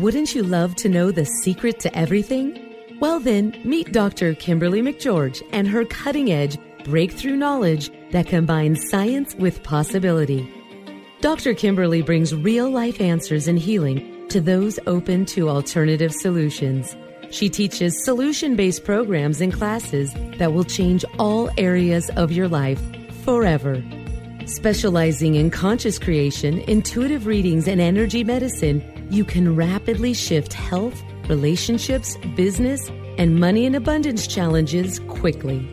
Wouldn't 0.00 0.34
you 0.34 0.42
love 0.42 0.74
to 0.76 0.88
know 0.88 1.12
the 1.12 1.24
secret 1.24 1.78
to 1.80 1.96
everything? 1.96 2.58
Well, 2.98 3.20
then, 3.20 3.60
meet 3.64 3.92
Dr. 3.92 4.34
Kimberly 4.34 4.82
McGeorge 4.82 5.42
and 5.52 5.68
her 5.68 5.84
cutting 5.84 6.32
edge 6.32 6.58
breakthrough 6.84 7.36
knowledge 7.36 7.90
that 8.10 8.26
combines 8.26 8.88
science 8.88 9.34
with 9.36 9.62
possibility. 9.62 10.48
Dr. 11.20 11.54
Kimberly 11.54 12.02
brings 12.02 12.34
real 12.34 12.68
life 12.68 13.00
answers 13.00 13.46
and 13.46 13.58
healing 13.58 14.28
to 14.28 14.40
those 14.40 14.78
open 14.86 15.24
to 15.26 15.48
alternative 15.48 16.12
solutions. 16.12 16.96
She 17.32 17.48
teaches 17.48 18.04
solution 18.04 18.54
based 18.56 18.84
programs 18.84 19.40
and 19.40 19.52
classes 19.52 20.14
that 20.36 20.52
will 20.52 20.64
change 20.64 21.04
all 21.18 21.48
areas 21.56 22.10
of 22.10 22.30
your 22.30 22.46
life 22.46 22.80
forever. 23.24 23.82
Specializing 24.44 25.36
in 25.36 25.50
conscious 25.50 25.98
creation, 25.98 26.58
intuitive 26.68 27.26
readings, 27.26 27.66
and 27.68 27.80
energy 27.80 28.22
medicine, 28.22 28.82
you 29.10 29.24
can 29.24 29.56
rapidly 29.56 30.12
shift 30.12 30.52
health, 30.52 31.02
relationships, 31.28 32.18
business, 32.36 32.90
and 33.16 33.40
money 33.40 33.64
and 33.64 33.76
abundance 33.76 34.26
challenges 34.26 34.98
quickly. 35.08 35.66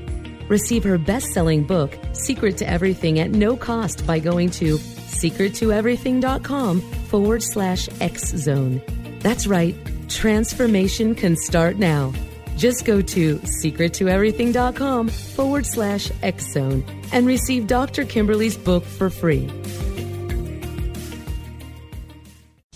Receive 0.48 0.86
her 0.86 0.98
best 0.98 1.34
selling 1.34 1.66
book, 1.66 1.98
Secret 2.14 2.56
to 2.58 2.70
Everything, 2.70 3.20
at 3.20 3.32
no 3.32 3.58
cost 3.58 4.08
by 4.08 4.20
going 4.20 4.50
to 4.52 4.78
secrettoeverything.com 4.78 6.82
forward 6.82 7.44
slash 7.44 7.90
X 8.00 8.30
Zone. 8.30 8.82
That's 9.20 9.46
right, 9.46 9.76
transformation 10.10 11.16
can 11.16 11.36
start 11.36 11.78
now. 11.78 12.14
Just 12.58 12.86
go 12.86 13.02
to 13.02 13.38
secrettoeverything.com 13.40 15.08
forward 15.08 15.66
slash 15.66 16.12
X 16.22 16.54
and 17.14 17.26
receive 17.26 17.68
Dr. 17.68 18.04
Kimberly's 18.04 18.58
book 18.58 18.84
for 18.84 19.10
free. 19.10 19.48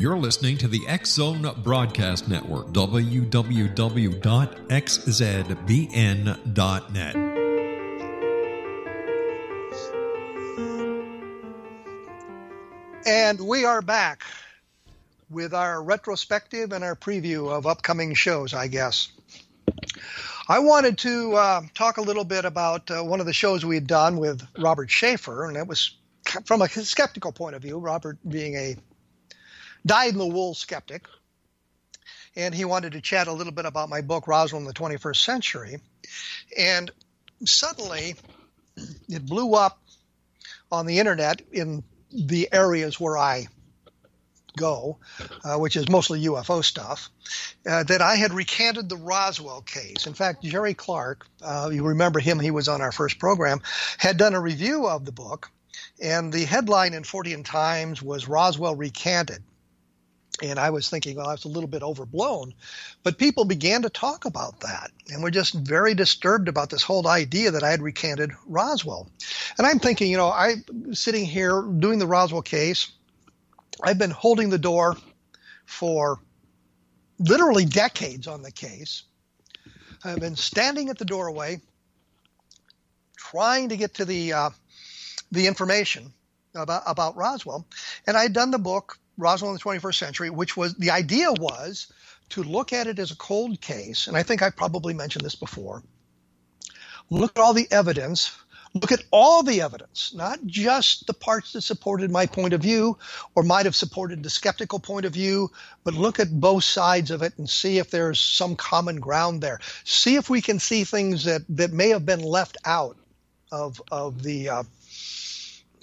You're 0.00 0.16
listening 0.16 0.56
to 0.56 0.66
the 0.66 0.80
X 0.88 1.10
Zone 1.10 1.46
Broadcast 1.62 2.26
Network, 2.26 2.68
www.xzbn.net. 2.68 3.16
And 13.06 13.40
we 13.42 13.66
are 13.66 13.82
back 13.82 14.22
with 15.28 15.52
our 15.52 15.82
retrospective 15.82 16.72
and 16.72 16.82
our 16.82 16.96
preview 16.96 17.50
of 17.50 17.66
upcoming 17.66 18.14
shows, 18.14 18.54
I 18.54 18.68
guess. 18.68 19.12
I 20.48 20.60
wanted 20.60 20.96
to 20.96 21.34
uh, 21.34 21.60
talk 21.74 21.98
a 21.98 22.02
little 22.02 22.24
bit 22.24 22.46
about 22.46 22.90
uh, 22.90 23.02
one 23.04 23.20
of 23.20 23.26
the 23.26 23.34
shows 23.34 23.66
we 23.66 23.74
had 23.74 23.86
done 23.86 24.16
with 24.16 24.40
Robert 24.58 24.88
Sheaffer, 24.88 25.46
and 25.46 25.58
it 25.58 25.66
was 25.66 25.94
from 26.46 26.62
a 26.62 26.68
skeptical 26.70 27.32
point 27.32 27.54
of 27.54 27.60
view, 27.60 27.76
Robert 27.76 28.16
being 28.26 28.54
a 28.54 28.76
dyed 29.84 30.12
in 30.12 30.18
the 30.18 30.26
wool 30.26 30.54
skeptic. 30.54 31.06
And 32.36 32.54
he 32.54 32.64
wanted 32.64 32.92
to 32.92 33.00
chat 33.00 33.26
a 33.26 33.32
little 33.32 33.52
bit 33.52 33.66
about 33.66 33.88
my 33.88 34.02
book, 34.02 34.28
Roswell 34.28 34.60
in 34.60 34.66
the 34.66 34.72
21st 34.72 35.24
Century. 35.24 35.78
And 36.56 36.90
suddenly, 37.44 38.14
it 39.08 39.26
blew 39.26 39.54
up 39.54 39.80
on 40.70 40.86
the 40.86 40.98
internet 40.98 41.42
in 41.52 41.82
the 42.12 42.48
areas 42.52 43.00
where 43.00 43.18
I 43.18 43.48
go, 44.56 44.98
uh, 45.44 45.56
which 45.56 45.76
is 45.76 45.88
mostly 45.88 46.24
UFO 46.24 46.62
stuff, 46.62 47.08
uh, 47.68 47.84
that 47.84 48.02
I 48.02 48.16
had 48.16 48.32
recanted 48.32 48.88
the 48.88 48.96
Roswell 48.96 49.62
case. 49.62 50.06
In 50.06 50.14
fact, 50.14 50.42
Jerry 50.42 50.74
Clark, 50.74 51.26
uh, 51.42 51.70
you 51.72 51.86
remember 51.86 52.20
him, 52.20 52.38
he 52.38 52.50
was 52.50 52.68
on 52.68 52.80
our 52.80 52.92
first 52.92 53.18
program, 53.18 53.60
had 53.98 54.16
done 54.16 54.34
a 54.34 54.40
review 54.40 54.86
of 54.86 55.04
the 55.04 55.12
book, 55.12 55.50
and 56.02 56.32
the 56.32 56.44
headline 56.44 56.94
in 56.94 57.04
Fortean 57.04 57.44
Times 57.44 58.02
was 58.02 58.28
Roswell 58.28 58.76
Recanted. 58.76 59.42
And 60.42 60.58
I 60.58 60.70
was 60.70 60.88
thinking, 60.88 61.16
well, 61.16 61.28
that's 61.28 61.44
a 61.44 61.48
little 61.48 61.68
bit 61.68 61.82
overblown. 61.82 62.54
But 63.02 63.18
people 63.18 63.44
began 63.44 63.82
to 63.82 63.90
talk 63.90 64.24
about 64.24 64.60
that 64.60 64.90
and 65.10 65.22
were 65.22 65.30
just 65.30 65.54
very 65.54 65.94
disturbed 65.94 66.48
about 66.48 66.70
this 66.70 66.82
whole 66.82 67.06
idea 67.06 67.52
that 67.52 67.62
I 67.62 67.70
had 67.70 67.82
recanted 67.82 68.32
Roswell. 68.46 69.08
And 69.58 69.66
I'm 69.66 69.78
thinking, 69.78 70.10
you 70.10 70.16
know, 70.16 70.30
I'm 70.30 70.94
sitting 70.94 71.24
here 71.24 71.62
doing 71.62 71.98
the 71.98 72.06
Roswell 72.06 72.42
case. 72.42 72.90
I've 73.82 73.98
been 73.98 74.10
holding 74.10 74.50
the 74.50 74.58
door 74.58 74.96
for 75.66 76.20
literally 77.18 77.64
decades 77.64 78.26
on 78.26 78.42
the 78.42 78.52
case. 78.52 79.04
I've 80.04 80.20
been 80.20 80.36
standing 80.36 80.88
at 80.88 80.98
the 80.98 81.04
doorway 81.04 81.60
trying 83.16 83.68
to 83.68 83.76
get 83.76 83.94
to 83.94 84.04
the 84.04 84.32
uh, 84.32 84.50
the 85.30 85.46
information 85.46 86.12
about, 86.54 86.82
about 86.86 87.16
Roswell. 87.16 87.66
And 88.06 88.16
I 88.16 88.22
had 88.22 88.32
done 88.32 88.50
the 88.50 88.58
book 88.58 88.98
Roswell 89.20 89.50
in 89.50 89.56
the 89.56 89.62
21st 89.62 89.94
Century, 89.94 90.30
which 90.30 90.56
was 90.56 90.74
the 90.74 90.90
idea 90.90 91.32
was 91.32 91.92
to 92.30 92.42
look 92.42 92.72
at 92.72 92.86
it 92.86 92.98
as 92.98 93.10
a 93.10 93.16
cold 93.16 93.60
case. 93.60 94.06
And 94.06 94.16
I 94.16 94.22
think 94.22 94.42
I 94.42 94.50
probably 94.50 94.94
mentioned 94.94 95.24
this 95.24 95.34
before. 95.34 95.82
Look 97.10 97.36
at 97.36 97.42
all 97.42 97.52
the 97.52 97.68
evidence. 97.70 98.30
Look 98.72 98.92
at 98.92 99.02
all 99.10 99.42
the 99.42 99.62
evidence, 99.62 100.12
not 100.14 100.46
just 100.46 101.08
the 101.08 101.12
parts 101.12 101.54
that 101.54 101.62
supported 101.62 102.08
my 102.08 102.26
point 102.26 102.52
of 102.52 102.62
view 102.62 102.98
or 103.34 103.42
might 103.42 103.66
have 103.66 103.74
supported 103.74 104.22
the 104.22 104.30
skeptical 104.30 104.78
point 104.78 105.06
of 105.06 105.12
view, 105.12 105.50
but 105.82 105.94
look 105.94 106.20
at 106.20 106.30
both 106.30 106.62
sides 106.62 107.10
of 107.10 107.22
it 107.22 107.36
and 107.36 107.50
see 107.50 107.78
if 107.78 107.90
there's 107.90 108.20
some 108.20 108.54
common 108.54 109.00
ground 109.00 109.40
there. 109.40 109.58
See 109.82 110.14
if 110.14 110.30
we 110.30 110.40
can 110.40 110.60
see 110.60 110.84
things 110.84 111.24
that, 111.24 111.42
that 111.48 111.72
may 111.72 111.88
have 111.88 112.06
been 112.06 112.22
left 112.22 112.58
out 112.64 112.96
of, 113.50 113.82
of 113.90 114.22
the 114.22 114.48
uh, 114.48 114.62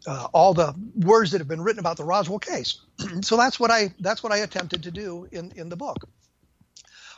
uh, 0.07 0.27
all 0.33 0.53
the 0.53 0.73
words 0.95 1.31
that 1.31 1.39
have 1.39 1.47
been 1.47 1.61
written 1.61 1.79
about 1.79 1.97
the 1.97 2.03
Roswell 2.03 2.39
case. 2.39 2.79
so 3.21 3.37
that's 3.37 3.59
what 3.59 3.69
I 3.69 3.93
that's 3.99 4.23
what 4.23 4.31
I 4.31 4.37
attempted 4.37 4.83
to 4.83 4.91
do 4.91 5.27
in 5.31 5.51
in 5.55 5.69
the 5.69 5.75
book. 5.75 5.97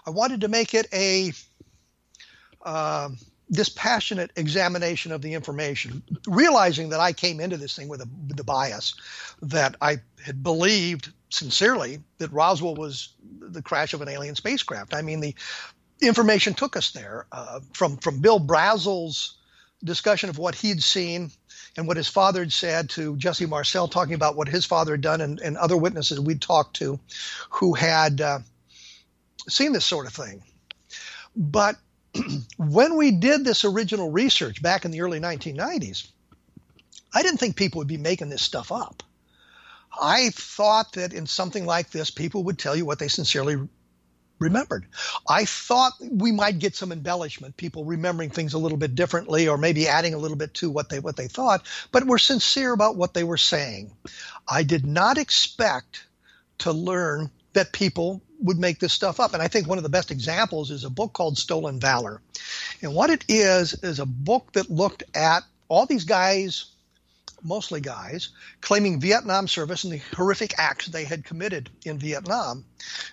I 0.05 0.09
wanted 0.09 0.41
to 0.41 0.47
make 0.47 0.73
it 0.73 0.87
a 0.91 1.31
uh, 2.65 3.09
dispassionate 3.51 4.31
examination 4.35 5.11
of 5.11 5.21
the 5.21 5.33
information, 5.33 6.01
realizing 6.27 6.89
that 6.89 6.99
I 6.99 7.13
came 7.13 7.39
into 7.39 7.57
this 7.57 7.75
thing 7.75 7.87
with, 7.87 8.01
a, 8.01 8.07
the 8.27 8.43
bias 8.43 8.95
that 9.41 9.75
I 9.81 9.97
had 10.23 10.41
believed 10.41 11.11
sincerely 11.29 11.99
that 12.17 12.31
Roswell 12.31 12.75
was 12.75 13.13
the 13.39 13.61
crash 13.61 13.93
of 13.93 14.01
an 14.01 14.09
alien 14.09 14.35
spacecraft. 14.35 14.93
I 14.93 15.01
mean, 15.01 15.19
the 15.19 15.35
information 16.01 16.53
took 16.53 16.75
us 16.75 16.91
there 16.91 17.27
uh, 17.31 17.59
from 17.73 17.97
from 17.97 18.19
Bill 18.19 18.39
Brazel's 18.39 19.37
discussion 19.83 20.29
of 20.29 20.37
what 20.37 20.55
he'd 20.55 20.83
seen 20.83 21.31
and 21.79 21.87
what 21.87 21.95
his 21.95 22.09
father 22.09 22.41
had 22.41 22.51
said 22.51 22.89
to 22.89 23.15
Jesse 23.15 23.45
Marcel, 23.45 23.87
talking 23.87 24.13
about 24.13 24.35
what 24.35 24.49
his 24.49 24.65
father 24.65 24.91
had 24.91 25.01
done, 25.01 25.21
and, 25.21 25.39
and 25.39 25.55
other 25.55 25.77
witnesses 25.77 26.19
we'd 26.19 26.41
talked 26.41 26.75
to 26.75 26.99
who 27.51 27.73
had 27.73 28.19
uh, 28.19 28.39
seen 29.47 29.71
this 29.71 29.85
sort 29.85 30.05
of 30.05 30.13
thing. 30.13 30.43
But 31.37 31.77
when 32.57 32.97
we 32.97 33.11
did 33.11 33.45
this 33.45 33.63
original 33.63 34.11
research 34.11 34.61
back 34.61 34.83
in 34.83 34.91
the 34.91 34.99
early 34.99 35.21
1990s, 35.21 36.11
I 37.13 37.23
didn't 37.23 37.37
think 37.37 37.55
people 37.55 37.79
would 37.79 37.87
be 37.87 37.95
making 37.95 38.27
this 38.27 38.41
stuff 38.43 38.73
up. 38.73 39.01
I 39.99 40.31
thought 40.31 40.91
that 40.93 41.13
in 41.13 41.27
something 41.27 41.65
like 41.65 41.91
this, 41.91 42.11
people 42.11 42.43
would 42.43 42.59
tell 42.59 42.75
you 42.75 42.85
what 42.85 42.99
they 42.99 43.07
sincerely 43.07 43.55
remembered. 44.39 44.85
I 45.27 45.45
thought 45.45 45.93
we 46.01 46.31
might 46.31 46.59
get 46.59 46.75
some 46.75 46.91
embellishment, 46.91 47.57
people 47.57 47.85
remembering 47.85 48.29
things 48.29 48.53
a 48.53 48.57
little 48.57 48.77
bit 48.77 48.95
differently 48.95 49.47
or 49.47 49.57
maybe 49.57 49.87
adding 49.87 50.13
a 50.13 50.17
little 50.17 50.37
bit 50.37 50.53
to 50.55 50.69
what 50.69 50.89
they 50.89 50.99
what 50.99 51.17
they 51.17 51.27
thought, 51.27 51.65
but 51.91 52.07
were 52.07 52.17
sincere 52.17 52.73
about 52.73 52.95
what 52.95 53.13
they 53.13 53.23
were 53.23 53.37
saying. 53.37 53.91
I 54.47 54.63
did 54.63 54.85
not 54.85 55.17
expect 55.17 56.05
to 56.59 56.71
learn 56.71 57.29
that 57.53 57.73
people 57.73 58.21
would 58.41 58.57
make 58.57 58.79
this 58.79 58.93
stuff 58.93 59.19
up. 59.19 59.33
And 59.33 59.43
I 59.43 59.47
think 59.47 59.67
one 59.67 59.77
of 59.77 59.83
the 59.83 59.89
best 59.89 60.11
examples 60.11 60.71
is 60.71 60.83
a 60.83 60.89
book 60.89 61.13
called 61.13 61.37
Stolen 61.37 61.79
Valor. 61.79 62.21
And 62.81 62.93
what 62.93 63.09
it 63.09 63.25
is 63.27 63.73
is 63.83 63.99
a 63.99 64.05
book 64.05 64.53
that 64.53 64.69
looked 64.69 65.03
at 65.13 65.43
all 65.67 65.85
these 65.85 66.05
guys 66.05 66.65
mostly 67.43 67.81
guys, 67.81 68.29
claiming 68.61 68.99
Vietnam 68.99 69.47
service 69.47 69.83
and 69.83 69.93
the 69.93 70.01
horrific 70.15 70.53
acts 70.57 70.87
they 70.87 71.03
had 71.03 71.23
committed 71.23 71.69
in 71.85 71.97
Vietnam, 71.97 72.65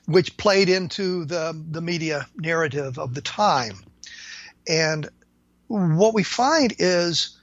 which 0.06 0.36
played 0.36 0.68
into 0.68 1.24
the, 1.24 1.60
the 1.70 1.80
media 1.80 2.26
narrative 2.36 2.98
of 2.98 3.14
the 3.14 3.20
time. 3.20 3.76
And 4.68 5.08
what 5.68 6.14
we 6.14 6.22
find 6.22 6.74
is 6.78 7.36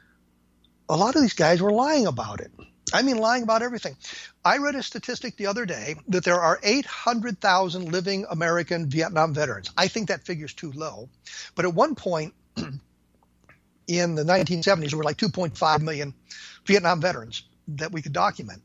a 0.90 0.98
lot 0.98 1.16
of 1.16 1.22
these 1.22 1.34
guys 1.34 1.62
were 1.62 1.72
lying 1.72 2.08
about 2.08 2.42
it. 2.42 2.52
I 2.94 3.02
mean, 3.02 3.18
lying 3.18 3.44
about 3.44 3.64
everything. 3.64 3.98
I 4.46 4.58
read 4.58 4.76
a 4.76 4.84
statistic 4.84 5.36
the 5.36 5.48
other 5.48 5.66
day 5.66 5.96
that 6.10 6.24
there 6.24 6.40
are 6.40 6.60
800,000 6.62 7.92
living 7.92 8.26
American 8.30 8.90
Vietnam 8.90 9.34
veterans. 9.34 9.72
I 9.76 9.88
think 9.88 10.10
that 10.10 10.26
figure's 10.26 10.54
too 10.54 10.72
low. 10.72 11.10
But 11.56 11.66
at 11.66 11.74
one 11.74 11.96
point 11.96 12.34
in 13.88 14.16
the 14.16 14.24
1970s, 14.24 14.90
there 14.90 14.98
were 14.98 15.04
like 15.04 15.18
2.5 15.18 15.82
million 15.82 16.14
Vietnam 16.66 17.02
veterans 17.02 17.44
that 17.68 17.92
we 17.92 18.02
could 18.02 18.14
document. 18.14 18.62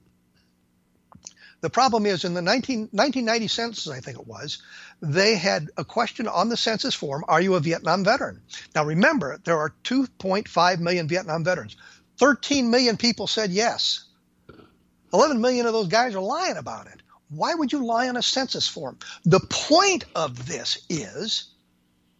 The 1.60 1.70
problem 1.70 2.06
is 2.06 2.24
in 2.24 2.34
the 2.34 2.42
19, 2.42 2.90
1990 2.92 3.48
census, 3.48 3.88
I 3.88 4.00
think 4.00 4.18
it 4.18 4.26
was, 4.26 4.62
they 5.00 5.34
had 5.34 5.70
a 5.76 5.84
question 5.84 6.28
on 6.28 6.48
the 6.48 6.56
census 6.56 6.94
form 6.94 7.24
Are 7.26 7.40
you 7.40 7.56
a 7.56 7.60
Vietnam 7.60 8.04
veteran? 8.04 8.40
Now 8.74 8.84
remember, 8.84 9.40
there 9.44 9.58
are 9.58 9.74
2.5 9.84 10.78
million 10.78 11.08
Vietnam 11.08 11.42
veterans. 11.42 11.76
13 12.18 12.70
million 12.70 12.96
people 12.96 13.26
said 13.26 13.50
yes. 13.50 14.04
11 15.12 15.40
million 15.40 15.66
of 15.66 15.72
those 15.72 15.88
guys 15.88 16.14
are 16.14 16.22
lying 16.22 16.56
about 16.56 16.86
it. 16.86 17.02
Why 17.30 17.54
would 17.54 17.72
you 17.72 17.84
lie 17.84 18.08
on 18.08 18.16
a 18.16 18.22
census 18.22 18.68
form? 18.68 18.98
The 19.24 19.40
point 19.40 20.04
of 20.14 20.46
this 20.46 20.78
is 20.88 21.48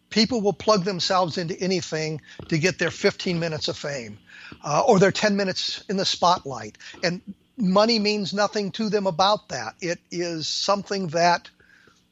people 0.09 0.41
will 0.41 0.53
plug 0.53 0.83
themselves 0.83 1.37
into 1.37 1.59
anything 1.59 2.21
to 2.49 2.57
get 2.57 2.77
their 2.77 2.91
15 2.91 3.39
minutes 3.39 3.67
of 3.67 3.77
fame 3.77 4.17
uh, 4.63 4.83
or 4.85 4.99
their 4.99 5.11
10 5.11 5.35
minutes 5.35 5.83
in 5.89 5.97
the 5.97 6.05
spotlight. 6.05 6.77
And 7.03 7.21
money 7.57 7.99
means 7.99 8.33
nothing 8.33 8.71
to 8.73 8.89
them 8.89 9.07
about 9.07 9.49
that. 9.49 9.75
It 9.81 9.99
is 10.11 10.47
something 10.47 11.07
that 11.09 11.49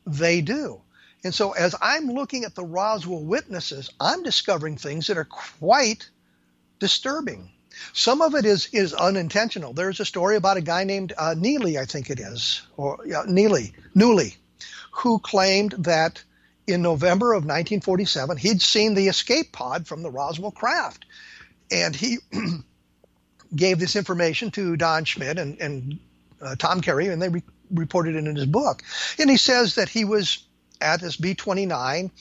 they 0.06 0.42
do. 0.42 0.82
And 1.24 1.34
so 1.34 1.52
as 1.52 1.76
I'm 1.82 2.08
looking 2.08 2.46
at 2.46 2.56
the 2.56 2.64
Roswell 2.64 3.24
witnesses, 3.24 3.90
I'm 4.00 4.24
discovering 4.24 4.78
things 4.78 5.08
that 5.08 5.18
are 5.18 5.26
quite 5.26 6.10
disturbing. 6.80 7.52
Some 7.94 8.22
of 8.22 8.34
it 8.34 8.46
is 8.46 8.70
is 8.72 8.94
unintentional. 8.94 9.74
There's 9.74 10.00
a 10.00 10.06
story 10.06 10.36
about 10.36 10.58
a 10.58 10.62
guy 10.62 10.84
named 10.84 11.14
uh, 11.18 11.36
Neely, 11.38 11.78
I 11.78 11.86
think 11.86 12.10
it 12.10 12.20
is, 12.20 12.62
or 12.76 13.00
yeah, 13.06 13.24
Neely, 13.28 13.74
Newley, 13.96 14.36
who 14.92 15.20
claimed 15.20 15.74
that 15.80 16.24
in 16.66 16.82
November 16.82 17.34
of 17.34 17.44
1947 17.44 18.38
he'd 18.38 18.62
seen 18.62 18.94
the 18.94 19.08
escape 19.08 19.52
pod 19.52 19.88
from 19.88 20.02
the 20.02 20.10
Roswell 20.12 20.52
craft, 20.52 21.06
and 21.72 21.96
he 21.96 22.18
gave 23.56 23.80
this 23.80 23.96
information 23.96 24.52
to 24.52 24.76
Don 24.78 25.06
Schmitt 25.06 25.40
and, 25.40 25.60
and 25.60 26.00
uh, 26.42 26.56
Tom 26.56 26.82
Carey, 26.82 27.08
and 27.08 27.22
they 27.22 27.30
re- 27.30 27.44
reported 27.72 28.16
it 28.16 28.26
in 28.26 28.36
his 28.36 28.46
book. 28.46 28.84
And 29.20 29.30
he 29.30 29.38
says 29.38 29.76
that 29.76 29.90
he 29.90 30.06
was 30.06 30.44
at 30.80 31.02
this 31.02 31.18
B 31.18 31.34
29 31.34 32.12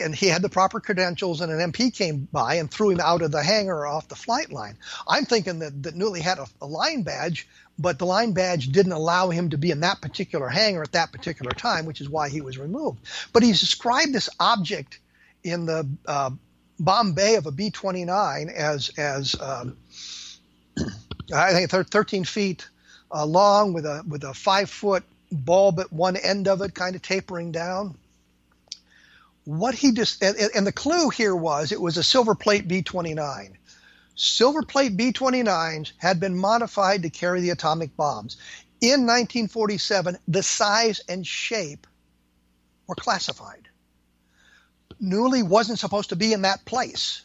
and 0.00 0.14
he 0.14 0.26
had 0.26 0.42
the 0.42 0.48
proper 0.48 0.80
credentials, 0.80 1.40
and 1.40 1.52
an 1.52 1.72
MP 1.72 1.94
came 1.94 2.28
by 2.32 2.54
and 2.54 2.70
threw 2.70 2.90
him 2.90 3.00
out 3.00 3.22
of 3.22 3.30
the 3.30 3.42
hangar 3.42 3.86
off 3.86 4.08
the 4.08 4.16
flight 4.16 4.50
line. 4.50 4.76
I'm 5.06 5.24
thinking 5.24 5.60
that, 5.60 5.80
that 5.84 5.94
Newley 5.94 6.20
had 6.20 6.38
a, 6.38 6.46
a 6.60 6.66
line 6.66 7.02
badge, 7.02 7.46
but 7.78 7.98
the 7.98 8.06
line 8.06 8.32
badge 8.32 8.68
didn't 8.72 8.92
allow 8.92 9.30
him 9.30 9.50
to 9.50 9.58
be 9.58 9.70
in 9.70 9.80
that 9.80 10.00
particular 10.00 10.48
hangar 10.48 10.82
at 10.82 10.92
that 10.92 11.12
particular 11.12 11.52
time, 11.52 11.86
which 11.86 12.00
is 12.00 12.08
why 12.08 12.28
he 12.28 12.40
was 12.40 12.58
removed. 12.58 12.98
But 13.32 13.44
he's 13.44 13.60
described 13.60 14.12
this 14.12 14.28
object 14.40 14.98
in 15.44 15.66
the 15.66 15.88
uh, 16.06 16.30
bomb 16.78 17.12
bay 17.12 17.36
of 17.36 17.46
a 17.46 17.50
B 17.50 17.70
29 17.70 18.48
as, 18.48 18.90
as 18.96 19.34
um, 19.40 19.76
I 21.34 21.52
think 21.52 21.70
13 21.70 22.24
feet 22.24 22.68
uh, 23.12 23.24
long 23.24 23.72
with 23.72 23.86
a, 23.86 24.04
with 24.06 24.24
a 24.24 24.34
five 24.34 24.70
foot 24.70 25.04
bulb 25.30 25.80
at 25.80 25.92
one 25.92 26.16
end 26.16 26.48
of 26.48 26.62
it, 26.62 26.74
kind 26.74 26.94
of 26.94 27.02
tapering 27.02 27.52
down. 27.52 27.96
What 29.44 29.74
he 29.74 29.92
just, 29.92 30.22
and, 30.22 30.36
and 30.54 30.66
the 30.66 30.72
clue 30.72 31.08
here 31.08 31.34
was 31.34 31.72
it 31.72 31.80
was 31.80 31.96
a 31.96 32.02
silver 32.02 32.34
plate 32.34 32.66
B 32.66 32.82
29 32.82 33.56
silver 34.16 34.62
plate 34.62 34.96
B 34.96 35.12
29s 35.12 35.92
had 35.98 36.18
been 36.18 36.36
modified 36.36 37.02
to 37.02 37.10
carry 37.10 37.40
the 37.40 37.50
atomic 37.50 37.96
bombs. 37.96 38.36
In 38.80 39.06
1947, 39.06 40.18
the 40.26 40.42
size 40.42 41.00
and 41.08 41.26
shape 41.26 41.86
were 42.86 42.94
classified. 42.94 43.68
Newley 45.02 45.42
wasn't 45.42 45.78
supposed 45.78 46.10
to 46.10 46.16
be 46.16 46.32
in 46.32 46.42
that 46.42 46.64
place. 46.64 47.22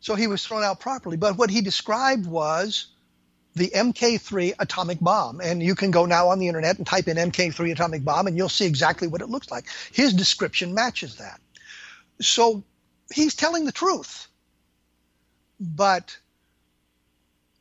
So 0.00 0.14
he 0.14 0.26
was 0.26 0.44
thrown 0.44 0.62
out 0.62 0.80
properly. 0.80 1.16
But 1.16 1.36
what 1.36 1.50
he 1.50 1.60
described 1.60 2.26
was 2.26 2.86
the 3.54 3.70
MK3 3.74 4.54
atomic 4.58 5.00
bomb. 5.00 5.40
And 5.40 5.62
you 5.62 5.74
can 5.74 5.90
go 5.90 6.06
now 6.06 6.28
on 6.28 6.38
the 6.38 6.48
internet 6.48 6.78
and 6.78 6.86
type 6.86 7.08
in 7.08 7.16
MK3 7.16 7.72
atomic 7.72 8.04
bomb 8.04 8.26
and 8.26 8.36
you'll 8.36 8.48
see 8.48 8.66
exactly 8.66 9.08
what 9.08 9.20
it 9.20 9.28
looks 9.28 9.50
like. 9.50 9.66
His 9.92 10.14
description 10.14 10.74
matches 10.74 11.16
that. 11.16 11.40
So 12.20 12.62
he's 13.12 13.34
telling 13.34 13.64
the 13.64 13.72
truth 13.72 14.28
but 15.60 16.16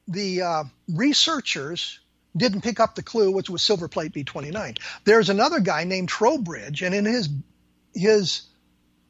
the 0.07 0.41
uh, 0.41 0.63
researchers 0.87 1.99
didn't 2.35 2.61
pick 2.61 2.79
up 2.79 2.95
the 2.95 3.03
clue, 3.03 3.31
which 3.31 3.49
was 3.49 3.61
silver 3.61 3.87
plate 3.87 4.13
B29. 4.13 4.79
There's 5.03 5.29
another 5.29 5.59
guy 5.59 5.83
named 5.83 6.07
Trowbridge, 6.07 6.81
and 6.81 6.95
in 6.95 7.05
his 7.05 7.29
his 7.93 8.43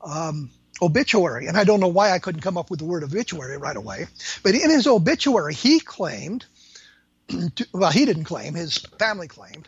um, 0.02 0.50
obituary, 0.82 1.48
and 1.48 1.58
I 1.58 1.64
don't 1.64 1.80
know 1.80 1.88
why 1.88 2.12
I 2.12 2.20
couldn't 2.20 2.42
come 2.42 2.58
up 2.58 2.70
with 2.70 2.80
the 2.80 2.86
word 2.86 3.04
obituary 3.04 3.58
right 3.58 3.76
away, 3.76 4.08
but 4.44 4.56
in 4.56 4.70
his 4.70 4.88
obituary, 4.88 5.54
he 5.54 5.80
claimed, 5.80 6.46
to, 7.28 7.68
well, 7.74 7.92
he 7.92 8.06
didn't 8.06 8.26
claim, 8.26 8.54
his 8.54 8.78
family 8.78 9.28
claimed, 9.28 9.68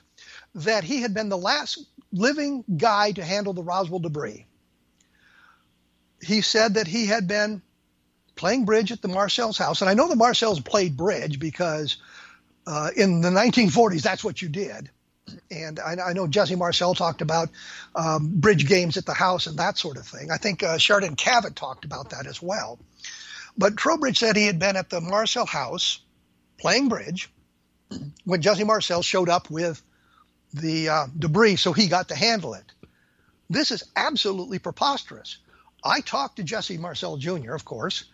that 0.55 0.83
he 0.83 1.01
had 1.01 1.13
been 1.13 1.29
the 1.29 1.37
last 1.37 1.79
living 2.11 2.63
guy 2.77 3.11
to 3.11 3.23
handle 3.23 3.53
the 3.53 3.63
Roswell 3.63 3.99
debris. 3.99 4.45
He 6.21 6.41
said 6.41 6.75
that 6.75 6.87
he 6.87 7.07
had 7.07 7.27
been 7.27 7.61
playing 8.35 8.65
bridge 8.65 8.91
at 8.91 9.01
the 9.01 9.07
Marcel's 9.07 9.57
house. 9.57 9.81
And 9.81 9.89
I 9.89 9.93
know 9.93 10.07
the 10.07 10.15
Marcel's 10.15 10.59
played 10.59 10.97
bridge 10.97 11.39
because 11.39 11.97
uh, 12.65 12.89
in 12.95 13.21
the 13.21 13.29
1940s, 13.29 14.01
that's 14.01 14.23
what 14.23 14.41
you 14.41 14.49
did. 14.49 14.89
And 15.49 15.79
I, 15.79 15.95
I 16.09 16.13
know 16.13 16.27
Jesse 16.27 16.55
Marcel 16.55 16.95
talked 16.95 17.21
about 17.21 17.49
um, 17.95 18.39
bridge 18.39 18.67
games 18.67 18.97
at 18.97 19.05
the 19.05 19.13
house 19.13 19.47
and 19.47 19.57
that 19.57 19.77
sort 19.77 19.97
of 19.97 20.05
thing. 20.05 20.31
I 20.31 20.37
think 20.37 20.63
uh, 20.63 20.77
Sheridan 20.77 21.15
Cavitt 21.15 21.55
talked 21.55 21.85
about 21.85 22.11
that 22.11 22.27
as 22.27 22.41
well. 22.41 22.79
But 23.57 23.77
Trowbridge 23.77 24.19
said 24.19 24.35
he 24.35 24.45
had 24.45 24.59
been 24.59 24.77
at 24.77 24.89
the 24.89 25.01
Marcel 25.01 25.45
house 25.45 25.99
playing 26.57 26.89
bridge 26.89 27.29
when 28.23 28.41
Jesse 28.41 28.63
Marcel 28.63 29.01
showed 29.01 29.29
up 29.29 29.49
with 29.49 29.81
the 30.53 30.89
uh, 30.89 31.07
debris, 31.17 31.57
so 31.57 31.73
he 31.73 31.87
got 31.87 32.09
to 32.09 32.15
handle 32.15 32.53
it. 32.53 32.65
This 33.49 33.71
is 33.71 33.83
absolutely 33.95 34.59
preposterous. 34.59 35.37
I 35.83 36.01
talked 36.01 36.37
to 36.37 36.43
Jesse 36.43 36.77
Marcel 36.77 37.17
Jr., 37.17 37.53
of 37.53 37.65
course, 37.65 38.05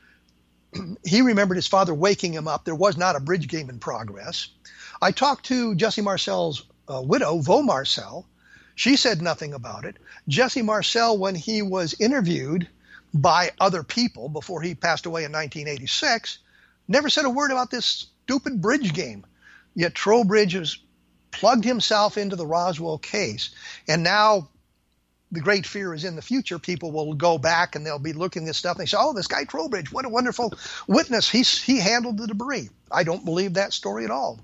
he 1.06 1.22
remembered 1.22 1.56
his 1.56 1.68
father 1.68 1.94
waking 1.94 2.34
him 2.34 2.48
up. 2.48 2.66
There 2.66 2.76
was 2.76 2.98
not 2.98 3.16
a 3.16 3.20
bridge 3.20 3.48
game 3.48 3.70
in 3.70 3.80
progress. 3.80 4.50
I 5.02 5.12
talked 5.12 5.46
to 5.48 5.76
Jesse 5.76 6.02
Marcel's 6.02 6.64
uh, 6.88 7.02
widow, 7.02 7.40
Vo 7.40 7.62
Marcel. 7.62 8.26
She 8.76 8.96
said 8.96 9.22
nothing 9.22 9.54
about 9.54 9.86
it. 9.86 9.98
Jesse 10.28 10.62
Marcel, 10.62 11.18
when 11.18 11.36
he 11.36 11.62
was 11.62 11.96
interviewed 12.00 12.68
by 13.14 13.52
other 13.60 13.84
people 13.84 14.30
before 14.30 14.62
he 14.62 14.76
passed 14.76 15.06
away 15.06 15.24
in 15.24 15.32
1986, 15.32 16.38
never 16.88 17.10
said 17.10 17.26
a 17.26 17.30
word 17.30 17.52
about 17.52 17.72
this 17.72 18.08
stupid 18.24 18.62
bridge 18.62 18.94
game. 18.94 19.26
Yet 19.74 19.96
Trowbridge 19.96 20.54
has 20.54 20.78
plugged 21.32 21.64
himself 21.64 22.18
into 22.18 22.36
the 22.36 22.46
Roswell 22.46 22.98
case. 22.98 23.50
And 23.88 24.04
now 24.04 24.50
the 25.32 25.42
great 25.42 25.66
fear 25.66 25.94
is 25.94 26.04
in 26.04 26.16
the 26.16 26.22
future, 26.22 26.58
people 26.58 26.92
will 26.92 27.14
go 27.14 27.38
back 27.38 27.76
and 27.76 27.86
they'll 27.86 28.00
be 28.00 28.14
looking 28.14 28.44
at 28.44 28.48
this 28.48 28.58
stuff 28.58 28.78
and 28.78 28.82
they 28.82 28.90
say, 28.90 28.98
oh, 29.00 29.14
this 29.14 29.28
guy 29.28 29.44
Trowbridge, 29.44 29.92
what 29.92 30.06
a 30.06 30.10
wonderful 30.10 30.54
witness. 30.88 31.30
He's, 31.30 31.62
he 31.62 31.80
handled 31.80 32.18
the 32.18 32.28
debris. 32.28 32.70
I 32.92 33.04
don't 33.04 33.26
believe 33.26 33.56
that 33.56 33.74
story 33.74 34.06
at 34.06 34.12
all. 34.12 34.40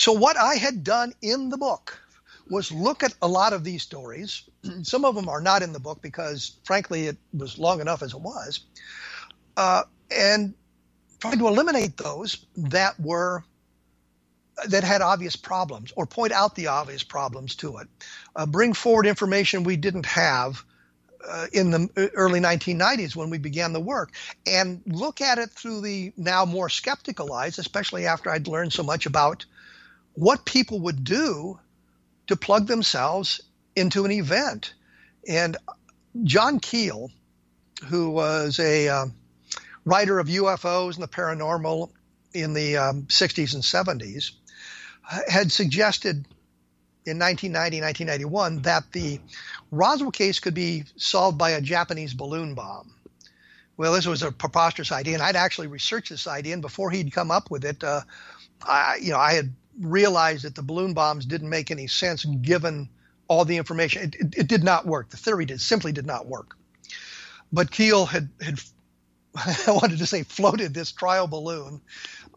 So, 0.00 0.12
what 0.12 0.38
I 0.38 0.54
had 0.54 0.82
done 0.82 1.12
in 1.20 1.50
the 1.50 1.58
book 1.58 2.00
was 2.48 2.72
look 2.72 3.02
at 3.02 3.12
a 3.20 3.28
lot 3.28 3.52
of 3.52 3.64
these 3.64 3.82
stories. 3.82 4.44
Some 4.82 5.04
of 5.04 5.14
them 5.14 5.28
are 5.28 5.42
not 5.42 5.60
in 5.62 5.74
the 5.74 5.78
book 5.78 6.00
because, 6.00 6.52
frankly, 6.64 7.08
it 7.08 7.18
was 7.34 7.58
long 7.58 7.82
enough 7.82 8.02
as 8.02 8.14
it 8.14 8.20
was, 8.20 8.60
uh, 9.58 9.82
and 10.10 10.54
trying 11.18 11.38
to 11.38 11.48
eliminate 11.48 11.98
those 11.98 12.46
that 12.56 12.98
were 12.98 13.44
that 14.68 14.82
had 14.82 15.02
obvious 15.02 15.36
problems 15.36 15.92
or 15.94 16.06
point 16.06 16.32
out 16.32 16.54
the 16.54 16.68
obvious 16.68 17.02
problems 17.02 17.56
to 17.56 17.76
it, 17.76 17.88
uh, 18.36 18.46
bring 18.46 18.72
forward 18.72 19.06
information 19.06 19.64
we 19.64 19.76
didn't 19.76 20.06
have 20.06 20.64
uh, 21.28 21.46
in 21.52 21.70
the 21.70 22.10
early 22.14 22.40
1990s 22.40 23.14
when 23.14 23.28
we 23.28 23.36
began 23.36 23.74
the 23.74 23.80
work, 23.80 24.12
and 24.46 24.80
look 24.86 25.20
at 25.20 25.36
it 25.36 25.50
through 25.50 25.82
the 25.82 26.10
now 26.16 26.46
more 26.46 26.70
skeptical 26.70 27.34
eyes, 27.34 27.58
especially 27.58 28.06
after 28.06 28.30
I'd 28.30 28.48
learned 28.48 28.72
so 28.72 28.82
much 28.82 29.04
about 29.04 29.44
what 30.14 30.44
people 30.44 30.80
would 30.80 31.04
do 31.04 31.58
to 32.26 32.36
plug 32.36 32.66
themselves 32.66 33.40
into 33.76 34.04
an 34.04 34.10
event. 34.10 34.74
And 35.28 35.56
John 36.24 36.60
Keel, 36.60 37.10
who 37.86 38.10
was 38.10 38.58
a 38.58 38.88
uh, 38.88 39.06
writer 39.84 40.18
of 40.18 40.28
UFOs 40.28 40.94
and 40.94 41.02
the 41.02 41.08
paranormal 41.08 41.90
in 42.32 42.54
the 42.54 42.76
um, 42.76 43.02
60s 43.04 43.54
and 43.54 43.62
70s, 43.62 44.32
had 45.28 45.50
suggested 45.50 46.26
in 47.06 47.18
1990, 47.18 47.80
1991 47.80 48.62
that 48.62 48.92
the 48.92 49.20
Roswell 49.70 50.10
case 50.10 50.38
could 50.38 50.54
be 50.54 50.84
solved 50.96 51.38
by 51.38 51.50
a 51.50 51.60
Japanese 51.60 52.14
balloon 52.14 52.54
bomb. 52.54 52.94
Well, 53.76 53.94
this 53.94 54.06
was 54.06 54.22
a 54.22 54.30
preposterous 54.30 54.92
idea, 54.92 55.14
and 55.14 55.22
I'd 55.22 55.36
actually 55.36 55.68
researched 55.68 56.10
this 56.10 56.26
idea, 56.26 56.52
and 56.52 56.62
before 56.62 56.90
he'd 56.90 57.12
come 57.12 57.30
up 57.30 57.50
with 57.50 57.64
it, 57.64 57.82
uh, 57.82 58.02
I, 58.62 58.98
you 59.00 59.10
know, 59.10 59.18
I 59.18 59.32
had 59.32 59.54
realized 59.80 60.44
that 60.44 60.54
the 60.54 60.62
balloon 60.62 60.94
bombs 60.94 61.26
didn't 61.26 61.48
make 61.48 61.70
any 61.70 61.86
sense 61.86 62.24
given 62.24 62.88
all 63.28 63.44
the 63.44 63.56
information. 63.56 64.02
It, 64.02 64.14
it, 64.14 64.38
it 64.38 64.48
did 64.48 64.64
not 64.64 64.86
work. 64.86 65.10
The 65.10 65.16
theory 65.16 65.46
did 65.46 65.60
simply 65.60 65.92
did 65.92 66.06
not 66.06 66.26
work. 66.26 66.56
But 67.52 67.70
Keel 67.70 68.06
had 68.06 68.28
had 68.40 68.60
I 69.34 69.56
wanted 69.68 69.98
to 69.98 70.06
say 70.06 70.22
floated 70.22 70.74
this 70.74 70.92
trial 70.92 71.26
balloon 71.26 71.80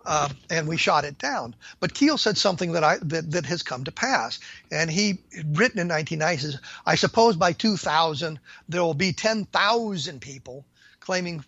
uh, 0.06 0.30
and 0.50 0.68
we 0.68 0.78
shot 0.78 1.06
it 1.06 1.18
down. 1.18 1.56
But 1.80 1.94
Keel 1.94 2.18
said 2.18 2.38
something 2.38 2.74
that 2.74 2.84
I 2.84 2.98
that, 3.04 3.32
that 3.32 3.46
has 3.46 3.64
come 3.64 3.84
to 3.86 3.92
pass, 3.92 4.40
and 4.72 4.90
he 4.90 5.20
written 5.34 5.80
in 5.80 5.88
1990 5.88 6.42
says, 6.42 6.60
"I 6.86 6.96
suppose 6.96 7.36
by 7.36 7.54
2000 7.54 8.40
there 8.68 8.82
will 8.82 8.94
be 8.94 9.14
10,000 9.14 10.20
people 10.20 10.66
claiming 11.00 11.44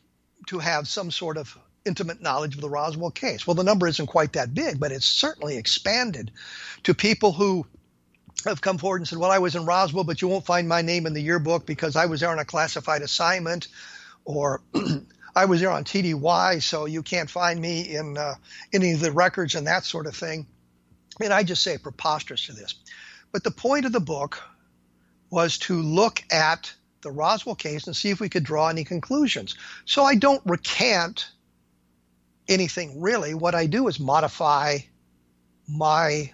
to 0.48 0.60
have 0.60 0.88
some 0.88 1.12
sort 1.12 1.38
of 1.38 1.58
intimate 1.86 2.22
knowledge 2.22 2.56
of 2.56 2.62
the 2.62 2.70
Roswell 2.70 3.12
case." 3.12 3.46
Well, 3.46 3.56
the 3.56 3.64
number 3.64 3.88
isn't 3.88 4.08
quite 4.08 4.34
that 4.34 4.54
big, 4.54 4.80
but 4.80 4.92
it's 4.92 5.06
certainly 5.06 5.58
expanded 5.58 6.32
to 6.84 6.94
people 6.94 7.32
who 7.32 7.66
have 8.46 8.62
come 8.62 8.78
forward 8.78 9.02
and 9.02 9.08
said, 9.08 9.20
"Well, 9.20 9.32
I 9.32 9.40
was 9.40 9.56
in 9.56 9.66
Roswell, 9.66 10.04
but 10.04 10.22
you 10.22 10.28
won't 10.28 10.46
find 10.46 10.68
my 10.68 10.82
name 10.82 11.06
in 11.06 11.14
the 11.14 11.22
yearbook 11.22 11.66
because 11.66 11.96
I 11.96 12.06
was 12.06 12.20
there 12.20 12.30
on 12.30 12.40
a 12.40 12.46
classified 12.46 13.02
assignment." 13.02 13.68
Or 14.24 14.62
I 15.36 15.46
was 15.46 15.60
there 15.60 15.72
on 15.72 15.84
TDY, 15.84 16.64
so 16.64 16.86
you 16.86 17.04
can't 17.04 17.30
find 17.30 17.60
me 17.60 17.96
in 17.96 18.18
uh, 18.18 18.36
any 18.74 18.94
of 18.94 19.02
the 19.02 19.12
records 19.12 19.56
and 19.56 19.68
that 19.68 19.84
sort 19.84 20.08
of 20.08 20.16
thing. 20.16 20.48
And 21.22 21.34
I 21.34 21.44
just 21.44 21.62
say 21.62 21.78
preposterous 21.78 22.46
to 22.46 22.54
this. 22.54 22.76
But 23.32 23.44
the 23.44 23.52
point 23.52 23.86
of 23.86 23.92
the 23.92 24.00
book 24.00 24.42
was 25.30 25.58
to 25.60 25.82
look 25.82 26.24
at 26.32 26.74
the 27.02 27.12
Roswell 27.12 27.56
case 27.56 27.86
and 27.88 27.96
see 27.96 28.10
if 28.10 28.20
we 28.20 28.30
could 28.30 28.44
draw 28.44 28.70
any 28.70 28.86
conclusions. 28.86 29.56
So 29.84 30.04
I 30.04 30.16
don't 30.16 30.42
recant 30.46 31.30
anything 32.48 33.02
really. 33.02 33.34
What 33.34 33.56
I 33.56 33.66
do 33.66 33.88
is 33.88 34.00
modify 34.00 34.80
my 35.68 36.32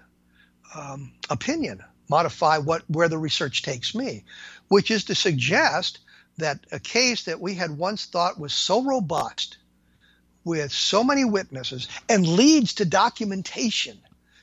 um, 0.76 1.14
opinion, 1.30 1.82
modify 2.10 2.58
what 2.60 2.84
where 2.90 3.10
the 3.10 3.18
research 3.18 3.64
takes 3.64 3.96
me, 3.96 4.26
which 4.68 4.92
is 4.92 5.06
to 5.06 5.16
suggest 5.16 6.00
that 6.38 6.60
a 6.72 6.80
case 6.80 7.24
that 7.24 7.40
we 7.40 7.54
had 7.54 7.78
once 7.78 8.06
thought 8.06 8.40
was 8.40 8.54
so 8.54 8.84
robust 8.84 9.58
with 10.44 10.72
so 10.72 11.04
many 11.04 11.24
witnesses 11.24 11.88
and 12.10 12.26
leads 12.26 12.76
to 12.76 12.86
documentation 12.86 14.00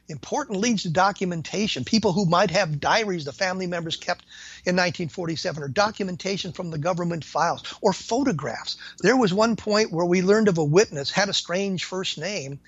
important 0.08 0.58
leads 0.58 0.84
to 0.84 0.90
documentation 0.90 1.84
people 1.84 2.12
who 2.12 2.24
might 2.24 2.50
have 2.50 2.80
diaries 2.80 3.24
the 3.24 3.32
family 3.32 3.66
members 3.66 3.96
kept 3.96 4.24
in 4.68 4.76
1947 4.76 5.62
or 5.62 5.68
documentation 5.68 6.52
from 6.52 6.70
the 6.70 6.78
government 6.78 7.24
files 7.24 7.62
or 7.82 7.92
photographs 7.94 8.76
there 9.00 9.16
was 9.16 9.34
one 9.34 9.56
point 9.56 9.92
where 9.92 10.06
we 10.06 10.22
learned 10.22 10.48
of 10.48 10.58
a 10.58 10.64
witness 10.64 11.10
had 11.10 11.28
a 11.30 11.34
strange 11.34 11.84
first 11.84 12.18
name 12.18 12.60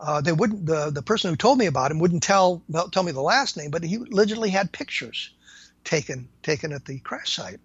Uh, 0.00 0.20
they 0.20 0.32
wouldn't. 0.32 0.66
The 0.66 0.90
the 0.90 1.02
person 1.02 1.30
who 1.30 1.36
told 1.36 1.58
me 1.58 1.66
about 1.66 1.90
him 1.90 1.98
wouldn't 2.00 2.22
tell 2.22 2.62
well, 2.68 2.88
tell 2.90 3.02
me 3.02 3.12
the 3.12 3.22
last 3.22 3.56
name, 3.56 3.70
but 3.70 3.84
he 3.84 3.98
literally 3.98 4.50
had 4.50 4.72
pictures 4.72 5.30
taken 5.84 6.28
taken 6.42 6.72
at 6.72 6.84
the 6.86 6.98
crash 7.00 7.36
site. 7.36 7.60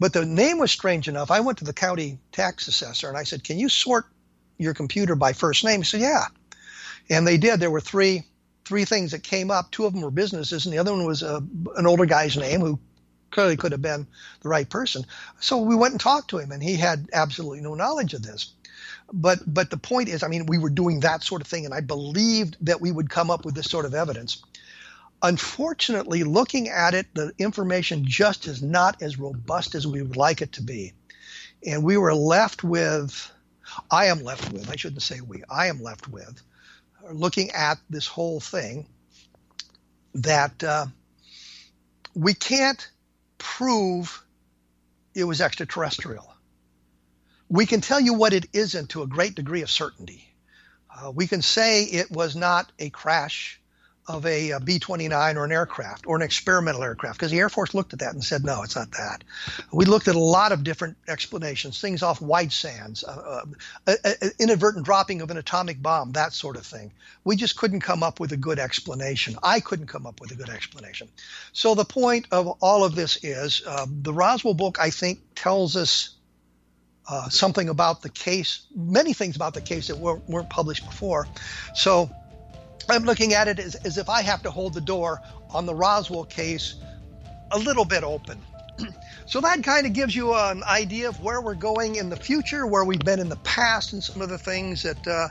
But 0.00 0.12
the 0.12 0.26
name 0.26 0.58
was 0.58 0.70
strange 0.72 1.08
enough. 1.08 1.30
I 1.30 1.40
went 1.40 1.58
to 1.58 1.64
the 1.64 1.72
county 1.72 2.18
tax 2.32 2.68
assessor 2.68 3.08
and 3.08 3.18
I 3.18 3.24
said, 3.24 3.44
"Can 3.44 3.58
you 3.58 3.68
sort 3.68 4.06
your 4.58 4.74
computer 4.74 5.16
by 5.16 5.32
first 5.34 5.64
name?" 5.64 5.80
He 5.80 5.86
said, 5.86 6.00
"Yeah," 6.02 6.26
and 7.10 7.26
they 7.26 7.38
did. 7.38 7.60
There 7.60 7.70
were 7.70 7.80
three 7.82 8.24
three 8.64 8.84
things 8.86 9.12
that 9.12 9.22
came 9.22 9.50
up. 9.50 9.70
Two 9.70 9.86
of 9.86 9.92
them 9.92 10.02
were 10.02 10.10
businesses, 10.12 10.66
and 10.66 10.72
the 10.74 10.78
other 10.78 10.92
one 10.92 11.06
was 11.06 11.22
a, 11.22 11.42
an 11.76 11.86
older 11.86 12.06
guy's 12.06 12.36
name 12.36 12.60
who 12.60 12.80
clearly 13.30 13.56
could 13.56 13.72
have 13.72 13.82
been 13.82 14.06
the 14.40 14.48
right 14.48 14.68
person. 14.68 15.04
So 15.40 15.58
we 15.58 15.76
went 15.76 15.92
and 15.92 16.00
talked 16.00 16.30
to 16.30 16.38
him, 16.38 16.52
and 16.52 16.62
he 16.62 16.76
had 16.76 17.08
absolutely 17.12 17.60
no 17.60 17.74
knowledge 17.74 18.14
of 18.14 18.22
this. 18.22 18.52
But 19.12 19.38
but 19.46 19.70
the 19.70 19.76
point 19.76 20.08
is, 20.08 20.22
I 20.22 20.28
mean, 20.28 20.46
we 20.46 20.58
were 20.58 20.70
doing 20.70 21.00
that 21.00 21.22
sort 21.22 21.42
of 21.42 21.48
thing, 21.48 21.64
and 21.64 21.74
I 21.74 21.80
believed 21.80 22.56
that 22.60 22.80
we 22.80 22.92
would 22.92 23.10
come 23.10 23.30
up 23.30 23.44
with 23.44 23.54
this 23.54 23.70
sort 23.70 23.84
of 23.84 23.94
evidence. 23.94 24.42
Unfortunately, 25.22 26.24
looking 26.24 26.68
at 26.68 26.94
it, 26.94 27.06
the 27.14 27.32
information 27.38 28.04
just 28.06 28.46
is 28.46 28.62
not 28.62 29.02
as 29.02 29.18
robust 29.18 29.74
as 29.74 29.86
we 29.86 30.00
would 30.00 30.16
like 30.16 30.40
it 30.40 30.52
to 30.52 30.62
be, 30.62 30.92
and 31.66 31.82
we 31.84 31.96
were 31.96 32.14
left 32.14 32.64
with. 32.64 33.30
I 33.90 34.06
am 34.06 34.24
left 34.24 34.52
with. 34.52 34.68
I 34.68 34.76
shouldn't 34.76 35.02
say 35.02 35.20
we. 35.20 35.44
I 35.48 35.66
am 35.66 35.80
left 35.80 36.08
with 36.08 36.42
looking 37.12 37.50
at 37.50 37.78
this 37.88 38.06
whole 38.06 38.40
thing 38.40 38.86
that 40.14 40.62
uh, 40.62 40.86
we 42.14 42.34
can't 42.34 42.90
prove 43.40 44.22
it 45.14 45.24
was 45.24 45.40
extraterrestrial. 45.40 46.32
We 47.48 47.66
can 47.66 47.80
tell 47.80 47.98
you 47.98 48.14
what 48.14 48.32
it 48.32 48.46
isn't 48.52 48.90
to 48.90 49.02
a 49.02 49.08
great 49.08 49.34
degree 49.34 49.62
of 49.62 49.70
certainty. 49.70 50.32
Uh, 50.94 51.10
we 51.10 51.26
can 51.26 51.42
say 51.42 51.84
it 51.84 52.10
was 52.10 52.36
not 52.36 52.70
a 52.78 52.90
crash 52.90 53.59
of 54.16 54.26
a 54.26 54.58
B 54.64 54.78
29 54.78 55.36
or 55.36 55.44
an 55.44 55.52
aircraft 55.52 56.06
or 56.06 56.16
an 56.16 56.22
experimental 56.22 56.82
aircraft 56.82 57.18
because 57.18 57.30
the 57.30 57.38
Air 57.38 57.48
Force 57.48 57.74
looked 57.74 57.92
at 57.92 58.00
that 58.00 58.12
and 58.12 58.24
said, 58.24 58.44
no, 58.44 58.62
it's 58.62 58.76
not 58.76 58.90
that. 58.92 59.22
We 59.72 59.84
looked 59.84 60.08
at 60.08 60.14
a 60.14 60.18
lot 60.20 60.52
of 60.52 60.64
different 60.64 60.96
explanations, 61.08 61.80
things 61.80 62.02
off 62.02 62.20
white 62.20 62.52
sands, 62.52 63.04
uh, 63.04 63.44
uh, 63.86 63.94
inadvertent 64.38 64.84
dropping 64.84 65.22
of 65.22 65.30
an 65.30 65.36
atomic 65.36 65.80
bomb, 65.80 66.12
that 66.12 66.32
sort 66.32 66.56
of 66.56 66.66
thing. 66.66 66.90
We 67.24 67.36
just 67.36 67.56
couldn't 67.56 67.80
come 67.80 68.02
up 68.02 68.18
with 68.18 68.32
a 68.32 68.36
good 68.36 68.58
explanation. 68.58 69.36
I 69.42 69.60
couldn't 69.60 69.86
come 69.86 70.06
up 70.06 70.20
with 70.20 70.32
a 70.32 70.34
good 70.34 70.50
explanation. 70.50 71.08
So 71.52 71.74
the 71.74 71.84
point 71.84 72.26
of 72.32 72.48
all 72.60 72.84
of 72.84 72.94
this 72.94 73.22
is 73.22 73.62
um, 73.66 74.00
the 74.02 74.12
Roswell 74.12 74.54
book, 74.54 74.78
I 74.80 74.90
think, 74.90 75.20
tells 75.34 75.76
us. 75.76 76.10
Uh, 77.08 77.28
something 77.28 77.68
about 77.68 78.02
the 78.02 78.08
case, 78.08 78.66
many 78.72 79.12
things 79.12 79.34
about 79.34 79.52
the 79.52 79.60
case 79.60 79.88
that 79.88 79.96
weren't, 79.96 80.28
weren't 80.28 80.48
published 80.48 80.84
before. 80.84 81.26
So 81.74 82.08
I'm 82.90 83.04
looking 83.04 83.34
at 83.34 83.48
it 83.48 83.58
as, 83.58 83.74
as 83.76 83.98
if 83.98 84.08
I 84.08 84.22
have 84.22 84.42
to 84.42 84.50
hold 84.50 84.74
the 84.74 84.80
door 84.80 85.20
on 85.50 85.66
the 85.66 85.74
Roswell 85.74 86.24
case 86.24 86.76
a 87.50 87.58
little 87.58 87.84
bit 87.84 88.04
open. 88.04 88.40
so 89.26 89.40
that 89.40 89.62
kind 89.62 89.86
of 89.86 89.92
gives 89.92 90.14
you 90.14 90.34
an 90.34 90.62
idea 90.64 91.08
of 91.08 91.20
where 91.20 91.40
we're 91.40 91.54
going 91.54 91.96
in 91.96 92.10
the 92.10 92.16
future, 92.16 92.66
where 92.66 92.84
we've 92.84 93.04
been 93.04 93.20
in 93.20 93.28
the 93.28 93.36
past, 93.36 93.92
and 93.92 94.02
some 94.02 94.22
of 94.22 94.28
the 94.28 94.38
things 94.38 94.82
that 94.82 95.06
uh, 95.06 95.28